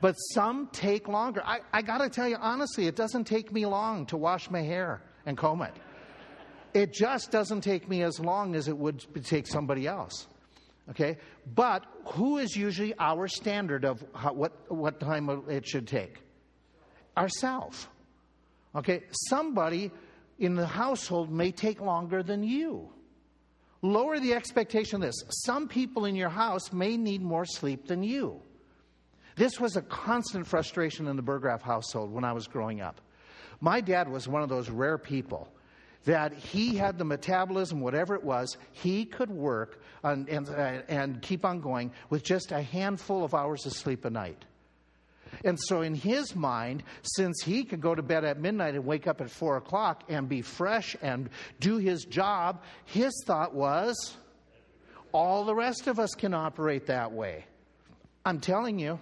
but 0.00 0.12
some 0.12 0.68
take 0.72 1.08
longer. 1.08 1.42
I, 1.44 1.60
I 1.72 1.82
got 1.82 1.98
to 1.98 2.08
tell 2.08 2.28
you 2.28 2.36
honestly, 2.36 2.86
it 2.86 2.94
doesn't 2.94 3.24
take 3.24 3.52
me 3.52 3.66
long 3.66 4.06
to 4.06 4.16
wash 4.16 4.48
my 4.48 4.62
hair 4.62 5.02
and 5.26 5.36
comb 5.36 5.62
it. 5.62 5.74
It 6.72 6.92
just 6.92 7.32
doesn't 7.32 7.62
take 7.62 7.88
me 7.88 8.02
as 8.02 8.20
long 8.20 8.54
as 8.54 8.68
it 8.68 8.76
would 8.76 9.04
take 9.24 9.48
somebody 9.48 9.88
else. 9.88 10.28
Okay? 10.90 11.18
But 11.54 11.84
who 12.06 12.38
is 12.38 12.56
usually 12.56 12.94
our 12.98 13.28
standard 13.28 13.84
of 13.84 14.04
how, 14.14 14.32
what, 14.32 14.70
what 14.70 15.00
time 15.00 15.28
it 15.48 15.66
should 15.66 15.86
take? 15.86 16.22
Ourself. 17.16 17.90
Okay? 18.74 19.04
Somebody 19.28 19.90
in 20.38 20.54
the 20.54 20.66
household 20.66 21.30
may 21.30 21.50
take 21.50 21.80
longer 21.80 22.22
than 22.22 22.42
you. 22.42 22.90
Lower 23.82 24.18
the 24.18 24.34
expectation 24.34 24.96
of 24.96 25.02
this. 25.02 25.22
Some 25.44 25.68
people 25.68 26.04
in 26.04 26.16
your 26.16 26.30
house 26.30 26.72
may 26.72 26.96
need 26.96 27.22
more 27.22 27.44
sleep 27.44 27.86
than 27.86 28.02
you. 28.02 28.40
This 29.36 29.60
was 29.60 29.76
a 29.76 29.82
constant 29.82 30.46
frustration 30.46 31.06
in 31.06 31.14
the 31.14 31.22
Burgraff 31.22 31.62
household 31.62 32.10
when 32.10 32.24
I 32.24 32.32
was 32.32 32.48
growing 32.48 32.80
up. 32.80 33.00
My 33.60 33.80
dad 33.80 34.08
was 34.08 34.26
one 34.26 34.42
of 34.42 34.48
those 34.48 34.68
rare 34.68 34.98
people 34.98 35.48
that 36.04 36.32
he 36.32 36.76
had 36.76 36.98
the 36.98 37.04
metabolism, 37.04 37.80
whatever 37.80 38.14
it 38.14 38.24
was, 38.24 38.56
he 38.72 39.04
could 39.04 39.30
work 39.30 39.80
and, 40.02 40.28
and, 40.28 40.48
and 40.88 41.22
keep 41.22 41.44
on 41.44 41.60
going 41.60 41.92
with 42.08 42.22
just 42.22 42.52
a 42.52 42.62
handful 42.62 43.24
of 43.24 43.34
hours 43.34 43.66
of 43.66 43.72
sleep 43.72 44.04
a 44.04 44.10
night. 44.10 44.44
And 45.44 45.58
so, 45.60 45.82
in 45.82 45.94
his 45.94 46.34
mind, 46.34 46.82
since 47.02 47.42
he 47.42 47.64
could 47.64 47.80
go 47.80 47.94
to 47.94 48.02
bed 48.02 48.24
at 48.24 48.40
midnight 48.40 48.74
and 48.74 48.84
wake 48.84 49.06
up 49.06 49.20
at 49.20 49.30
four 49.30 49.56
o'clock 49.56 50.04
and 50.08 50.28
be 50.28 50.42
fresh 50.42 50.96
and 51.02 51.28
do 51.60 51.76
his 51.76 52.04
job, 52.04 52.62
his 52.86 53.12
thought 53.26 53.54
was, 53.54 54.16
all 55.12 55.44
the 55.44 55.54
rest 55.54 55.86
of 55.86 55.98
us 55.98 56.10
can 56.16 56.34
operate 56.34 56.86
that 56.86 57.12
way. 57.12 57.44
I'm 58.24 58.40
telling 58.40 58.78
you, 58.78 58.98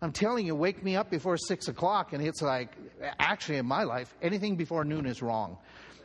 I'm 0.00 0.12
telling 0.12 0.46
you, 0.46 0.54
wake 0.54 0.82
me 0.82 0.96
up 0.96 1.10
before 1.10 1.36
six 1.36 1.68
o'clock, 1.68 2.12
and 2.12 2.24
it's 2.24 2.42
like, 2.42 2.76
actually, 3.18 3.58
in 3.58 3.66
my 3.66 3.82
life, 3.82 4.14
anything 4.22 4.56
before 4.56 4.84
noon 4.84 5.06
is 5.06 5.22
wrong. 5.22 5.58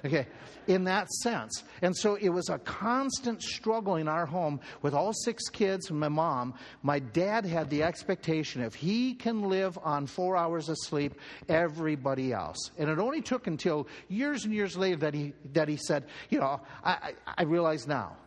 Okay, 0.05 0.27
in 0.67 0.83
that 0.83 1.09
sense. 1.09 1.63
And 1.81 1.95
so 1.95 2.15
it 2.15 2.27
was 2.27 2.49
a 2.49 2.57
constant 2.59 3.41
struggle 3.41 3.95
in 3.95 4.09
our 4.09 4.25
home 4.25 4.59
with 4.81 4.93
all 4.93 5.13
six 5.13 5.47
kids 5.47 5.89
and 5.89 5.99
my 5.99 6.09
mom. 6.09 6.55
My 6.81 6.99
dad 6.99 7.45
had 7.45 7.69
the 7.69 7.83
expectation 7.83 8.61
if 8.61 8.75
he 8.75 9.13
can 9.13 9.43
live 9.43 9.79
on 9.81 10.07
four 10.07 10.35
hours 10.35 10.67
of 10.67 10.75
sleep, 10.77 11.15
everybody 11.47 12.33
else. 12.33 12.71
And 12.77 12.89
it 12.89 12.99
only 12.99 13.21
took 13.21 13.47
until 13.47 13.87
years 14.09 14.43
and 14.43 14.53
years 14.53 14.75
later 14.75 14.97
that 14.97 15.13
he, 15.13 15.33
that 15.53 15.69
he 15.69 15.77
said, 15.77 16.05
you 16.29 16.39
know, 16.39 16.59
I, 16.83 17.13
I 17.37 17.43
realize 17.43 17.87
now 17.87 18.17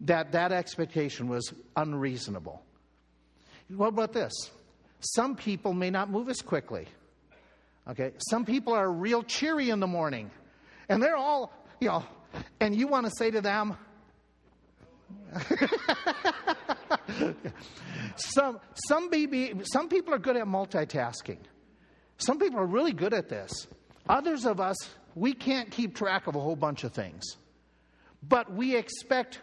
that 0.00 0.32
that 0.32 0.52
expectation 0.52 1.28
was 1.28 1.52
unreasonable. 1.76 2.62
What 3.68 3.88
about 3.88 4.14
this? 4.14 4.32
Some 5.00 5.36
people 5.36 5.74
may 5.74 5.90
not 5.90 6.10
move 6.10 6.30
as 6.30 6.40
quickly. 6.40 6.86
Okay, 7.88 8.12
some 8.30 8.44
people 8.44 8.72
are 8.72 8.90
real 8.90 9.22
cheery 9.22 9.70
in 9.70 9.80
the 9.80 9.86
morning. 9.86 10.30
And 10.90 11.02
they're 11.02 11.16
all, 11.16 11.52
you 11.80 11.88
know, 11.88 12.04
and 12.58 12.76
you 12.76 12.88
want 12.88 13.06
to 13.06 13.12
say 13.16 13.30
to 13.30 13.40
them, 13.40 13.76
some, 18.16 18.58
some, 18.88 19.08
baby, 19.08 19.54
some 19.62 19.88
people 19.88 20.12
are 20.12 20.18
good 20.18 20.36
at 20.36 20.46
multitasking. 20.46 21.38
Some 22.18 22.40
people 22.40 22.58
are 22.58 22.66
really 22.66 22.92
good 22.92 23.14
at 23.14 23.28
this. 23.28 23.68
Others 24.08 24.44
of 24.44 24.60
us, 24.60 24.76
we 25.14 25.32
can't 25.32 25.70
keep 25.70 25.94
track 25.94 26.26
of 26.26 26.34
a 26.34 26.40
whole 26.40 26.56
bunch 26.56 26.82
of 26.82 26.92
things. 26.92 27.22
But 28.28 28.52
we 28.52 28.76
expect 28.76 29.40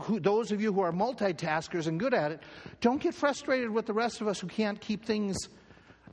who, 0.00 0.18
those 0.18 0.50
of 0.50 0.62
you 0.62 0.72
who 0.72 0.80
are 0.80 0.92
multitaskers 0.92 1.88
and 1.88 2.00
good 2.00 2.14
at 2.14 2.32
it, 2.32 2.42
don't 2.80 3.02
get 3.02 3.14
frustrated 3.14 3.68
with 3.68 3.84
the 3.84 3.92
rest 3.92 4.22
of 4.22 4.28
us 4.28 4.40
who 4.40 4.46
can't 4.46 4.80
keep 4.80 5.04
things 5.04 5.36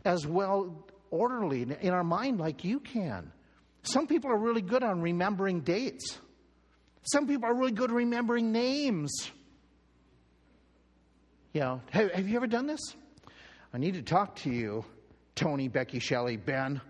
as 0.03 0.27
well 0.27 0.75
orderly 1.09 1.65
in 1.81 1.93
our 1.93 2.03
mind 2.03 2.37
like 2.37 2.65
you 2.65 2.81
can. 2.81 3.31
Some 3.87 4.05
people 4.07 4.29
are 4.31 4.37
really 4.37 4.61
good 4.61 4.83
on 4.83 5.01
remembering 5.01 5.61
dates. 5.61 6.17
Some 7.03 7.25
people 7.25 7.49
are 7.49 7.55
really 7.55 7.71
good 7.71 7.91
remembering 7.91 8.51
names. 8.51 9.31
You 11.53 11.61
know, 11.61 11.81
have, 11.91 12.11
have 12.11 12.27
you 12.27 12.35
ever 12.35 12.47
done 12.47 12.67
this? 12.67 12.81
I 13.73 13.77
need 13.77 13.93
to 13.93 14.01
talk 14.01 14.35
to 14.37 14.49
you, 14.49 14.83
Tony, 15.35 15.69
Becky, 15.69 15.99
Shelley, 15.99 16.35
Ben, 16.35 16.81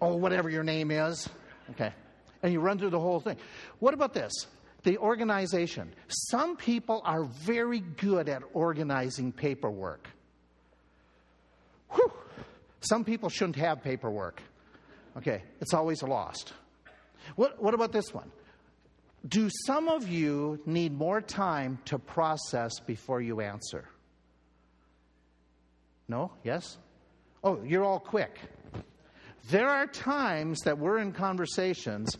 oh, 0.00 0.16
whatever 0.16 0.50
your 0.50 0.64
name 0.64 0.90
is. 0.90 1.28
Okay. 1.70 1.92
And 2.42 2.52
you 2.52 2.60
run 2.60 2.78
through 2.78 2.90
the 2.90 2.98
whole 2.98 3.20
thing. 3.20 3.36
What 3.78 3.94
about 3.94 4.12
this? 4.12 4.32
The 4.82 4.98
organization. 4.98 5.92
Some 6.08 6.56
people 6.56 7.00
are 7.04 7.24
very 7.24 7.80
good 7.80 8.28
at 8.28 8.42
organizing 8.54 9.30
paperwork. 9.30 10.08
Whew. 11.90 12.12
Some 12.80 13.04
people 13.04 13.28
shouldn't 13.28 13.56
have 13.56 13.84
paperwork. 13.84 14.42
Okay, 15.16 15.42
it's 15.60 15.74
always 15.74 16.02
lost. 16.02 16.52
What, 17.36 17.62
what 17.62 17.74
about 17.74 17.92
this 17.92 18.14
one? 18.14 18.30
Do 19.28 19.50
some 19.66 19.88
of 19.88 20.08
you 20.08 20.60
need 20.64 20.92
more 20.96 21.20
time 21.20 21.78
to 21.86 21.98
process 21.98 22.80
before 22.80 23.20
you 23.20 23.40
answer? 23.40 23.84
No? 26.08 26.32
Yes? 26.42 26.78
Oh, 27.44 27.62
you're 27.62 27.84
all 27.84 28.00
quick. 28.00 28.38
There 29.50 29.68
are 29.68 29.86
times 29.86 30.60
that 30.60 30.78
we're 30.78 30.98
in 30.98 31.12
conversations 31.12 32.16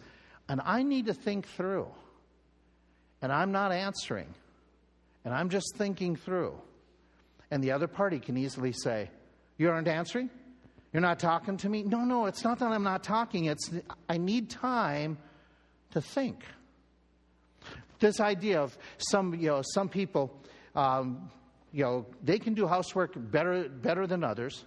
and 0.48 0.60
I 0.64 0.82
need 0.82 1.06
to 1.06 1.14
think 1.14 1.46
through. 1.46 1.88
And 3.22 3.32
I'm 3.32 3.52
not 3.52 3.72
answering. 3.72 4.34
And 5.24 5.32
I'm 5.32 5.48
just 5.48 5.76
thinking 5.76 6.16
through. 6.16 6.60
And 7.50 7.62
the 7.62 7.72
other 7.72 7.86
party 7.86 8.18
can 8.18 8.36
easily 8.36 8.72
say, 8.72 9.10
You 9.58 9.70
aren't 9.70 9.88
answering? 9.88 10.30
You're 10.92 11.02
not 11.02 11.18
talking 11.20 11.56
to 11.58 11.68
me? 11.68 11.82
No, 11.82 12.04
no, 12.04 12.26
it's 12.26 12.42
not 12.42 12.58
that 12.58 12.72
I'm 12.72 12.82
not 12.82 13.04
talking. 13.04 13.44
It's 13.44 13.70
I 14.08 14.18
need 14.18 14.50
time 14.50 15.18
to 15.92 16.00
think. 16.00 16.44
This 18.00 18.18
idea 18.18 18.60
of 18.60 18.76
some, 18.98 19.34
you 19.34 19.48
know, 19.48 19.62
some 19.74 19.88
people, 19.88 20.34
um, 20.74 21.30
you 21.72 21.84
know, 21.84 22.06
they 22.22 22.38
can 22.38 22.54
do 22.54 22.66
housework 22.66 23.12
better, 23.14 23.68
better 23.68 24.06
than 24.06 24.24
others, 24.24 24.64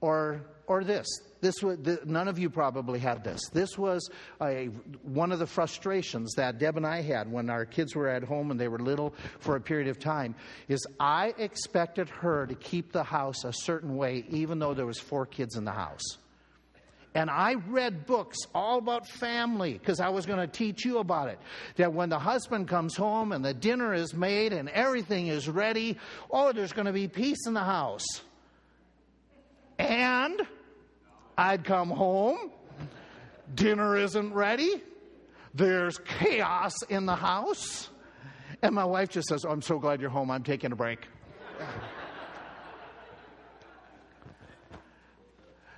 or, 0.00 0.42
or 0.66 0.84
this. 0.84 1.06
This 1.40 1.62
was, 1.62 1.78
none 2.04 2.26
of 2.26 2.38
you 2.38 2.50
probably 2.50 2.98
had 2.98 3.22
this. 3.22 3.40
This 3.52 3.78
was 3.78 4.10
a, 4.42 4.66
one 5.02 5.30
of 5.30 5.38
the 5.38 5.46
frustrations 5.46 6.34
that 6.34 6.58
Deb 6.58 6.76
and 6.76 6.86
I 6.86 7.00
had 7.00 7.30
when 7.30 7.48
our 7.48 7.64
kids 7.64 7.94
were 7.94 8.08
at 8.08 8.24
home 8.24 8.50
and 8.50 8.58
they 8.58 8.68
were 8.68 8.80
little 8.80 9.14
for 9.38 9.54
a 9.54 9.60
period 9.60 9.88
of 9.88 10.00
time. 10.00 10.34
Is 10.68 10.84
I 10.98 11.34
expected 11.38 12.08
her 12.08 12.46
to 12.46 12.54
keep 12.54 12.90
the 12.90 13.04
house 13.04 13.44
a 13.44 13.52
certain 13.52 13.96
way, 13.96 14.24
even 14.30 14.58
though 14.58 14.74
there 14.74 14.86
was 14.86 14.98
four 14.98 15.26
kids 15.26 15.56
in 15.56 15.64
the 15.64 15.72
house. 15.72 16.18
And 17.14 17.30
I 17.30 17.54
read 17.54 18.06
books 18.06 18.36
all 18.54 18.78
about 18.78 19.08
family 19.08 19.72
because 19.72 19.98
I 19.98 20.10
was 20.10 20.26
going 20.26 20.38
to 20.38 20.46
teach 20.46 20.84
you 20.84 20.98
about 20.98 21.28
it. 21.28 21.38
That 21.76 21.92
when 21.92 22.10
the 22.10 22.18
husband 22.18 22.68
comes 22.68 22.96
home 22.96 23.32
and 23.32 23.44
the 23.44 23.54
dinner 23.54 23.94
is 23.94 24.12
made 24.12 24.52
and 24.52 24.68
everything 24.68 25.28
is 25.28 25.48
ready, 25.48 25.96
oh, 26.30 26.52
there's 26.52 26.72
going 26.72 26.86
to 26.86 26.92
be 26.92 27.08
peace 27.08 27.46
in 27.46 27.54
the 27.54 27.64
house. 27.64 28.04
And 29.78 30.40
I'd 31.36 31.64
come 31.64 31.88
home, 31.88 32.50
dinner 33.54 33.96
isn't 33.96 34.34
ready, 34.34 34.82
there's 35.54 35.98
chaos 35.98 36.82
in 36.88 37.06
the 37.06 37.14
house. 37.14 37.88
And 38.60 38.74
my 38.74 38.84
wife 38.84 39.10
just 39.10 39.28
says, 39.28 39.44
oh, 39.44 39.50
I'm 39.50 39.62
so 39.62 39.78
glad 39.78 40.00
you're 40.00 40.10
home, 40.10 40.30
I'm 40.30 40.42
taking 40.42 40.72
a 40.72 40.76
break. 40.76 41.06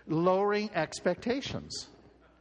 Lowering 0.06 0.70
expectations 0.74 1.88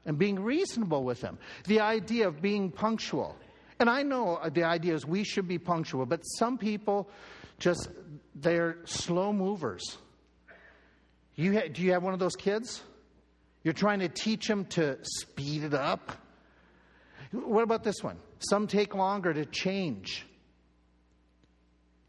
and 0.05 0.17
being 0.17 0.39
reasonable 0.39 1.03
with 1.03 1.21
them. 1.21 1.37
The 1.65 1.81
idea 1.81 2.27
of 2.27 2.41
being 2.41 2.71
punctual. 2.71 3.35
And 3.79 3.89
I 3.89 4.03
know 4.03 4.39
the 4.51 4.63
idea 4.63 4.95
is 4.95 5.05
we 5.05 5.23
should 5.23 5.47
be 5.47 5.59
punctual, 5.59 6.05
but 6.05 6.21
some 6.23 6.57
people 6.57 7.09
just, 7.59 7.89
they're 8.33 8.77
slow 8.85 9.33
movers. 9.33 9.97
You 11.39 11.53
ha- 11.53 11.69
do 11.71 11.81
you 11.81 11.93
have 11.93 12.03
one 12.03 12.11
of 12.13 12.19
those 12.19 12.35
kids? 12.35 12.81
You're 13.63 13.73
trying 13.73 13.99
to 13.99 14.09
teach 14.09 14.45
them 14.45 14.65
to 14.71 14.97
speed 15.03 15.63
it 15.63 15.73
up? 15.73 16.11
What 17.31 17.63
about 17.63 17.81
this 17.81 18.03
one? 18.03 18.17
Some 18.39 18.67
take 18.67 18.93
longer 18.93 19.33
to 19.33 19.45
change. 19.45 20.25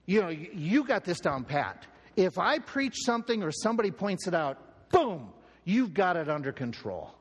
You 0.04 0.22
know, 0.22 0.30
you 0.30 0.82
got 0.82 1.04
this 1.04 1.20
down 1.20 1.44
pat. 1.44 1.86
If 2.16 2.40
I 2.40 2.58
preach 2.58 2.96
something 3.04 3.44
or 3.44 3.52
somebody 3.52 3.92
points 3.92 4.26
it 4.26 4.34
out, 4.34 4.90
boom, 4.90 5.32
you've 5.64 5.94
got 5.94 6.16
it 6.16 6.28
under 6.28 6.50
control. 6.50 7.14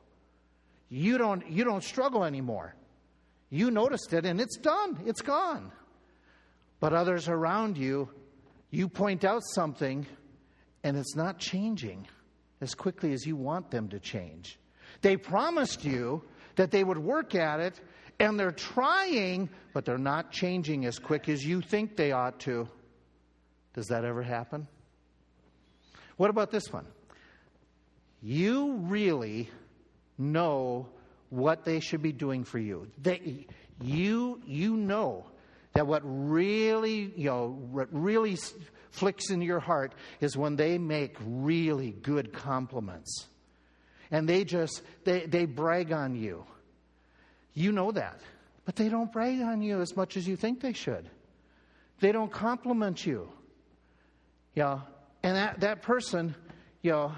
You 0.90 1.20
don't, 1.20 1.48
you 1.48 1.64
don't 1.64 1.84
struggle 1.84 2.24
anymore. 2.24 2.74
You 3.52 3.70
noticed 3.70 4.14
it 4.14 4.26
and 4.26 4.42
it's 4.42 4.58
done, 4.58 4.98
it's 5.06 5.22
gone. 5.22 5.72
But 6.80 6.94
others 6.94 7.28
around 7.28 7.78
you, 7.78 8.10
you 8.72 8.90
point 8.90 9.24
out 9.24 9.44
something 9.54 10.08
and 10.84 10.98
it's 10.98 11.16
not 11.16 11.40
changing 11.40 12.08
as 12.62 12.76
quickly 12.76 13.14
as 13.14 13.26
you 13.26 13.36
want 13.36 13.72
them 13.72 13.90
to 13.90 14.00
change. 14.00 14.60
They 15.02 15.18
promised 15.18 15.86
you 15.86 16.24
that 16.56 16.72
they 16.72 16.84
would 16.84 16.98
work 16.98 17.36
at 17.36 17.60
it, 17.60 17.80
and 18.20 18.40
they're 18.40 18.52
trying, 18.52 19.50
but 19.74 19.86
they're 19.86 19.98
not 19.98 20.32
changing 20.32 20.86
as 20.86 21.00
quick 21.00 21.30
as 21.30 21.46
you 21.46 21.62
think 21.62 21.96
they 21.96 22.12
ought 22.12 22.40
to. 22.42 22.68
Does 23.74 23.88
that 23.88 24.04
ever 24.04 24.22
happen? 24.22 24.68
What 26.18 26.30
about 26.30 26.52
this 26.52 26.72
one? 26.72 26.86
You 28.22 28.74
really 28.74 29.50
know 30.18 30.90
what 31.30 31.64
they 31.64 31.80
should 31.80 32.02
be 32.02 32.12
doing 32.12 32.44
for 32.44 32.60
you. 32.60 32.88
They, 33.02 33.48
you, 33.82 34.42
you 34.46 34.76
know 34.76 35.26
that 35.74 35.88
what 35.88 36.02
really, 36.04 37.14
you 37.16 37.30
know, 37.30 37.58
what 37.72 37.88
really 37.92 38.36
flicks 38.92 39.30
in 39.30 39.42
your 39.42 39.60
heart 39.60 39.94
is 40.20 40.36
when 40.36 40.56
they 40.56 40.78
make 40.78 41.16
really 41.26 41.92
good 41.92 42.34
compliments. 42.34 43.26
And 44.12 44.28
they 44.28 44.44
just, 44.44 44.82
they, 45.04 45.26
they 45.26 45.46
brag 45.46 45.92
on 45.92 46.16
you. 46.16 46.46
You 47.54 47.72
know 47.72 47.92
that. 47.92 48.20
But 48.66 48.76
they 48.76 48.90
don't 48.90 49.12
brag 49.12 49.42
on 49.42 49.62
you 49.62 49.82
as 49.82 49.96
much 49.96 50.18
as 50.18 50.28
you 50.28 50.36
think 50.36 50.62
they 50.62 50.74
should. 50.74 51.10
They 52.00 52.12
don't 52.12 52.32
compliment 52.32 53.06
you. 53.06 53.30
Yeah. 54.56 54.82
And 55.24 55.36
that, 55.36 55.60
that 55.62 55.82
person, 55.82 56.36
you 56.82 56.92
know, 56.92 57.12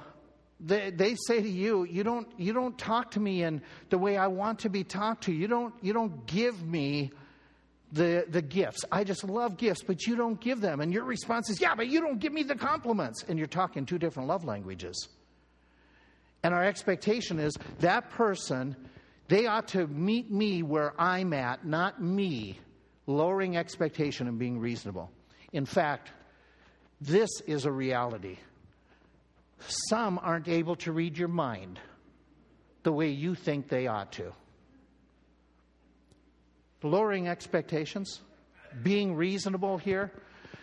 they, 0.60 0.92
they 0.92 1.16
say 1.16 1.42
to 1.42 1.50
you, 1.50 1.84
you 1.84 2.04
don't, 2.04 2.28
you 2.38 2.54
don't 2.54 2.78
talk 2.78 3.12
to 3.12 3.20
me 3.20 3.44
in 3.44 3.62
the 3.90 3.98
way 3.98 4.18
I 4.18 4.28
want 4.28 4.60
to 4.60 4.70
be 4.70 4.84
talked 4.84 5.26
to. 5.26 5.34
You 5.34 5.48
don't, 5.48 5.74
you 5.82 5.94
don't 5.94 6.26
give 6.26 6.62
me 6.66 7.12
the, 7.92 8.26
the 8.30 8.42
gifts. 8.42 8.84
I 8.92 9.04
just 9.04 9.24
love 9.24 9.58
gifts, 9.58 9.84
but 9.84 10.06
you 10.06 10.16
don't 10.16 10.40
give 10.40 10.62
them. 10.62 10.80
And 10.80 10.94
your 10.94 11.04
response 11.04 11.50
is, 11.50 11.60
yeah, 11.60 11.76
but 11.76 11.88
you 11.88 12.02
don't 12.02 12.20
give 12.20 12.34
me 12.34 12.44
the 12.44 12.56
compliments. 12.56 13.24
And 13.28 13.38
you're 13.38 13.48
talking 13.48 13.86
two 13.86 13.98
different 13.98 14.30
love 14.30 14.46
languages. 14.46 15.10
And 16.44 16.54
our 16.54 16.64
expectation 16.64 17.40
is 17.40 17.54
that 17.80 18.10
person, 18.12 18.76
they 19.28 19.46
ought 19.46 19.68
to 19.70 19.88
meet 19.88 20.32
me 20.32 20.64
where 20.64 20.94
I'm 21.00 21.34
at, 21.34 21.66
not 21.66 22.02
me 22.02 22.60
lowering 23.08 23.58
expectation 23.58 24.28
and 24.28 24.40
being 24.40 24.60
reasonable. 24.60 25.12
In 25.52 25.66
fact, 25.66 26.12
this 27.00 27.30
is 27.46 27.66
a 27.66 27.72
reality. 27.72 28.38
Some 29.90 30.20
aren't 30.22 30.48
able 30.48 30.76
to 30.78 30.92
read 30.92 31.18
your 31.18 31.28
mind 31.28 31.80
the 32.84 32.92
way 32.92 33.10
you 33.10 33.36
think 33.36 33.68
they 33.68 33.88
ought 33.88 34.12
to 34.14 34.32
lowering 36.84 37.28
expectations, 37.28 38.22
being 38.84 39.16
reasonable 39.16 39.78
here. 39.78 40.12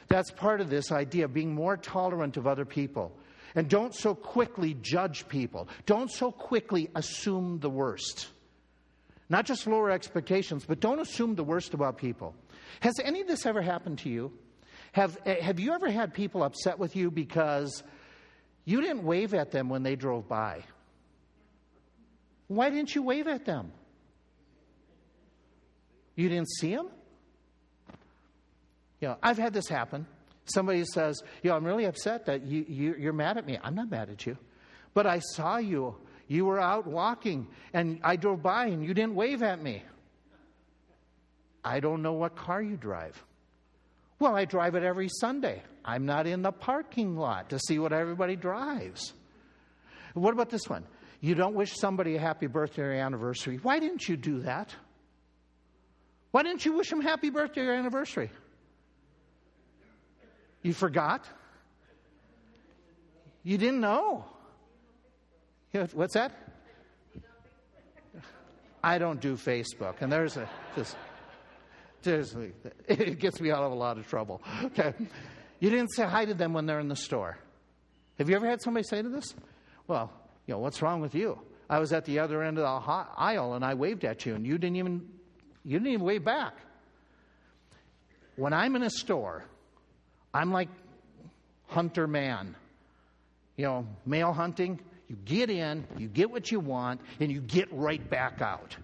That's 0.09 0.31
part 0.31 0.61
of 0.61 0.71
this 0.71 0.91
idea 0.91 1.29
being 1.29 1.55
more 1.55 1.77
tolerant 1.77 2.37
of 2.37 2.47
other 2.47 2.65
people. 2.65 3.13
And 3.55 3.69
don't 3.69 3.95
so 3.95 4.15
quickly 4.15 4.77
judge 4.81 5.29
people. 5.29 5.69
Don't 5.87 6.11
so 6.11 6.31
quickly 6.31 6.91
assume 6.95 7.59
the 7.61 7.71
worst. 7.71 8.29
Not 9.31 9.45
just 9.45 9.67
lower 9.67 9.91
expectations, 9.91 10.65
but 10.67 10.81
don't 10.81 11.01
assume 11.01 11.35
the 11.35 11.45
worst 11.45 11.75
about 11.75 11.99
people. 11.99 12.35
Has 12.81 12.99
any 13.01 13.21
of 13.21 13.27
this 13.27 13.47
ever 13.47 13.61
happened 13.61 13.99
to 14.01 14.09
you? 14.09 14.33
Have, 14.93 15.19
have 15.27 15.61
you 15.61 15.73
ever 15.73 15.91
had 15.91 16.15
people 16.15 16.43
upset 16.43 16.79
with 16.79 16.97
you 16.97 17.11
because 17.11 17.83
you 18.65 18.81
didn't 18.81 19.05
wave 19.05 19.35
at 19.35 19.51
them 19.51 19.69
when 19.69 19.83
they 19.83 19.97
drove 19.97 20.29
by? 20.29 20.63
Why 22.49 22.71
didn't 22.71 22.95
you 22.95 23.03
wave 23.03 23.27
at 23.27 23.45
them? 23.45 23.73
You 26.19 26.29
didn't 26.29 26.51
see 26.51 26.73
him? 26.73 26.89
You 29.01 29.09
know, 29.09 29.19
I've 29.23 29.39
had 29.39 29.53
this 29.53 29.69
happen. 29.69 30.05
Somebody 30.47 30.85
says, 30.85 31.23
you 31.45 31.51
know, 31.51 31.57
I'm 31.57 31.65
really 31.65 31.85
upset 31.85 32.27
that 32.27 32.45
you, 32.45 32.65
you, 32.69 32.97
you're 32.99 33.13
mad 33.13 33.39
at 33.39 33.47
me. 33.47 33.57
I'm 33.63 33.77
not 33.77 33.89
mad 33.89 34.11
at 34.11 34.27
you. 34.27 34.37
But 34.95 35.07
I 35.07 35.21
saw 35.21 35.59
you. 35.59 35.95
You 36.27 36.45
were 36.45 36.59
out 36.59 36.89
walking, 36.89 37.47
and 37.73 38.01
I 38.03 38.17
drove 38.17 38.43
by, 38.43 38.67
and 38.67 38.85
you 38.85 38.95
didn't 38.95 39.15
wave 39.15 39.45
at 39.45 39.63
me. 39.63 39.85
I 41.65 41.79
don't 41.79 42.03
know 42.03 42.15
what 42.15 42.35
car 42.35 42.61
you 42.61 42.77
drive. 42.77 43.23
Well, 44.19 44.35
I 44.35 44.45
drive 44.45 44.75
it 44.75 44.83
every 44.83 45.09
Sunday. 45.21 45.63
I'm 45.85 46.05
not 46.05 46.27
in 46.27 46.43
the 46.43 46.51
parking 46.51 47.17
lot 47.17 47.51
to 47.51 47.61
see 47.61 47.79
what 47.79 47.93
everybody 47.93 48.35
drives. 48.35 49.13
What 50.15 50.35
about 50.35 50.51
this 50.51 50.69
one? 50.69 50.85
You 51.21 51.37
don't 51.37 51.55
wish 51.55 51.77
somebody 51.77 52.17
a 52.17 52.21
happy 52.21 52.49
birthday 52.49 52.83
or 52.83 52.93
anniversary. 52.93 53.61
Why 53.63 53.79
didn't 53.79 54.09
you 54.09 54.17
do 54.17 54.41
that? 54.41 54.75
Why 56.39 56.45
didn't 56.45 56.65
you 56.65 56.75
wish 56.75 56.89
them 56.89 57.01
happy 57.01 57.31
birthday 57.31 57.63
or 57.63 57.73
anniversary? 57.73 58.31
You 60.63 60.73
forgot? 60.73 61.25
You 63.43 63.59
didn't 63.59 63.81
know? 63.81 64.25
What's 65.95 66.15
that? 66.15 66.31
I 68.85 68.99
don't 68.99 69.21
do 69.21 69.35
Facebook, 69.35 69.97
and 70.01 70.13
there's 70.13 70.37
a 70.37 70.49
just 70.77 70.97
seriously, 72.03 72.53
it 72.87 73.19
gets 73.19 73.41
me 73.41 73.51
out 73.51 73.65
of 73.65 73.73
a 73.73 73.75
lot 73.75 73.99
of 73.99 74.07
trouble. 74.07 74.41
Okay, 74.67 74.95
you 75.59 75.71
didn't 75.71 75.89
say 75.89 76.05
hi 76.05 76.25
to 76.25 76.35
them 76.35 76.53
when 76.53 76.67
they're 76.67 76.79
in 76.79 76.87
the 76.87 76.95
store. 76.95 77.37
Have 78.19 78.31
you 78.31 78.37
ever 78.37 78.47
had 78.47 78.63
somebody 78.63 78.85
say 78.85 79.03
to 79.03 79.09
this? 79.09 79.35
Well, 79.89 80.13
you 80.47 80.55
know, 80.55 80.61
what's 80.61 80.83
wrong 80.83 81.01
with 81.01 81.17
you? 81.17 81.41
I 81.69 81.81
was 81.81 81.93
at 81.93 82.05
the 82.05 82.21
other 82.21 82.45
end 82.45 82.59
of 82.59 82.63
the 82.63 82.93
aisle 83.19 83.55
and 83.55 83.65
I 83.65 83.75
waved 83.75 84.05
at 84.05 84.25
you, 84.25 84.37
and 84.37 84.47
you 84.47 84.57
didn't 84.57 84.77
even 84.77 85.18
you 85.69 85.79
even 85.79 86.01
wave 86.01 86.25
back. 86.25 86.55
When 88.37 88.55
I'm 88.55 88.75
in 88.75 88.83
a 88.83 88.91
store, 88.91 89.45
I'm 90.33 90.51
like 90.51 90.71
hunter 91.67 92.07
man. 92.07 92.57
You 93.57 93.67
know, 93.67 93.87
male 94.07 94.33
hunting, 94.33 94.81
you 95.09 95.17
get 95.25 95.51
in, 95.51 95.87
you 95.99 96.09
get 96.09 96.31
what 96.31 96.51
you 96.51 96.59
want, 96.59 97.03
and 97.21 97.31
you 97.31 97.41
get 97.41 97.69
right 97.71 98.09
back 98.09 98.41
out. 98.41 98.77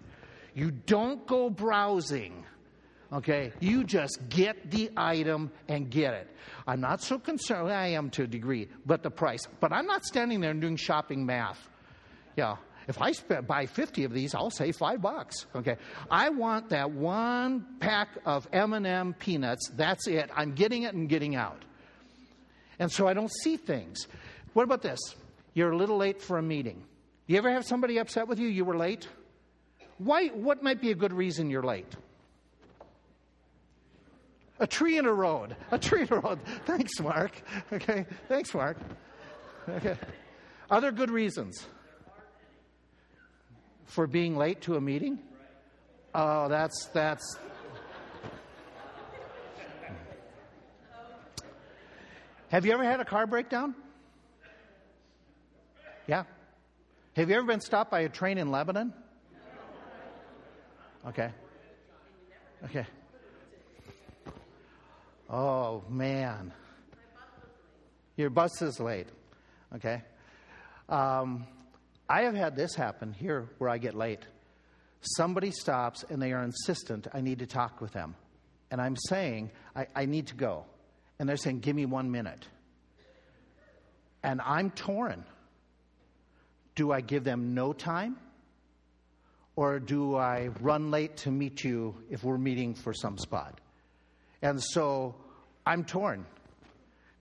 You 0.54 0.72
don't 0.72 1.26
go 1.26 1.48
browsing. 1.48 2.44
Okay? 3.12 3.52
You 3.60 3.84
just 3.84 4.18
get 4.28 4.70
the 4.70 4.90
item 4.96 5.52
and 5.68 5.88
get 5.88 6.12
it. 6.12 6.28
I'm 6.66 6.80
not 6.80 7.00
so 7.00 7.18
concerned, 7.18 7.72
I 7.72 7.88
am 7.88 8.10
to 8.10 8.24
a 8.24 8.26
degree, 8.26 8.68
but 8.84 9.02
the 9.02 9.10
price. 9.10 9.46
But 9.60 9.72
I'm 9.72 9.86
not 9.86 10.04
standing 10.04 10.40
there 10.40 10.52
doing 10.52 10.76
shopping 10.76 11.24
math. 11.24 11.66
Yeah. 12.36 12.56
If 12.86 13.00
I 13.00 13.12
spend, 13.12 13.46
buy 13.46 13.66
50 13.66 14.04
of 14.04 14.12
these, 14.12 14.34
I'll 14.34 14.50
save 14.50 14.76
five 14.76 15.00
bucks. 15.00 15.46
Okay. 15.54 15.76
I 16.10 16.28
want 16.28 16.68
that 16.70 16.90
one 16.90 17.66
pack 17.80 18.08
of 18.26 18.46
M&M 18.52 19.14
peanuts. 19.14 19.70
That's 19.74 20.06
it. 20.06 20.30
I'm 20.34 20.52
getting 20.52 20.82
it 20.82 20.94
and 20.94 21.08
getting 21.08 21.34
out. 21.34 21.64
And 22.78 22.92
so 22.92 23.08
I 23.08 23.14
don't 23.14 23.32
see 23.42 23.56
things. 23.56 24.06
What 24.52 24.64
about 24.64 24.82
this? 24.82 25.00
You're 25.54 25.70
a 25.70 25.76
little 25.76 25.96
late 25.96 26.20
for 26.20 26.38
a 26.38 26.42
meeting. 26.42 26.84
You 27.26 27.38
ever 27.38 27.50
have 27.50 27.64
somebody 27.64 27.98
upset 27.98 28.28
with 28.28 28.38
you? 28.38 28.48
You 28.48 28.64
were 28.64 28.76
late? 28.76 29.08
Why, 29.98 30.28
what 30.28 30.62
might 30.62 30.80
be 30.80 30.90
a 30.90 30.94
good 30.94 31.12
reason 31.12 31.48
you're 31.48 31.62
late? 31.62 31.94
A 34.60 34.66
tree 34.66 34.98
in 34.98 35.06
a 35.06 35.12
road. 35.12 35.56
A 35.70 35.78
tree 35.78 36.02
in 36.02 36.12
a 36.12 36.20
road. 36.20 36.38
Thanks, 36.66 37.00
Mark. 37.00 37.32
Okay. 37.72 38.06
Thanks, 38.28 38.52
Mark. 38.54 38.76
Okay. 39.68 39.96
Other 40.70 40.92
good 40.92 41.10
reasons 41.10 41.66
for 43.86 44.06
being 44.06 44.36
late 44.36 44.60
to 44.62 44.76
a 44.76 44.80
meeting? 44.80 45.18
Oh, 46.14 46.48
that's 46.48 46.86
that's 46.86 47.38
Have 52.54 52.64
you 52.64 52.72
ever 52.72 52.84
had 52.84 53.00
a 53.00 53.04
car 53.04 53.26
breakdown? 53.26 53.74
Yeah. 56.06 56.22
Have 57.16 57.28
you 57.28 57.34
ever 57.34 57.46
been 57.46 57.60
stopped 57.60 57.90
by 57.90 58.02
a 58.02 58.08
train 58.08 58.38
in 58.38 58.52
Lebanon? 58.52 58.92
Okay. 61.04 61.30
Okay. 62.64 62.86
Oh, 65.28 65.82
man. 65.88 66.52
Your 68.16 68.30
bus 68.30 68.62
is 68.62 68.78
late. 68.78 69.08
Okay. 69.74 70.02
Um, 70.88 71.48
I 72.08 72.22
have 72.22 72.34
had 72.34 72.56
this 72.56 72.74
happen 72.74 73.12
here 73.12 73.48
where 73.58 73.70
I 73.70 73.78
get 73.78 73.94
late. 73.94 74.20
Somebody 75.00 75.50
stops 75.50 76.04
and 76.08 76.20
they 76.20 76.32
are 76.32 76.42
insistent, 76.42 77.06
I 77.12 77.20
need 77.20 77.40
to 77.40 77.46
talk 77.46 77.80
with 77.80 77.92
them. 77.92 78.14
And 78.70 78.80
I'm 78.80 78.96
saying, 79.08 79.50
I, 79.76 79.86
I 79.94 80.06
need 80.06 80.28
to 80.28 80.34
go. 80.34 80.64
And 81.18 81.28
they're 81.28 81.36
saying, 81.36 81.60
give 81.60 81.76
me 81.76 81.86
one 81.86 82.10
minute. 82.10 82.46
And 84.22 84.40
I'm 84.44 84.70
torn. 84.70 85.24
Do 86.74 86.90
I 86.90 87.00
give 87.00 87.24
them 87.24 87.54
no 87.54 87.72
time? 87.72 88.16
Or 89.56 89.78
do 89.78 90.16
I 90.16 90.48
run 90.60 90.90
late 90.90 91.18
to 91.18 91.30
meet 91.30 91.62
you 91.62 91.94
if 92.10 92.24
we're 92.24 92.38
meeting 92.38 92.74
for 92.74 92.92
some 92.92 93.18
spot? 93.18 93.60
And 94.42 94.60
so 94.62 95.14
I'm 95.64 95.84
torn 95.84 96.26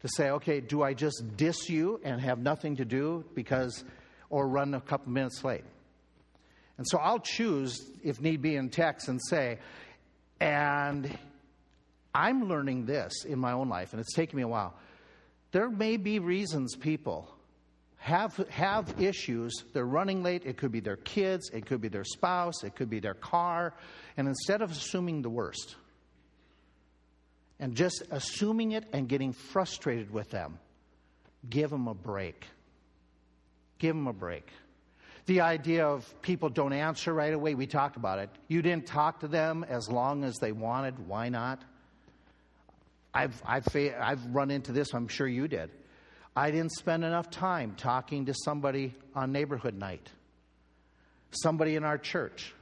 to 0.02 0.10
say, 0.16 0.32
okay, 0.32 0.60
do 0.60 0.82
I 0.82 0.94
just 0.94 1.38
diss 1.38 1.70
you 1.70 2.02
and 2.04 2.20
have 2.20 2.40
nothing 2.40 2.78
to 2.78 2.86
do 2.86 3.24
because, 3.36 3.84
or 4.34 4.48
run 4.48 4.74
a 4.74 4.82
couple 4.82 5.12
minutes 5.12 5.44
late? 5.44 5.64
And 6.80 6.88
so 6.90 6.98
I'll 6.98 7.20
choose, 7.20 7.86
if 8.04 8.20
need 8.20 8.42
be, 8.42 8.56
in 8.56 8.70
text 8.70 9.08
and 9.08 9.22
say, 9.30 9.60
and 10.40 11.16
I'm 12.16 12.50
learning 12.50 12.88
this 12.88 13.26
in 13.26 13.38
my 13.38 13.52
own 13.52 13.70
life, 13.70 13.94
and 13.94 14.00
it's 14.00 14.14
taken 14.14 14.36
me 14.38 14.42
a 14.42 14.48
while. 14.48 14.74
There 15.52 15.70
may 15.70 15.98
be 15.98 16.18
reasons 16.18 16.76
people 16.76 17.30
have, 17.98 18.36
have 18.50 19.00
issues. 19.00 19.54
They're 19.72 19.86
running 19.86 20.24
late. 20.24 20.48
It 20.48 20.58
could 20.58 20.72
be 20.72 20.80
their 20.80 20.98
kids, 20.98 21.52
it 21.54 21.68
could 21.68 21.80
be 21.80 21.90
their 21.90 22.04
spouse, 22.04 22.64
it 22.64 22.76
could 22.76 22.90
be 22.90 23.00
their 23.00 23.14
car. 23.14 23.76
And 24.18 24.28
instead 24.28 24.64
of 24.64 24.72
assuming 24.72 25.22
the 25.22 25.30
worst, 25.30 25.76
and 27.60 27.76
just 27.76 28.02
assuming 28.10 28.72
it 28.72 28.86
and 28.94 29.08
getting 29.08 29.32
frustrated 29.32 30.12
with 30.12 30.32
them, 30.32 30.58
give 31.48 31.70
them 31.70 31.88
a 31.88 31.94
break. 31.94 32.48
Give 33.84 33.94
them 33.94 34.08
a 34.08 34.14
break. 34.14 34.48
The 35.26 35.42
idea 35.42 35.86
of 35.86 36.22
people 36.22 36.48
don't 36.48 36.72
answer 36.72 37.14
right 37.14 37.34
away, 37.34 37.54
we 37.54 37.68
talked 37.68 37.98
about 37.98 38.20
it. 38.20 38.30
You 38.48 38.62
didn't 38.62 38.88
talk 38.88 39.20
to 39.20 39.28
them 39.28 39.66
as 39.68 39.90
long 39.90 40.24
as 40.24 40.36
they 40.38 40.54
wanted. 40.54 41.08
Why 41.08 41.28
not? 41.28 41.62
I've, 43.14 43.42
I've, 43.46 43.68
I've 43.76 44.26
run 44.28 44.52
into 44.52 44.72
this, 44.72 44.94
I'm 44.94 45.10
sure 45.10 45.28
you 45.28 45.50
did. 45.50 45.70
I 46.36 46.50
didn't 46.52 46.72
spend 46.72 47.04
enough 47.04 47.30
time 47.30 47.76
talking 47.76 48.28
to 48.28 48.34
somebody 48.34 48.96
on 49.14 49.34
neighborhood 49.34 49.76
night, 49.76 50.10
somebody 51.32 51.76
in 51.76 51.84
our 51.84 51.98
church. 51.98 52.54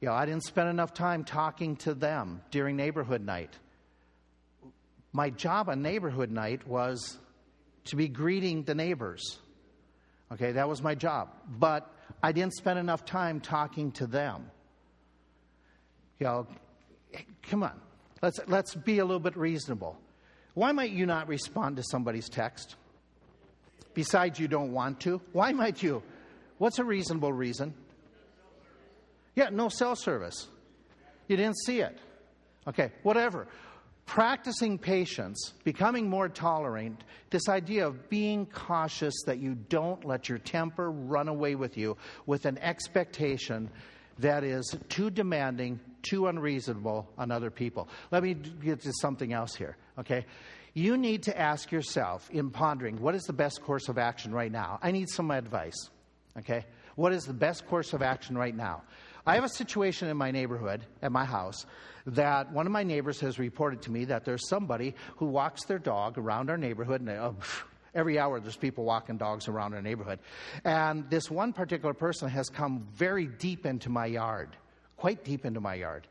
You 0.00 0.08
know, 0.08 0.14
I 0.14 0.24
didn't 0.24 0.44
spend 0.44 0.68
enough 0.68 0.94
time 0.94 1.24
talking 1.24 1.74
to 1.78 1.94
them 1.94 2.42
during 2.52 2.76
neighborhood 2.76 3.24
night 3.24 3.58
my 5.14 5.30
job 5.30 5.68
on 5.68 5.80
neighborhood 5.80 6.32
night 6.32 6.66
was 6.66 7.16
to 7.84 7.96
be 7.96 8.08
greeting 8.08 8.64
the 8.64 8.74
neighbors. 8.74 9.38
Okay, 10.32 10.52
that 10.52 10.68
was 10.68 10.82
my 10.82 10.94
job. 10.94 11.28
But 11.48 11.90
I 12.22 12.32
didn't 12.32 12.54
spend 12.54 12.78
enough 12.78 13.04
time 13.04 13.40
talking 13.40 13.92
to 13.92 14.06
them. 14.06 14.50
You 16.18 16.26
know, 16.26 16.46
come 17.42 17.62
on. 17.62 17.80
Let's, 18.22 18.40
let's 18.46 18.74
be 18.74 18.98
a 18.98 19.04
little 19.04 19.20
bit 19.20 19.36
reasonable. 19.36 19.98
Why 20.54 20.72
might 20.72 20.90
you 20.90 21.06
not 21.06 21.28
respond 21.28 21.76
to 21.76 21.82
somebody's 21.82 22.28
text? 22.28 22.76
Besides, 23.92 24.40
you 24.40 24.48
don't 24.48 24.72
want 24.72 25.00
to. 25.00 25.20
Why 25.32 25.52
might 25.52 25.82
you? 25.82 26.02
What's 26.58 26.78
a 26.78 26.84
reasonable 26.84 27.32
reason? 27.32 27.74
Yeah, 29.34 29.50
no 29.50 29.68
cell 29.68 29.96
service. 29.96 30.48
You 31.28 31.36
didn't 31.36 31.58
see 31.64 31.80
it. 31.80 31.98
Okay, 32.66 32.92
whatever 33.02 33.46
practicing 34.06 34.78
patience, 34.78 35.54
becoming 35.64 36.08
more 36.08 36.28
tolerant, 36.28 37.04
this 37.30 37.48
idea 37.48 37.86
of 37.86 38.08
being 38.08 38.46
cautious 38.46 39.14
that 39.26 39.38
you 39.38 39.54
don't 39.54 40.04
let 40.04 40.28
your 40.28 40.38
temper 40.38 40.90
run 40.90 41.28
away 41.28 41.54
with 41.54 41.76
you 41.76 41.96
with 42.26 42.44
an 42.44 42.58
expectation 42.58 43.70
that 44.18 44.44
is 44.44 44.76
too 44.88 45.10
demanding, 45.10 45.80
too 46.02 46.28
unreasonable 46.28 47.08
on 47.18 47.30
other 47.30 47.50
people. 47.50 47.88
Let 48.10 48.22
me 48.22 48.34
get 48.34 48.82
to 48.82 48.92
something 49.00 49.32
else 49.32 49.54
here, 49.54 49.76
okay? 49.98 50.26
You 50.74 50.96
need 50.96 51.24
to 51.24 51.38
ask 51.38 51.72
yourself 51.72 52.28
in 52.30 52.50
pondering 52.50 53.00
what 53.00 53.14
is 53.14 53.24
the 53.24 53.32
best 53.32 53.62
course 53.62 53.88
of 53.88 53.98
action 53.98 54.32
right 54.32 54.52
now? 54.52 54.78
I 54.82 54.92
need 54.92 55.08
some 55.08 55.30
advice, 55.30 55.90
okay? 56.38 56.64
What 56.96 57.12
is 57.12 57.24
the 57.24 57.32
best 57.32 57.66
course 57.66 57.92
of 57.92 58.02
action 58.02 58.36
right 58.36 58.54
now? 58.54 58.82
I 59.26 59.36
have 59.36 59.44
a 59.44 59.48
situation 59.48 60.08
in 60.08 60.16
my 60.18 60.30
neighborhood, 60.30 60.84
at 61.00 61.10
my 61.10 61.24
house, 61.24 61.64
that 62.06 62.52
one 62.52 62.66
of 62.66 62.72
my 62.72 62.82
neighbors 62.82 63.20
has 63.20 63.38
reported 63.38 63.80
to 63.82 63.90
me 63.90 64.04
that 64.06 64.26
there's 64.26 64.46
somebody 64.48 64.94
who 65.16 65.26
walks 65.26 65.64
their 65.64 65.78
dog 65.78 66.18
around 66.18 66.50
our 66.50 66.58
neighborhood, 66.58 67.00
and 67.00 67.08
uh, 67.08 67.32
every 67.94 68.18
hour 68.18 68.38
there's 68.38 68.56
people 68.56 68.84
walking 68.84 69.16
dogs 69.16 69.48
around 69.48 69.72
our 69.72 69.80
neighborhood. 69.80 70.18
And 70.64 71.08
this 71.08 71.30
one 71.30 71.54
particular 71.54 71.94
person 71.94 72.28
has 72.28 72.50
come 72.50 72.86
very 72.94 73.26
deep 73.26 73.64
into 73.64 73.88
my 73.88 74.04
yard, 74.06 74.50
quite 74.98 75.24
deep 75.24 75.46
into 75.46 75.60
my 75.60 75.74
yard. 75.74 76.06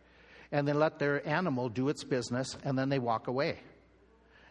And 0.52 0.68
they 0.68 0.74
let 0.74 0.98
their 0.98 1.28
animal 1.28 1.70
do 1.70 1.90
its 1.90 2.04
business, 2.04 2.58
and 2.64 2.78
then 2.78 2.90
they 2.90 3.00
walk 3.00 3.28
away. 3.28 3.60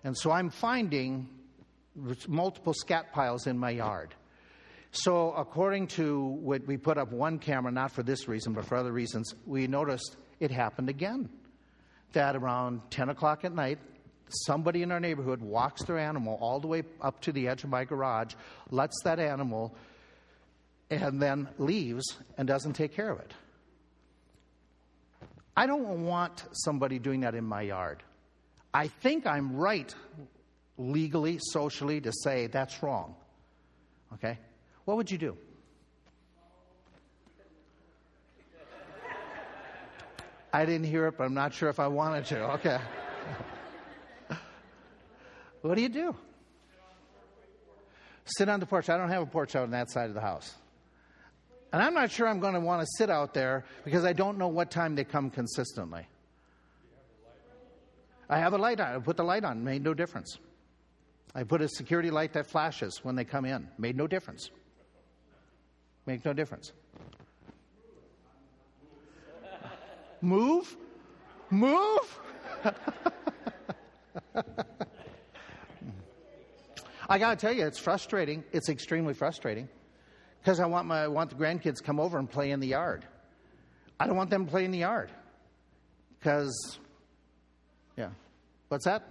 And 0.05 0.17
so 0.17 0.31
I'm 0.31 0.51
finding 0.51 1.29
multiple 2.29 2.75
scat 2.75 3.13
piles 3.13 3.49
in 3.49 3.59
my 3.59 3.71
yard. 3.71 4.15
So, 4.95 5.33
according 5.33 5.87
to 5.89 6.21
what 6.21 6.67
we 6.67 6.77
put 6.77 6.99
up 6.99 7.13
one 7.13 7.39
camera, 7.39 7.73
not 7.73 7.93
for 7.93 8.03
this 8.03 8.29
reason, 8.29 8.53
but 8.53 8.67
for 8.67 8.77
other 8.77 8.93
reasons, 8.93 9.35
we 9.47 9.67
noticed 9.67 10.17
it 10.39 10.51
happened 10.51 10.91
again. 10.91 11.31
That 12.13 12.37
around 12.37 12.83
10 12.91 13.09
o'clock 13.09 13.43
at 13.47 13.55
night, 13.55 13.79
somebody 14.29 14.83
in 14.83 14.93
our 14.93 15.01
neighborhood 15.01 15.41
walks 15.41 15.83
their 15.85 15.99
animal 15.99 16.37
all 16.43 16.61
the 16.61 16.67
way 16.67 16.83
up 17.01 17.23
to 17.23 17.33
the 17.33 17.49
edge 17.49 17.65
of 17.65 17.71
my 17.71 17.85
garage, 17.85 18.35
lets 18.71 19.03
that 19.05 19.19
animal, 19.19 19.75
and 20.91 21.23
then 21.23 21.49
leaves 21.57 22.19
and 22.37 22.47
doesn't 22.47 22.75
take 22.75 22.95
care 22.95 23.11
of 23.11 23.19
it. 23.19 23.33
I 25.57 25.67
don't 25.67 26.05
want 26.05 26.45
somebody 26.53 26.99
doing 26.99 27.21
that 27.21 27.35
in 27.35 27.45
my 27.45 27.63
yard. 27.63 28.03
I 28.75 28.89
think 28.89 29.27
I'm 29.27 29.57
right 29.57 29.95
legally, 30.77 31.39
socially, 31.41 32.03
to 32.03 32.13
say 32.13 32.47
that's 32.47 32.83
wrong. 32.83 33.15
Okay? 34.15 34.39
What 34.85 34.97
would 34.97 35.11
you 35.11 35.19
do? 35.19 35.37
I 40.53 40.67
didn't 40.67 40.87
hear 40.87 41.07
it, 41.07 41.17
but 41.17 41.25
I'm 41.25 41.35
not 41.35 41.55
sure 41.55 41.71
if 41.71 41.81
I 41.81 41.87
wanted 41.87 42.27
to. 42.27 42.41
Okay. 42.53 42.79
what 45.63 45.77
do 45.77 45.83
you 45.83 45.89
do? 45.89 46.15
Sit 48.27 48.49
on 48.49 48.61
the 48.61 48.67
porch. 48.67 48.91
I 48.91 48.99
don't 48.99 49.09
have 49.09 49.23
a 49.23 49.27
porch 49.27 49.57
out 49.57 49.63
on 49.63 49.71
that 49.71 49.91
side 49.91 50.09
of 50.09 50.15
the 50.15 50.21
house. 50.21 50.55
And 51.73 51.83
I'm 51.83 51.95
not 51.95 52.11
sure 52.11 52.29
I'm 52.29 52.39
going 52.39 52.53
to 52.53 52.61
want 52.61 52.83
to 52.83 52.87
sit 52.99 53.09
out 53.09 53.33
there 53.33 53.65
because 53.85 54.05
I 54.05 54.13
don't 54.13 54.37
know 54.37 54.49
what 54.49 54.71
time 54.71 54.95
they 54.95 55.05
come 55.05 55.31
consistently. 55.31 56.07
I 58.29 58.39
have 58.39 58.53
a 58.53 58.59
light 58.59 58.79
on. 58.79 58.95
I 58.95 58.99
put 58.99 59.17
the 59.17 59.25
light 59.25 59.45
on. 59.45 59.65
Made 59.65 59.83
no 59.83 59.95
difference. 59.95 60.39
I 61.35 61.45
put 61.45 61.63
a 61.63 61.69
security 61.69 62.11
light 62.11 62.35
that 62.35 62.47
flashes 62.47 63.01
when 63.03 63.17
they 63.17 63.25
come 63.25 63.47
in. 63.47 63.69
Made 63.79 63.97
no 63.97 64.07
difference. 64.07 64.51
Make 66.07 66.25
no 66.25 66.33
difference. 66.33 66.73
Move? 70.21 70.77
Move? 71.51 72.21
I 77.09 77.19
got 77.19 77.31
to 77.31 77.37
tell 77.37 77.53
you, 77.53 77.67
it's 77.67 77.79
frustrating. 77.79 78.45
It's 78.53 78.69
extremely 78.69 79.15
frustrating 79.15 79.69
because 80.41 80.61
I 80.61 80.67
want 80.67 80.87
my 80.87 81.05
I 81.05 81.09
want 81.09 81.31
the 81.31 81.37
grandkids 81.37 81.77
to 81.77 81.83
come 81.83 82.01
over 82.01 82.19
and 82.19 82.31
play 82.31 82.51
in 82.53 82.61
the 82.61 82.69
yard. 82.69 83.05
I 84.01 84.07
don't 84.07 84.17
want 84.17 84.31
them 84.31 84.47
to 84.47 84.51
play 84.51 84.65
in 84.65 84.71
the 84.71 84.79
yard 84.79 85.11
because, 86.19 86.79
yeah. 87.97 88.11
What's 88.69 88.85
that? 88.87 89.07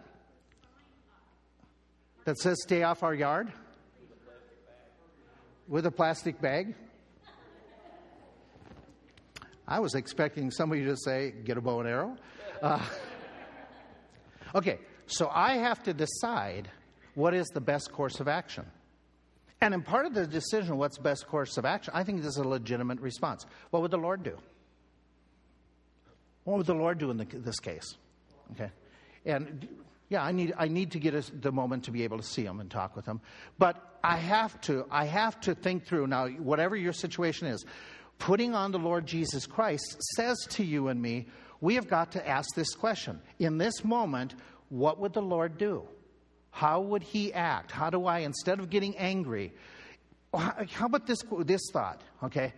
That 2.26 2.38
says 2.38 2.58
stay 2.62 2.84
off 2.84 3.04
our 3.04 3.14
yard? 3.14 3.52
With 5.72 5.86
a 5.86 5.92
plastic 5.92 6.42
bag? 6.42 6.76
I 9.66 9.80
was 9.80 9.96
expecting 9.96 10.52
somebody 10.52 10.84
to 10.84 10.98
say, 10.98 11.34
get 11.46 11.58
a 11.58 11.62
bow 11.62 11.80
and 11.80 11.88
arrow. 11.88 12.18
Uh, 12.62 12.86
okay, 14.56 14.80
so 15.08 15.32
I 15.34 15.54
have 15.54 15.82
to 15.84 15.94
decide 15.94 16.70
what 17.16 17.34
is 17.34 17.48
the 17.54 17.62
best 17.62 17.90
course 17.94 18.20
of 18.20 18.28
action. 18.28 18.66
And 19.62 19.74
in 19.74 19.82
part 19.82 20.06
of 20.06 20.14
the 20.14 20.28
decision, 20.28 20.76
what's 20.76 20.98
best 20.98 21.26
course 21.26 21.58
of 21.58 21.64
action, 21.64 21.94
I 21.96 22.04
think 22.04 22.18
this 22.18 22.32
is 22.32 22.38
a 22.38 22.44
legitimate 22.44 23.00
response. 23.00 23.46
What 23.70 23.82
would 23.82 23.92
the 23.92 23.98
Lord 23.98 24.24
do? 24.24 24.38
What 26.44 26.58
would 26.58 26.66
the 26.66 26.76
Lord 26.76 26.98
do 26.98 27.12
in 27.12 27.18
the, 27.18 27.26
this 27.32 27.62
case? 27.62 27.96
Okay. 28.52 28.72
And 29.26 29.70
yeah, 30.12 30.22
I 30.22 30.34
need, 30.34 30.54
I 30.58 30.68
need 30.68 30.92
to 30.92 31.00
get 31.00 31.16
a, 31.16 31.24
the 31.40 31.54
moment 31.54 31.86
to 31.86 31.92
be 31.92 32.04
able 32.04 32.18
to 32.18 32.24
see 32.24 32.44
them 32.44 32.60
and 32.60 32.70
talk 32.70 32.98
with 32.98 33.06
them. 33.06 33.22
But 33.58 33.98
I 34.04 34.18
have 34.18 34.60
to, 34.62 34.86
I 34.92 35.06
have 35.06 35.40
to 35.42 35.56
think 35.56 35.86
through 35.86 36.08
now, 36.08 36.28
whatever 36.28 36.76
your 36.76 36.92
situation 36.92 37.48
is, 37.48 37.66
putting 38.20 38.54
on 38.54 38.74
the 38.74 38.78
Lord 38.78 39.06
Jesus 39.06 39.46
Christ 39.46 39.98
says 40.18 40.38
to 40.50 40.66
you 40.66 40.90
and 40.90 41.02
me, 41.02 41.28
we 41.62 41.76
have 41.76 41.88
got 41.88 42.12
to 42.12 42.28
ask 42.28 42.54
this 42.56 42.76
question. 42.76 43.22
In 43.40 43.58
this 43.58 43.86
moment, 43.86 44.36
what 44.68 45.00
would 45.00 45.14
the 45.14 45.22
Lord 45.22 45.58
do? 45.58 45.88
How 46.50 46.82
would 46.82 47.04
he 47.04 47.34
act? 47.34 47.72
How 47.72 47.90
do 47.90 48.06
I, 48.06 48.20
instead 48.20 48.60
of 48.60 48.70
getting 48.70 48.98
angry, 48.98 49.54
how 50.34 50.88
about 50.88 51.08
this, 51.08 51.24
this 51.46 51.62
thought, 51.72 52.02
okay? 52.22 52.52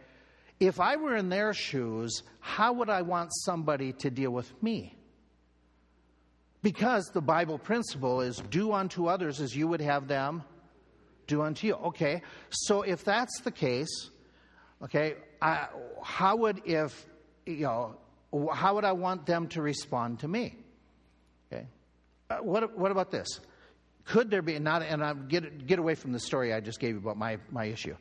If 0.59 0.79
I 0.79 0.95
were 0.95 1.15
in 1.15 1.29
their 1.29 1.53
shoes, 1.53 2.23
how 2.39 2.73
would 2.73 2.89
I 2.89 3.03
want 3.03 3.29
somebody 3.45 3.93
to 3.93 4.09
deal 4.09 4.31
with 4.31 4.51
me? 4.63 4.95
Because 6.63 7.11
the 7.13 7.21
Bible 7.21 7.59
principle 7.59 8.21
is 8.21 8.37
do 8.37 8.71
unto 8.71 9.07
others 9.07 9.41
as 9.41 9.55
you 9.55 9.67
would 9.67 9.81
have 9.81 10.07
them 10.07 10.43
do 11.27 11.41
unto 11.41 11.67
you. 11.67 11.73
Okay, 11.73 12.21
so 12.49 12.81
if 12.81 13.03
that's 13.03 13.41
the 13.41 13.51
case, 13.51 14.09
okay, 14.81 15.15
I, 15.41 15.67
how 16.01 16.37
would 16.37 16.61
if 16.65 17.05
you 17.45 17.63
know 17.63 17.97
how 18.51 18.75
would 18.75 18.85
I 18.85 18.93
want 18.93 19.25
them 19.25 19.47
to 19.49 19.61
respond 19.61 20.19
to 20.19 20.27
me? 20.27 20.55
Okay, 21.51 21.67
uh, 22.29 22.37
what 22.37 22.77
what 22.77 22.91
about 22.91 23.11
this? 23.11 23.41
Could 24.05 24.31
there 24.31 24.41
be 24.41 24.57
not? 24.57 24.83
And 24.83 25.03
I 25.03 25.13
get 25.13 25.67
get 25.67 25.79
away 25.79 25.95
from 25.95 26.13
the 26.13 26.19
story 26.19 26.53
I 26.53 26.61
just 26.61 26.79
gave 26.79 26.91
you 26.91 27.01
about 27.01 27.17
my 27.17 27.39
my 27.51 27.65
issue. 27.65 27.95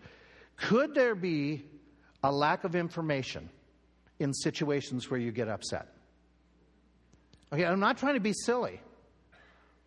Could 0.56 0.94
there 0.94 1.16
be 1.16 1.64
a 2.22 2.30
lack 2.30 2.62
of 2.62 2.76
information 2.76 3.50
in 4.20 4.32
situations 4.32 5.10
where 5.10 5.18
you 5.18 5.32
get 5.32 5.48
upset? 5.48 5.88
Okay, 7.52 7.64
I'm 7.64 7.80
not 7.80 7.98
trying 7.98 8.14
to 8.14 8.20
be 8.20 8.32
silly, 8.32 8.80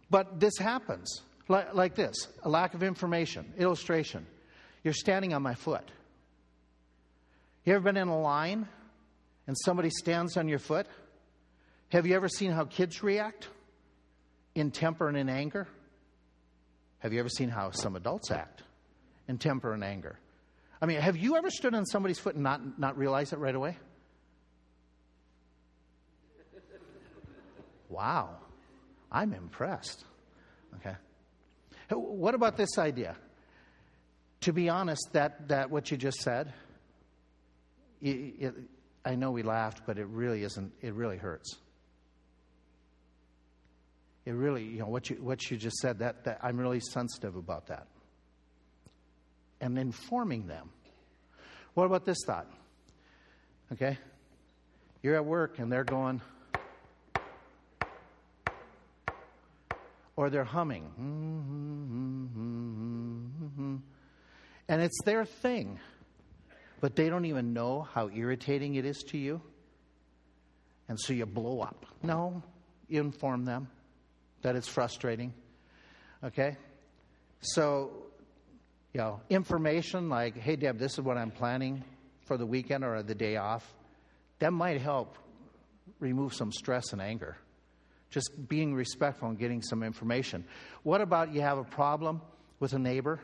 but 0.09 0.39
this 0.39 0.57
happens. 0.57 1.21
Like, 1.47 1.73
like 1.73 1.95
this 1.95 2.15
a 2.43 2.49
lack 2.49 2.73
of 2.73 2.83
information. 2.83 3.53
Illustration 3.57 4.25
You're 4.83 4.93
standing 4.93 5.33
on 5.33 5.41
my 5.41 5.55
foot. 5.55 5.89
You 7.63 7.73
ever 7.73 7.83
been 7.83 7.97
in 7.97 8.07
a 8.07 8.19
line 8.19 8.67
and 9.47 9.55
somebody 9.65 9.89
stands 9.89 10.37
on 10.37 10.47
your 10.47 10.59
foot? 10.59 10.87
Have 11.89 12.05
you 12.05 12.15
ever 12.15 12.29
seen 12.29 12.51
how 12.51 12.65
kids 12.65 13.01
react 13.03 13.47
in 14.53 14.71
temper 14.71 15.07
and 15.07 15.17
in 15.17 15.29
anger? 15.29 15.67
Have 16.99 17.13
you 17.13 17.19
ever 17.19 17.29
seen 17.29 17.49
how 17.49 17.71
some 17.71 17.95
adults 17.95 18.31
act 18.31 18.63
in 19.27 19.37
temper 19.37 19.73
and 19.73 19.83
anger? 19.83 20.19
I 20.81 20.85
mean, 20.85 20.99
have 20.99 21.17
you 21.17 21.35
ever 21.37 21.49
stood 21.49 21.73
on 21.73 21.85
somebody's 21.85 22.19
foot 22.19 22.35
and 22.35 22.43
not, 22.43 22.79
not 22.79 22.97
realize 22.97 23.33
it 23.33 23.39
right 23.39 23.55
away? 23.55 23.77
Wow, 27.89 28.37
I'm 29.11 29.33
impressed. 29.33 30.03
Okay. 30.75 30.95
What 31.89 32.35
about 32.35 32.57
this 32.57 32.77
idea? 32.77 33.15
To 34.41 34.53
be 34.53 34.69
honest, 34.69 35.09
that, 35.13 35.47
that 35.49 35.69
what 35.69 35.91
you 35.91 35.97
just 35.97 36.17
said, 36.17 36.53
it, 38.01 38.09
it, 38.39 38.53
I 39.03 39.15
know 39.15 39.31
we 39.31 39.43
laughed, 39.43 39.83
but 39.85 39.97
it 39.97 40.07
really 40.07 40.43
isn't, 40.43 40.73
it 40.81 40.93
really 40.93 41.17
hurts. 41.17 41.55
It 44.25 44.31
really, 44.31 44.63
you 44.63 44.79
know, 44.79 44.87
what 44.87 45.09
you, 45.09 45.17
what 45.17 45.51
you 45.51 45.57
just 45.57 45.77
said, 45.77 45.99
that, 45.99 46.23
that 46.25 46.39
I'm 46.41 46.57
really 46.57 46.79
sensitive 46.79 47.35
about 47.35 47.67
that. 47.67 47.87
And 49.61 49.77
informing 49.77 50.47
them. 50.47 50.71
What 51.75 51.85
about 51.85 52.05
this 52.05 52.17
thought? 52.25 52.47
Okay? 53.73 53.97
You're 55.03 55.15
at 55.15 55.25
work 55.25 55.59
and 55.59 55.71
they're 55.71 55.83
going, 55.83 56.21
or 60.15 60.29
they're 60.29 60.43
humming. 60.43 60.83
Mm-hmm. 63.49 63.75
And 64.67 64.81
it's 64.81 64.99
their 65.03 65.25
thing, 65.25 65.79
but 66.81 66.95
they 66.95 67.09
don't 67.09 67.25
even 67.25 67.53
know 67.53 67.81
how 67.93 68.09
irritating 68.09 68.75
it 68.75 68.85
is 68.85 69.03
to 69.09 69.17
you. 69.17 69.41
And 70.87 70.99
so 70.99 71.13
you 71.13 71.25
blow 71.25 71.61
up. 71.61 71.85
No, 72.03 72.43
you 72.87 73.01
inform 73.01 73.45
them 73.45 73.67
that 74.41 74.55
it's 74.55 74.67
frustrating. 74.67 75.33
Okay? 76.23 76.57
So, 77.41 77.91
you 78.93 78.99
know, 79.01 79.21
information 79.29 80.09
like, 80.09 80.37
hey, 80.37 80.55
Deb, 80.55 80.77
this 80.77 80.93
is 80.93 81.01
what 81.01 81.17
I'm 81.17 81.31
planning 81.31 81.83
for 82.25 82.37
the 82.37 82.45
weekend 82.45 82.83
or 82.83 83.03
the 83.03 83.15
day 83.15 83.35
off, 83.37 83.71
that 84.39 84.51
might 84.51 84.81
help 84.81 85.17
remove 85.99 86.33
some 86.33 86.51
stress 86.51 86.91
and 86.91 87.01
anger 87.01 87.37
just 88.15 88.47
being 88.47 88.73
respectful 88.73 89.29
and 89.29 89.37
getting 89.37 89.61
some 89.61 89.83
information. 89.83 90.43
What 90.81 91.01
about 91.01 91.33
you 91.33 91.41
have 91.41 91.59
a 91.59 91.63
problem 91.63 92.21
with 92.59 92.73
a 92.73 92.79
neighbor? 92.79 93.19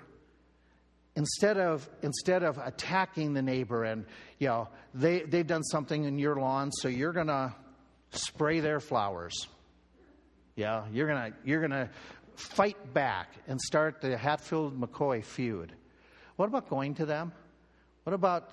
Instead 1.16 1.58
of 1.58 1.90
instead 2.04 2.44
of 2.44 2.58
attacking 2.58 3.34
the 3.34 3.42
neighbor 3.42 3.84
and 3.84 4.06
you 4.38 4.48
know 4.48 4.68
they 4.94 5.22
they've 5.22 5.48
done 5.48 5.64
something 5.64 6.04
in 6.04 6.20
your 6.20 6.36
lawn, 6.36 6.72
so 6.72 6.88
you're 6.88 7.12
gonna 7.12 7.56
spray 8.12 8.60
their 8.60 8.80
flowers. 8.80 9.48
Yeah, 10.56 10.86
you're 10.94 11.08
gonna 11.08 11.32
you're 11.44 11.62
gonna 11.62 11.90
fight 12.36 12.94
back 12.94 13.34
and 13.48 13.60
start 13.60 14.02
the 14.02 14.16
Hatfield 14.16 14.80
McCoy 14.80 15.24
feud. 15.26 15.74
What 16.36 16.48
about 16.48 16.70
going 16.70 16.96
to 16.96 17.06
them? 17.06 17.34
What 18.04 18.14
about 18.14 18.52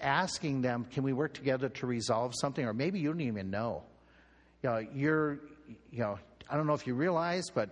asking 0.00 0.62
them, 0.62 0.86
can 0.90 1.02
we 1.02 1.12
work 1.12 1.34
together 1.34 1.68
to 1.68 1.86
resolve 1.86 2.34
something? 2.40 2.64
Or 2.64 2.72
maybe 2.72 2.98
you 2.98 3.08
don't 3.08 3.20
even 3.20 3.50
know. 3.50 3.84
You 4.62 4.70
know, 4.70 4.78
you're, 4.94 5.40
you 5.90 6.00
know, 6.00 6.18
I 6.48 6.56
don't 6.56 6.66
know 6.66 6.74
if 6.74 6.86
you 6.86 6.94
realize, 6.94 7.50
but 7.50 7.70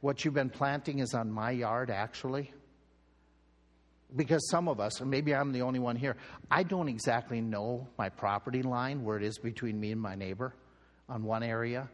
what 0.00 0.24
you've 0.24 0.34
been 0.34 0.50
planting 0.50 0.98
is 0.98 1.14
on 1.14 1.30
my 1.30 1.50
yard, 1.50 1.90
actually? 1.90 2.52
Because 4.14 4.48
some 4.50 4.68
of 4.68 4.80
us, 4.80 5.00
and 5.00 5.10
maybe 5.10 5.34
I'm 5.34 5.52
the 5.52 5.62
only 5.62 5.78
one 5.78 5.96
here, 5.96 6.16
I 6.50 6.62
don't 6.64 6.88
exactly 6.88 7.40
know 7.40 7.88
my 7.98 8.08
property 8.08 8.62
line, 8.62 9.04
where 9.04 9.16
it 9.16 9.22
is 9.22 9.38
between 9.38 9.78
me 9.80 9.92
and 9.92 10.00
my 10.00 10.14
neighbor 10.14 10.54
on 11.08 11.24
one 11.24 11.42
area. 11.42 11.88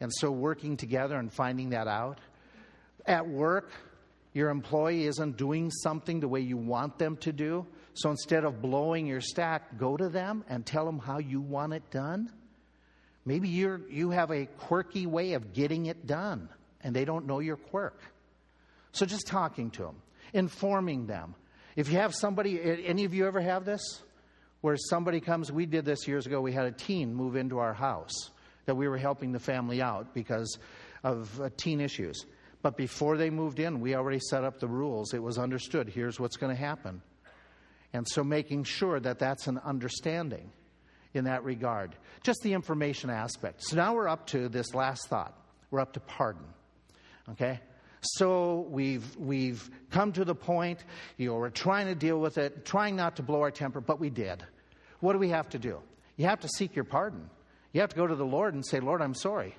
And 0.00 0.12
so 0.12 0.30
working 0.30 0.76
together 0.76 1.16
and 1.16 1.32
finding 1.32 1.70
that 1.70 1.86
out. 1.86 2.18
At 3.06 3.26
work, 3.26 3.70
your 4.32 4.50
employee 4.50 5.06
isn't 5.06 5.36
doing 5.36 5.70
something 5.70 6.20
the 6.20 6.28
way 6.28 6.40
you 6.40 6.56
want 6.56 6.98
them 6.98 7.16
to 7.18 7.32
do. 7.32 7.66
So 7.94 8.10
instead 8.10 8.44
of 8.44 8.60
blowing 8.62 9.06
your 9.06 9.20
stack, 9.20 9.78
go 9.78 9.96
to 9.96 10.08
them 10.08 10.44
and 10.48 10.64
tell 10.64 10.86
them 10.86 10.98
how 10.98 11.18
you 11.18 11.40
want 11.40 11.72
it 11.72 11.90
done. 11.90 12.32
Maybe 13.24 13.48
you're, 13.48 13.80
you 13.88 14.10
have 14.10 14.30
a 14.30 14.46
quirky 14.46 15.06
way 15.06 15.34
of 15.34 15.52
getting 15.52 15.86
it 15.86 16.06
done 16.06 16.48
and 16.82 16.94
they 16.94 17.04
don't 17.04 17.26
know 17.26 17.38
your 17.38 17.56
quirk. 17.56 18.00
So 18.92 19.06
just 19.06 19.26
talking 19.26 19.70
to 19.72 19.82
them, 19.82 19.96
informing 20.32 21.06
them. 21.06 21.34
If 21.76 21.90
you 21.90 21.98
have 21.98 22.14
somebody, 22.14 22.60
any 22.84 23.04
of 23.04 23.14
you 23.14 23.26
ever 23.26 23.40
have 23.40 23.64
this? 23.64 24.02
Where 24.60 24.76
somebody 24.76 25.20
comes, 25.20 25.50
we 25.50 25.66
did 25.66 25.84
this 25.84 26.06
years 26.06 26.26
ago, 26.26 26.40
we 26.40 26.52
had 26.52 26.66
a 26.66 26.72
teen 26.72 27.14
move 27.14 27.36
into 27.36 27.58
our 27.58 27.74
house 27.74 28.30
that 28.66 28.76
we 28.76 28.86
were 28.86 28.98
helping 28.98 29.32
the 29.32 29.40
family 29.40 29.82
out 29.82 30.14
because 30.14 30.58
of 31.02 31.40
uh, 31.40 31.48
teen 31.56 31.80
issues. 31.80 32.26
But 32.60 32.76
before 32.76 33.16
they 33.16 33.28
moved 33.28 33.58
in, 33.58 33.80
we 33.80 33.96
already 33.96 34.20
set 34.20 34.44
up 34.44 34.60
the 34.60 34.68
rules. 34.68 35.14
It 35.14 35.22
was 35.22 35.36
understood 35.36 35.88
here's 35.88 36.20
what's 36.20 36.36
going 36.36 36.54
to 36.54 36.60
happen. 36.60 37.02
And 37.92 38.06
so 38.08 38.22
making 38.22 38.64
sure 38.64 39.00
that 39.00 39.18
that's 39.18 39.48
an 39.48 39.58
understanding 39.64 40.52
in 41.14 41.24
that 41.24 41.44
regard. 41.44 41.94
Just 42.22 42.40
the 42.42 42.52
information 42.52 43.10
aspect. 43.10 43.62
So 43.64 43.76
now 43.76 43.94
we're 43.94 44.08
up 44.08 44.26
to 44.28 44.48
this 44.48 44.74
last 44.74 45.08
thought. 45.08 45.36
We're 45.70 45.80
up 45.80 45.94
to 45.94 46.00
pardon. 46.00 46.44
Okay? 47.30 47.60
So 48.02 48.66
we've, 48.68 49.16
we've 49.16 49.70
come 49.90 50.12
to 50.12 50.24
the 50.24 50.34
point, 50.34 50.84
you 51.16 51.28
know, 51.28 51.36
we're 51.36 51.50
trying 51.50 51.86
to 51.86 51.94
deal 51.94 52.18
with 52.18 52.36
it, 52.36 52.64
trying 52.64 52.96
not 52.96 53.16
to 53.16 53.22
blow 53.22 53.40
our 53.42 53.50
temper, 53.50 53.80
but 53.80 54.00
we 54.00 54.10
did. 54.10 54.44
What 55.00 55.12
do 55.12 55.18
we 55.18 55.28
have 55.28 55.48
to 55.50 55.58
do? 55.58 55.78
You 56.16 56.26
have 56.26 56.40
to 56.40 56.48
seek 56.48 56.74
your 56.74 56.84
pardon. 56.84 57.30
You 57.72 57.80
have 57.80 57.90
to 57.90 57.96
go 57.96 58.06
to 58.06 58.14
the 58.14 58.26
Lord 58.26 58.54
and 58.54 58.66
say, 58.66 58.80
Lord, 58.80 59.00
I'm 59.00 59.14
sorry. 59.14 59.54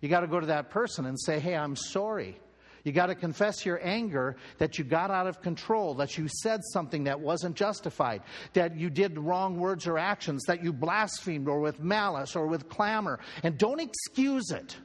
You 0.00 0.08
got 0.08 0.20
to 0.20 0.26
go 0.26 0.40
to 0.40 0.46
that 0.46 0.70
person 0.70 1.06
and 1.06 1.20
say, 1.20 1.38
hey, 1.38 1.56
I'm 1.56 1.76
sorry. 1.76 2.38
You 2.84 2.92
got 2.92 3.06
to 3.06 3.14
confess 3.14 3.64
your 3.64 3.80
anger 3.82 4.36
that 4.58 4.78
you 4.78 4.84
got 4.84 5.10
out 5.10 5.26
of 5.26 5.40
control, 5.40 5.94
that 5.94 6.18
you 6.18 6.28
said 6.28 6.60
something 6.72 7.04
that 7.04 7.20
wasn't 7.20 7.54
justified, 7.54 8.22
that 8.54 8.76
you 8.76 8.90
did 8.90 9.18
wrong 9.18 9.58
words 9.58 9.86
or 9.86 9.98
actions, 9.98 10.42
that 10.48 10.64
you 10.64 10.72
blasphemed 10.72 11.48
or 11.48 11.60
with 11.60 11.80
malice 11.80 12.34
or 12.34 12.46
with 12.46 12.68
clamor. 12.68 13.20
And 13.42 13.56
don't 13.56 13.80
excuse 13.80 14.50
it. 14.50 14.76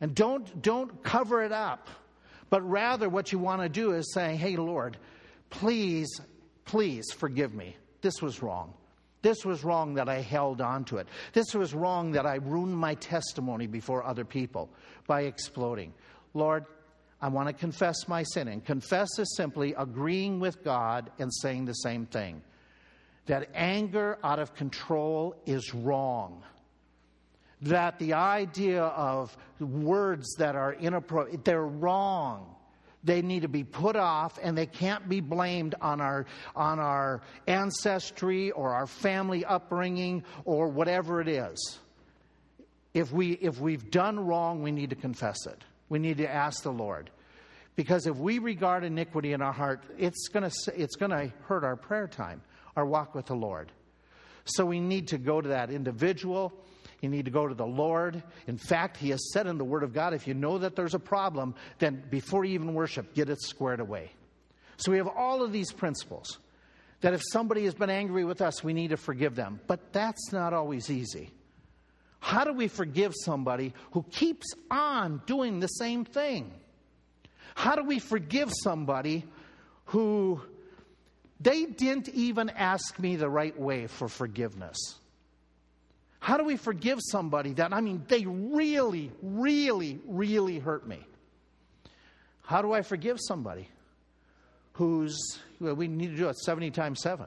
And 0.00 0.14
don't, 0.14 0.62
don't 0.62 1.02
cover 1.02 1.42
it 1.42 1.52
up. 1.52 1.88
But 2.48 2.68
rather, 2.68 3.08
what 3.08 3.32
you 3.32 3.38
want 3.38 3.62
to 3.62 3.68
do 3.68 3.92
is 3.92 4.12
say, 4.12 4.36
hey, 4.36 4.56
Lord, 4.56 4.96
please, 5.50 6.20
please 6.64 7.12
forgive 7.12 7.54
me. 7.54 7.76
This 8.00 8.22
was 8.22 8.42
wrong. 8.42 8.74
This 9.22 9.44
was 9.44 9.62
wrong 9.62 9.94
that 9.94 10.08
I 10.08 10.20
held 10.20 10.60
on 10.60 10.84
to 10.86 10.96
it. 10.96 11.06
This 11.32 11.54
was 11.54 11.74
wrong 11.74 12.12
that 12.12 12.24
I 12.24 12.36
ruined 12.36 12.76
my 12.76 12.94
testimony 12.94 13.66
before 13.66 14.04
other 14.04 14.24
people 14.24 14.70
by 15.06 15.22
exploding. 15.22 15.92
Lord, 16.32 16.64
I 17.22 17.28
want 17.28 17.48
to 17.48 17.52
confess 17.52 18.08
my 18.08 18.22
sin. 18.22 18.48
And 18.48 18.64
confess 18.64 19.18
is 19.18 19.36
simply 19.36 19.74
agreeing 19.76 20.40
with 20.40 20.64
God 20.64 21.10
and 21.18 21.32
saying 21.32 21.66
the 21.66 21.74
same 21.74 22.06
thing 22.06 22.42
that 23.26 23.48
anger 23.54 24.18
out 24.24 24.38
of 24.38 24.54
control 24.54 25.36
is 25.46 25.72
wrong. 25.74 26.42
That 27.62 27.98
the 27.98 28.14
idea 28.14 28.82
of 28.82 29.36
words 29.60 30.34
that 30.38 30.56
are 30.56 30.72
inappropriate, 30.72 31.44
they're 31.44 31.66
wrong. 31.66 32.56
They 33.04 33.22
need 33.22 33.42
to 33.42 33.48
be 33.48 33.64
put 33.64 33.96
off 33.96 34.38
and 34.42 34.56
they 34.56 34.66
can't 34.66 35.08
be 35.08 35.20
blamed 35.20 35.74
on 35.80 36.00
our, 36.00 36.26
on 36.56 36.80
our 36.80 37.22
ancestry 37.46 38.50
or 38.50 38.74
our 38.74 38.86
family 38.86 39.44
upbringing 39.44 40.24
or 40.44 40.68
whatever 40.68 41.20
it 41.20 41.28
is. 41.28 41.78
If, 42.92 43.12
we, 43.12 43.32
if 43.32 43.60
we've 43.60 43.90
done 43.90 44.18
wrong, 44.18 44.62
we 44.62 44.72
need 44.72 44.90
to 44.90 44.96
confess 44.96 45.46
it. 45.46 45.62
We 45.90 45.98
need 45.98 46.16
to 46.18 46.30
ask 46.30 46.62
the 46.62 46.72
Lord. 46.72 47.10
Because 47.76 48.06
if 48.06 48.16
we 48.16 48.38
regard 48.38 48.84
iniquity 48.84 49.34
in 49.34 49.42
our 49.42 49.52
heart, 49.52 49.84
it's 49.98 50.28
going 50.28 50.48
to 50.48 50.72
it's 50.74 50.96
going 50.96 51.10
to 51.10 51.30
hurt 51.42 51.64
our 51.64 51.76
prayer 51.76 52.08
time, 52.08 52.40
our 52.76 52.86
walk 52.86 53.14
with 53.14 53.26
the 53.26 53.34
Lord. 53.34 53.70
So 54.44 54.64
we 54.64 54.80
need 54.80 55.08
to 55.08 55.18
go 55.18 55.40
to 55.40 55.48
that 55.50 55.70
individual. 55.70 56.52
You 57.00 57.08
need 57.08 57.26
to 57.26 57.30
go 57.30 57.46
to 57.46 57.54
the 57.54 57.66
Lord. 57.66 58.22
In 58.46 58.58
fact, 58.58 58.96
He 58.96 59.10
has 59.10 59.32
said 59.32 59.46
in 59.46 59.58
the 59.58 59.64
Word 59.64 59.82
of 59.82 59.92
God 59.92 60.14
if 60.14 60.26
you 60.26 60.34
know 60.34 60.58
that 60.58 60.76
there's 60.76 60.94
a 60.94 60.98
problem, 60.98 61.54
then 61.78 62.02
before 62.10 62.44
you 62.44 62.54
even 62.54 62.74
worship, 62.74 63.14
get 63.14 63.28
it 63.28 63.40
squared 63.40 63.80
away. 63.80 64.12
So 64.76 64.90
we 64.92 64.98
have 64.98 65.08
all 65.08 65.42
of 65.42 65.52
these 65.52 65.72
principles 65.72 66.38
that 67.00 67.14
if 67.14 67.22
somebody 67.32 67.64
has 67.64 67.74
been 67.74 67.90
angry 67.90 68.24
with 68.24 68.42
us, 68.42 68.62
we 68.62 68.74
need 68.74 68.88
to 68.88 68.96
forgive 68.96 69.34
them. 69.34 69.60
But 69.66 69.92
that's 69.92 70.32
not 70.32 70.52
always 70.52 70.90
easy. 70.90 71.30
How 72.20 72.44
do 72.44 72.52
we 72.52 72.68
forgive 72.68 73.14
somebody 73.24 73.72
who 73.92 74.04
keeps 74.10 74.46
on 74.70 75.22
doing 75.26 75.58
the 75.58 75.66
same 75.66 76.04
thing? 76.04 76.52
How 77.54 77.74
do 77.74 77.82
we 77.82 77.98
forgive 77.98 78.52
somebody 78.62 79.24
who 79.86 80.40
they 81.40 81.64
didn't 81.64 82.10
even 82.10 82.50
ask 82.50 82.98
me 82.98 83.16
the 83.16 83.28
right 83.28 83.58
way 83.58 83.86
for 83.86 84.08
forgiveness? 84.08 84.76
How 86.20 86.36
do 86.36 86.44
we 86.44 86.56
forgive 86.56 86.98
somebody 87.02 87.54
that, 87.54 87.72
I 87.72 87.80
mean, 87.80 88.04
they 88.06 88.26
really, 88.26 89.10
really, 89.22 89.98
really 90.06 90.58
hurt 90.58 90.86
me? 90.86 91.04
How 92.42 92.60
do 92.60 92.72
I 92.72 92.82
forgive 92.82 93.18
somebody 93.20 93.68
who's, 94.74 95.18
well, 95.58 95.74
we 95.74 95.88
need 95.88 96.10
to 96.10 96.16
do 96.16 96.28
it 96.28 96.36
70 96.36 96.70
times 96.72 97.00
7, 97.00 97.26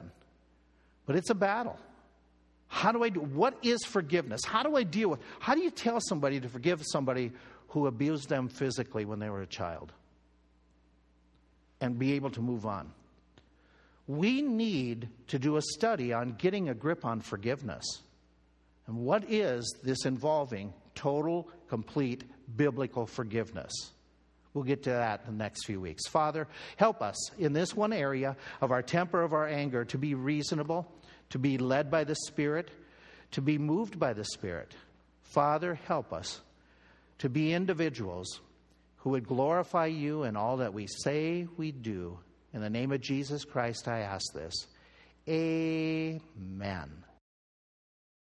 but 1.06 1.16
it's 1.16 1.30
a 1.30 1.34
battle. 1.34 1.78
How 2.68 2.92
do 2.92 3.04
I 3.04 3.08
do? 3.08 3.20
What 3.20 3.56
is 3.62 3.84
forgiveness? 3.84 4.44
How 4.44 4.62
do 4.62 4.76
I 4.76 4.82
deal 4.82 5.08
with? 5.08 5.20
How 5.38 5.54
do 5.54 5.60
you 5.60 5.70
tell 5.70 6.00
somebody 6.00 6.40
to 6.40 6.48
forgive 6.48 6.82
somebody 6.84 7.32
who 7.68 7.86
abused 7.86 8.28
them 8.28 8.48
physically 8.48 9.04
when 9.04 9.18
they 9.18 9.30
were 9.30 9.42
a 9.42 9.46
child? 9.46 9.92
And 11.80 11.98
be 11.98 12.14
able 12.14 12.30
to 12.30 12.40
move 12.40 12.66
on. 12.66 12.92
We 14.06 14.42
need 14.42 15.08
to 15.28 15.38
do 15.38 15.56
a 15.56 15.62
study 15.62 16.12
on 16.12 16.32
getting 16.32 16.68
a 16.68 16.74
grip 16.74 17.04
on 17.04 17.20
forgiveness. 17.20 17.84
And 18.86 18.98
what 18.98 19.30
is 19.30 19.74
this 19.82 20.04
involving 20.04 20.74
total, 20.94 21.48
complete 21.68 22.24
biblical 22.56 23.06
forgiveness? 23.06 23.72
We'll 24.52 24.64
get 24.64 24.84
to 24.84 24.90
that 24.90 25.22
in 25.26 25.36
the 25.36 25.42
next 25.42 25.64
few 25.64 25.80
weeks. 25.80 26.06
Father, 26.06 26.46
help 26.76 27.02
us 27.02 27.32
in 27.38 27.52
this 27.52 27.74
one 27.74 27.92
area 27.92 28.36
of 28.60 28.70
our 28.70 28.82
temper, 28.82 29.22
of 29.22 29.32
our 29.32 29.48
anger, 29.48 29.84
to 29.86 29.98
be 29.98 30.14
reasonable 30.14 30.90
to 31.34 31.38
be 31.40 31.58
led 31.58 31.90
by 31.90 32.04
the 32.04 32.14
Spirit, 32.14 32.70
to 33.32 33.42
be 33.42 33.58
moved 33.58 33.98
by 33.98 34.12
the 34.12 34.24
Spirit. 34.24 34.72
Father, 35.22 35.74
help 35.74 36.12
us 36.12 36.40
to 37.18 37.28
be 37.28 37.52
individuals 37.52 38.38
who 38.98 39.10
would 39.10 39.26
glorify 39.26 39.86
you 39.86 40.22
in 40.22 40.36
all 40.36 40.58
that 40.58 40.72
we 40.72 40.86
say, 40.86 41.48
we 41.56 41.72
do. 41.72 42.16
In 42.52 42.60
the 42.60 42.70
name 42.70 42.92
of 42.92 43.00
Jesus 43.00 43.44
Christ, 43.44 43.88
I 43.88 44.02
ask 44.02 44.32
this. 44.32 44.68
Amen. 45.28 46.92